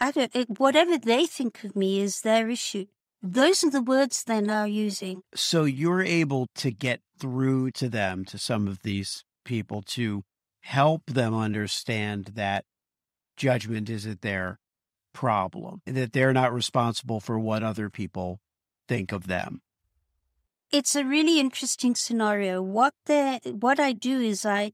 I 0.00 0.10
don't, 0.10 0.34
it, 0.34 0.58
whatever 0.58 0.98
they 0.98 1.26
think 1.26 1.62
of 1.64 1.76
me 1.76 2.00
is 2.00 2.22
their 2.22 2.50
issue. 2.50 2.86
Those 3.22 3.64
are 3.64 3.70
the 3.70 3.82
words 3.82 4.22
they're 4.22 4.42
now 4.42 4.64
using. 4.64 5.22
So 5.34 5.64
you're 5.64 6.02
able 6.02 6.48
to 6.56 6.70
get 6.70 7.00
through 7.18 7.70
to 7.72 7.88
them, 7.88 8.24
to 8.26 8.38
some 8.38 8.68
of 8.68 8.82
these 8.82 9.24
people, 9.44 9.82
to 9.82 10.22
help 10.60 11.06
them 11.06 11.34
understand 11.34 12.32
that 12.34 12.64
judgment 13.36 13.88
isn't 13.88 14.22
their 14.22 14.58
problem, 15.14 15.80
that 15.86 16.12
they're 16.12 16.32
not 16.32 16.52
responsible 16.52 17.20
for 17.20 17.38
what 17.38 17.62
other 17.62 17.88
people 17.88 18.40
think 18.88 19.12
of 19.12 19.26
them? 19.26 19.60
It's 20.72 20.96
a 20.96 21.04
really 21.04 21.38
interesting 21.38 21.94
scenario. 21.94 22.60
What 22.60 22.94
the 23.06 23.40
what 23.58 23.78
I 23.78 23.92
do 23.92 24.20
is 24.20 24.44
I 24.44 24.72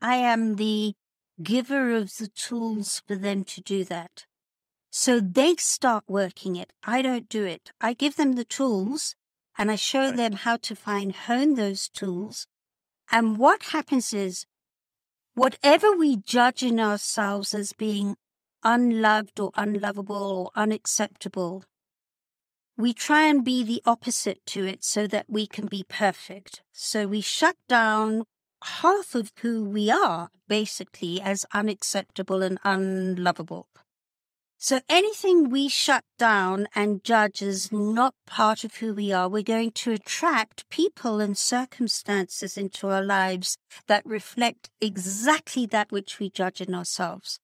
I 0.00 0.16
am 0.16 0.56
the 0.56 0.94
giver 1.42 1.94
of 1.94 2.16
the 2.18 2.28
tools 2.28 3.02
for 3.06 3.16
them 3.16 3.44
to 3.44 3.60
do 3.60 3.84
that. 3.84 4.26
So 4.90 5.20
they 5.20 5.56
start 5.56 6.04
working 6.06 6.56
it. 6.56 6.72
I 6.84 7.02
don't 7.02 7.28
do 7.28 7.44
it. 7.44 7.72
I 7.80 7.94
give 7.94 8.16
them 8.16 8.32
the 8.32 8.44
tools 8.44 9.16
and 9.56 9.70
I 9.70 9.76
show 9.76 10.06
right. 10.06 10.16
them 10.16 10.32
how 10.32 10.56
to 10.58 10.76
fine 10.76 11.10
hone 11.10 11.54
those 11.54 11.88
tools. 11.88 12.46
And 13.10 13.38
what 13.38 13.64
happens 13.64 14.12
is 14.12 14.46
whatever 15.34 15.92
we 15.96 16.16
judge 16.16 16.62
in 16.62 16.78
ourselves 16.78 17.54
as 17.54 17.72
being 17.72 18.16
unloved 18.62 19.40
or 19.40 19.50
unlovable 19.56 20.16
or 20.16 20.50
unacceptable, 20.54 21.64
we 22.76 22.92
try 22.92 23.26
and 23.26 23.44
be 23.44 23.62
the 23.62 23.82
opposite 23.84 24.44
to 24.46 24.64
it 24.66 24.82
so 24.82 25.06
that 25.06 25.26
we 25.28 25.46
can 25.46 25.66
be 25.66 25.84
perfect. 25.88 26.62
So 26.72 27.06
we 27.06 27.20
shut 27.20 27.56
down 27.68 28.24
half 28.64 29.14
of 29.14 29.32
who 29.40 29.64
we 29.64 29.90
are, 29.90 30.30
basically, 30.48 31.20
as 31.20 31.44
unacceptable 31.52 32.42
and 32.42 32.58
unlovable. 32.64 33.68
So 34.56 34.80
anything 34.88 35.50
we 35.50 35.68
shut 35.68 36.04
down 36.18 36.68
and 36.72 37.02
judge 37.02 37.42
as 37.42 37.72
not 37.72 38.14
part 38.26 38.62
of 38.62 38.76
who 38.76 38.94
we 38.94 39.12
are, 39.12 39.28
we're 39.28 39.42
going 39.42 39.72
to 39.72 39.90
attract 39.90 40.70
people 40.70 41.18
and 41.18 41.36
circumstances 41.36 42.56
into 42.56 42.88
our 42.88 43.02
lives 43.02 43.58
that 43.88 44.06
reflect 44.06 44.70
exactly 44.80 45.66
that 45.66 45.90
which 45.90 46.20
we 46.20 46.30
judge 46.30 46.60
in 46.60 46.76
ourselves. 46.76 47.40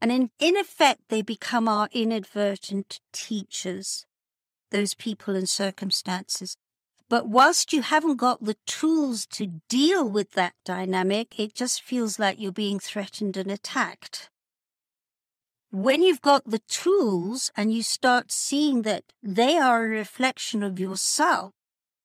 And 0.00 0.12
in, 0.12 0.30
in 0.38 0.58
effect, 0.58 1.00
they 1.08 1.22
become 1.22 1.68
our 1.68 1.88
inadvertent 1.90 3.00
teachers 3.12 4.04
those 4.70 4.94
people 4.94 5.34
and 5.34 5.48
circumstances. 5.48 6.56
But 7.08 7.26
whilst 7.28 7.72
you 7.72 7.80
haven't 7.82 8.16
got 8.16 8.44
the 8.44 8.56
tools 8.66 9.26
to 9.28 9.60
deal 9.68 10.08
with 10.08 10.32
that 10.32 10.52
dynamic, 10.64 11.38
it 11.40 11.54
just 11.54 11.82
feels 11.82 12.18
like 12.18 12.38
you're 12.38 12.52
being 12.52 12.78
threatened 12.78 13.36
and 13.36 13.50
attacked. 13.50 14.28
When 15.70 16.02
you've 16.02 16.20
got 16.20 16.48
the 16.48 16.60
tools 16.60 17.50
and 17.56 17.72
you 17.72 17.82
start 17.82 18.30
seeing 18.30 18.82
that 18.82 19.04
they 19.22 19.56
are 19.56 19.84
a 19.84 19.88
reflection 19.88 20.62
of 20.62 20.78
yourself 20.78 21.52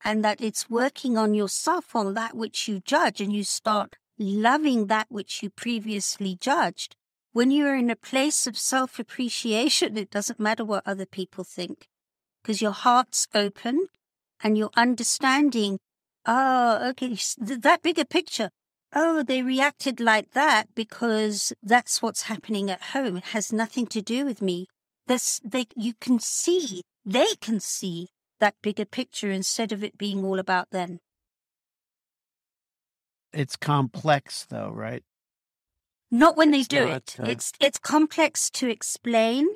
and 0.04 0.24
that 0.24 0.42
it's 0.42 0.70
working 0.70 1.18
on 1.18 1.34
yourself 1.34 1.96
on 1.96 2.14
that 2.14 2.36
which 2.36 2.68
you 2.68 2.80
judge 2.80 3.20
and 3.22 3.34
you 3.34 3.44
start 3.44 3.96
loving 4.18 4.88
that 4.88 5.08
which 5.10 5.42
you 5.42 5.50
previously 5.50 6.38
judged, 6.40 6.96
when 7.32 7.52
you're 7.52 7.76
in 7.76 7.90
a 7.90 7.96
place 7.96 8.48
of 8.48 8.58
self 8.58 9.00
appreciation, 9.00 9.98
it 9.98 10.12
doesn't 10.12 10.40
matter 10.40 10.64
what 10.64 10.84
other 10.86 11.06
people 11.06 11.44
think 11.44 11.88
because 12.44 12.62
your 12.62 12.72
heart's 12.72 13.28
open 13.34 13.88
and 14.44 14.58
you're 14.58 14.70
understanding, 14.76 15.80
oh, 16.26 16.90
okay, 16.90 17.18
that 17.40 17.82
bigger 17.82 18.06
picture. 18.06 18.50
Oh, 18.94 19.24
they 19.24 19.42
reacted 19.42 20.00
like 20.00 20.32
that 20.34 20.76
because 20.76 21.54
that's 21.64 22.02
what's 22.02 22.24
happening 22.24 22.70
at 22.70 22.82
home. 22.82 23.18
It 23.18 23.24
has 23.26 23.52
nothing 23.52 23.88
to 23.88 24.02
do 24.02 24.26
with 24.26 24.42
me. 24.42 24.68
This, 25.08 25.42
they, 25.44 25.66
you 25.76 25.94
can 26.00 26.20
see, 26.20 26.82
they 27.06 27.36
can 27.42 27.60
see 27.60 28.10
that 28.40 28.56
bigger 28.62 28.86
picture 28.86 29.32
instead 29.32 29.72
of 29.72 29.84
it 29.84 29.98
being 29.98 30.24
all 30.24 30.38
about 30.38 30.70
them. 30.72 31.00
It's 33.34 33.56
complex, 33.56 34.46
though, 34.46 34.70
right? 34.70 35.04
Not 36.12 36.38
when 36.38 36.52
they 36.52 36.60
It's 36.60 36.68
do 36.68 36.86
not, 36.86 36.96
it. 36.96 37.16
uh, 37.20 37.26
It's 37.26 37.52
it's 37.60 37.80
complex 37.80 38.52
to 38.52 38.70
explain, 38.70 39.48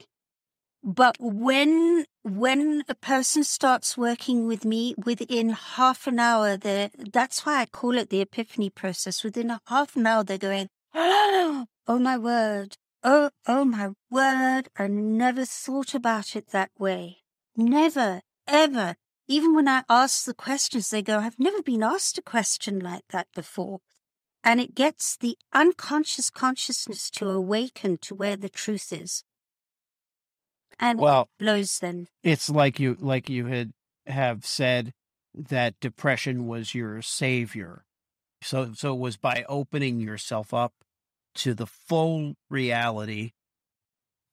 but 0.84 1.16
when 1.20 2.06
when 2.28 2.84
a 2.90 2.96
person 2.96 3.44
starts 3.44 3.98
working 3.98 4.48
with 4.48 4.66
me 4.66 4.94
within 4.98 5.50
half 5.50 6.08
an 6.08 6.20
hour, 6.20 6.58
that's 6.58 7.46
why 7.46 7.62
I 7.62 7.66
call 7.66 7.98
it 7.98 8.10
the 8.10 8.20
epiphany 8.20 8.70
process. 8.70 9.24
Within 9.24 9.50
a 9.50 9.62
half 9.68 9.96
an 9.96 10.06
hour, 10.06 10.24
they're 10.24 10.38
going, 10.38 10.68
"Oh 10.94 11.66
my 11.88 12.18
word! 12.18 12.76
Oh 13.02 13.30
oh 13.48 13.64
my 13.64 13.92
word! 14.12 14.68
I 14.78 14.88
never 14.88 15.46
thought 15.46 15.94
about 15.94 16.36
it 16.36 16.48
that 16.50 16.72
way. 16.78 17.20
Never 17.56 18.22
ever." 18.46 18.96
Even 19.30 19.56
when 19.56 19.68
I 19.68 19.84
ask 19.90 20.26
the 20.26 20.34
questions, 20.34 20.90
they 20.90 21.02
go, 21.02 21.20
"I've 21.20 21.40
never 21.40 21.62
been 21.62 21.84
asked 21.84 22.18
a 22.18 22.22
question 22.22 22.80
like 22.80 23.08
that 23.10 23.28
before." 23.34 23.80
and 24.44 24.62
it 24.62 24.76
gets 24.76 25.18
the 25.18 25.38
unconscious 25.52 26.30
consciousness 26.30 27.10
to 27.10 27.28
awaken 27.28 27.98
to 27.98 28.16
where 28.16 28.38
the 28.38 28.48
truth 28.48 28.94
is 28.94 29.24
and 30.80 31.00
Well, 31.00 31.30
blows 31.40 31.80
them 31.80 32.08
it's 32.24 32.50
like 32.50 32.80
you 32.80 32.98
like 33.00 33.30
you 33.30 33.46
had 33.48 33.72
have 34.06 34.46
said 34.46 34.94
that 35.34 35.80
depression 35.80 36.48
was 36.48 36.74
your 36.74 37.02
savior. 37.02 37.84
So 38.42 38.74
so 38.74 38.94
it 38.94 39.00
was 39.00 39.18
by 39.18 39.46
opening 39.50 40.00
yourself 40.00 40.54
up 40.54 40.74
to 41.36 41.54
the 41.54 41.68
full 41.68 42.36
reality 42.50 43.32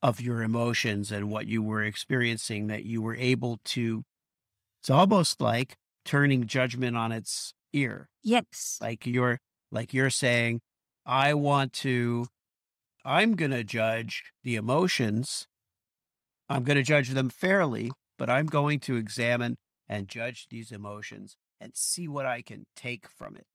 of 0.02 0.20
your 0.20 0.42
emotions 0.42 1.10
and 1.10 1.30
what 1.30 1.46
you 1.46 1.62
were 1.62 1.82
experiencing 1.82 2.66
that 2.66 2.84
you 2.84 3.00
were 3.00 3.16
able 3.16 3.58
to 3.64 4.04
it's 4.80 4.90
almost 4.90 5.40
like 5.40 5.76
turning 6.04 6.46
judgment 6.46 6.94
on 6.96 7.10
its 7.10 7.54
ear. 7.72 8.08
yes 8.22 8.78
like 8.82 9.06
you're 9.06 9.38
like 9.72 9.94
you're 9.94 10.10
saying 10.10 10.60
i 11.06 11.32
want 11.32 11.72
to 11.72 12.26
i'm 13.04 13.34
going 13.34 13.50
to 13.50 13.64
judge 13.64 14.24
the 14.42 14.56
emotions 14.56 15.46
i'm 16.48 16.62
going 16.64 16.76
to 16.76 16.82
judge 16.82 17.10
them 17.10 17.28
fairly 17.28 17.90
but 18.18 18.30
i'm 18.30 18.46
going 18.46 18.80
to 18.80 18.96
examine 18.96 19.56
and 19.88 20.08
judge 20.08 20.46
these 20.50 20.72
emotions 20.72 21.36
and 21.60 21.72
see 21.74 22.08
what 22.08 22.26
i 22.26 22.42
can 22.42 22.66
take 22.76 23.08
from 23.08 23.36
it. 23.36 23.46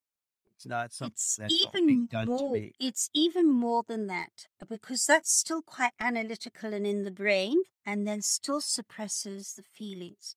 It's 0.56 0.68
not 0.68 0.92
something 0.92 1.14
it's 1.14 1.36
that's 1.38 1.54
even 1.54 2.08
done 2.08 2.26
to 2.26 2.32
more 2.34 2.52
me. 2.52 2.74
it's 2.82 3.10
even 3.14 3.50
more 3.50 3.84
than 3.88 4.08
that 4.08 4.48
uh, 4.62 4.66
because 4.68 5.06
that's 5.06 5.32
still 5.32 5.62
quite 5.62 5.94
analytical 6.02 6.74
and 6.74 6.86
in 6.86 7.04
the 7.06 7.12
brain 7.12 7.62
and 7.86 8.06
then 8.06 8.22
still 8.22 8.60
suppresses 8.60 9.54
the 9.54 9.64
feelings. 9.64 10.36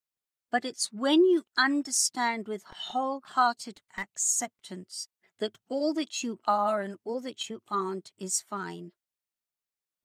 But 0.53 0.65
it's 0.65 0.93
when 0.93 1.25
you 1.25 1.43
understand 1.59 2.47
with 2.47 2.63
wholehearted 2.67 3.81
acceptance 3.99 5.09
that 5.41 5.59
all 5.69 5.93
that 5.95 6.23
you 6.23 6.39
are 6.47 6.83
and 6.83 6.99
all 7.05 7.21
that 7.23 7.51
you 7.51 7.61
aren't 7.69 8.13
is 8.17 8.45
fine. 8.49 8.93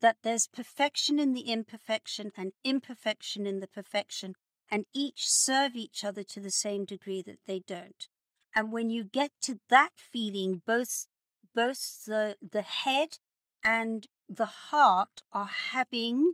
That 0.01 0.17
there's 0.23 0.47
perfection 0.47 1.19
in 1.19 1.33
the 1.33 1.49
imperfection 1.51 2.31
and 2.37 2.51
imperfection 2.63 3.47
in 3.47 3.59
the 3.59 3.67
perfection, 3.67 4.35
and 4.69 4.85
each 4.93 5.27
serve 5.27 5.75
each 5.75 6.03
other 6.03 6.23
to 6.23 6.39
the 6.39 6.51
same 6.51 6.85
degree 6.85 7.23
that 7.23 7.39
they 7.47 7.59
don't. 7.65 8.07
And 8.55 8.71
when 8.71 8.89
you 8.89 9.03
get 9.03 9.31
to 9.43 9.59
that 9.69 9.93
feeling, 9.95 10.61
both 10.65 11.07
both 11.55 12.05
the 12.05 12.35
the 12.41 12.61
head 12.61 13.17
and 13.63 14.07
the 14.29 14.45
heart 14.45 15.23
are 15.31 15.49
having 15.71 16.33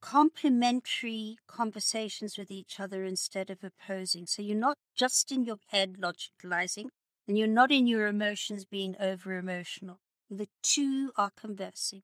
complementary 0.00 1.38
conversations 1.48 2.36
with 2.36 2.50
each 2.50 2.78
other 2.78 3.04
instead 3.04 3.48
of 3.48 3.64
opposing. 3.64 4.26
So 4.26 4.42
you're 4.42 4.56
not 4.56 4.76
just 4.94 5.32
in 5.32 5.44
your 5.44 5.58
head 5.68 5.96
logicalizing, 5.98 6.88
and 7.26 7.38
you're 7.38 7.46
not 7.46 7.72
in 7.72 7.86
your 7.86 8.06
emotions 8.06 8.64
being 8.64 8.94
over 9.00 9.36
emotional. 9.36 10.00
The 10.30 10.48
two 10.62 11.10
are 11.16 11.30
conversing. 11.34 12.02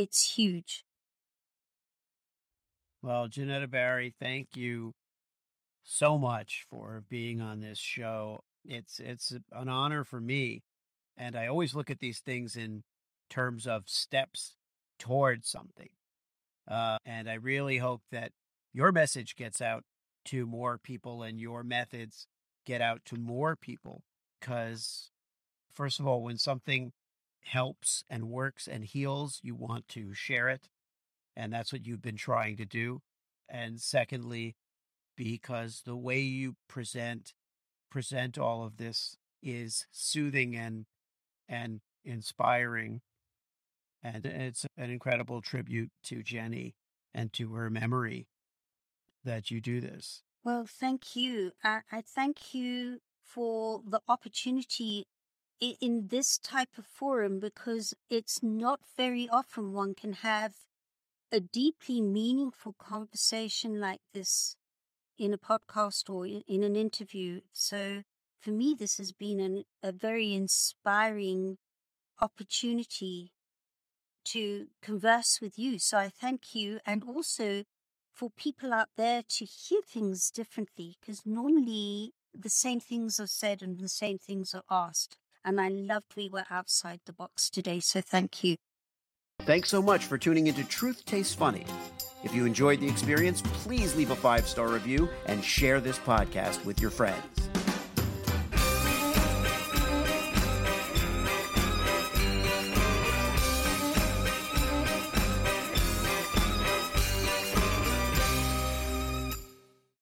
It's 0.00 0.32
huge. 0.36 0.84
well 3.02 3.28
Jenetta 3.28 3.70
Barry 3.70 4.14
thank 4.18 4.56
you 4.56 4.94
so 5.82 6.18
much 6.18 6.64
for 6.70 7.02
being 7.08 7.40
on 7.40 7.60
this 7.60 7.78
show 7.78 8.40
it's 8.64 9.00
it's 9.00 9.32
an 9.52 9.68
honor 9.68 10.04
for 10.04 10.20
me 10.20 10.62
and 11.16 11.34
i 11.36 11.46
always 11.46 11.74
look 11.74 11.90
at 11.90 11.98
these 12.00 12.20
things 12.20 12.56
in 12.56 12.82
terms 13.30 13.66
of 13.66 13.84
steps 13.88 14.56
towards 14.98 15.48
something 15.48 15.88
Uh, 16.68 16.98
and 17.04 17.28
I 17.28 17.34
really 17.34 17.78
hope 17.78 18.02
that 18.12 18.32
your 18.72 18.92
message 18.92 19.36
gets 19.36 19.60
out 19.60 19.84
to 20.26 20.46
more 20.46 20.78
people 20.78 21.22
and 21.22 21.40
your 21.40 21.64
methods 21.64 22.26
get 22.66 22.80
out 22.80 23.04
to 23.06 23.16
more 23.16 23.56
people. 23.56 24.02
Because, 24.40 25.10
first 25.72 26.00
of 26.00 26.06
all, 26.06 26.22
when 26.22 26.38
something 26.38 26.92
helps 27.42 28.04
and 28.08 28.28
works 28.28 28.68
and 28.68 28.84
heals, 28.84 29.40
you 29.42 29.54
want 29.54 29.88
to 29.88 30.14
share 30.14 30.48
it. 30.48 30.68
And 31.36 31.52
that's 31.52 31.72
what 31.72 31.86
you've 31.86 32.02
been 32.02 32.16
trying 32.16 32.56
to 32.58 32.64
do. 32.64 33.02
And 33.48 33.80
secondly, 33.80 34.56
because 35.16 35.82
the 35.84 35.96
way 35.96 36.20
you 36.20 36.56
present 36.68 37.34
present 37.90 38.38
all 38.38 38.64
of 38.64 38.76
this 38.76 39.16
is 39.42 39.86
soothing 39.90 40.56
and 40.56 40.86
and 41.48 41.80
inspiring 42.04 43.00
and 44.02 44.24
it's 44.24 44.64
an 44.76 44.90
incredible 44.90 45.42
tribute 45.42 45.90
to 46.04 46.22
Jenny 46.22 46.74
and 47.12 47.32
to 47.34 47.52
her 47.54 47.68
memory 47.68 48.28
that 49.24 49.50
you 49.50 49.60
do 49.60 49.80
this. 49.80 50.22
Well, 50.42 50.64
thank 50.66 51.14
you. 51.16 51.52
I, 51.62 51.80
I 51.92 52.00
thank 52.00 52.54
you 52.54 53.00
for 53.22 53.82
the 53.86 54.00
opportunity 54.08 55.06
in 55.60 56.08
this 56.08 56.38
type 56.38 56.78
of 56.78 56.86
forum 56.86 57.38
because 57.38 57.94
it's 58.08 58.42
not 58.42 58.80
very 58.96 59.28
often 59.28 59.72
one 59.72 59.94
can 59.94 60.14
have 60.14 60.54
a 61.30 61.40
deeply 61.40 62.00
meaningful 62.00 62.74
conversation 62.78 63.78
like 63.78 64.00
this 64.12 64.56
in 65.18 65.32
a 65.34 65.38
podcast 65.38 66.08
or 66.08 66.26
in, 66.26 66.62
an 66.64 66.76
interview. 66.76 67.40
So 67.52 68.02
for 68.40 68.50
me, 68.50 68.74
this 68.76 68.96
has 68.96 69.12
been 69.12 69.38
an, 69.38 69.64
a 69.82 69.92
very 69.92 70.34
inspiring 70.34 71.58
opportunity 72.20 73.32
to 74.24 74.68
converse 74.82 75.40
with 75.40 75.58
you. 75.58 75.78
So 75.78 75.98
I 75.98 76.08
thank 76.08 76.54
you. 76.54 76.80
And 76.86 77.04
also 77.04 77.64
for 78.12 78.30
people 78.30 78.72
out 78.72 78.88
there 78.96 79.22
to 79.28 79.44
hear 79.44 79.80
things 79.82 80.30
differently, 80.30 80.96
because 81.00 81.26
normally 81.26 82.12
the 82.34 82.50
same 82.50 82.80
things 82.80 83.20
are 83.20 83.26
said 83.26 83.62
and 83.62 83.78
the 83.78 83.88
same 83.88 84.18
things 84.18 84.54
are 84.54 84.64
asked. 84.70 85.16
And 85.44 85.60
I 85.60 85.68
loved 85.68 86.16
we 86.16 86.28
were 86.28 86.44
outside 86.50 87.00
the 87.06 87.12
box 87.12 87.50
today. 87.50 87.80
So 87.80 88.00
thank 88.00 88.44
you. 88.44 88.56
Thanks 89.42 89.70
so 89.70 89.80
much 89.80 90.04
for 90.04 90.18
tuning 90.18 90.48
into 90.48 90.64
Truth 90.64 91.04
Tastes 91.06 91.34
Funny. 91.34 91.64
If 92.22 92.34
you 92.34 92.44
enjoyed 92.44 92.80
the 92.80 92.88
experience, 92.88 93.40
please 93.42 93.96
leave 93.96 94.10
a 94.10 94.16
five 94.16 94.46
star 94.46 94.68
review 94.68 95.08
and 95.26 95.42
share 95.42 95.80
this 95.80 95.98
podcast 95.98 96.64
with 96.64 96.80
your 96.80 96.90
friends. 96.90 97.24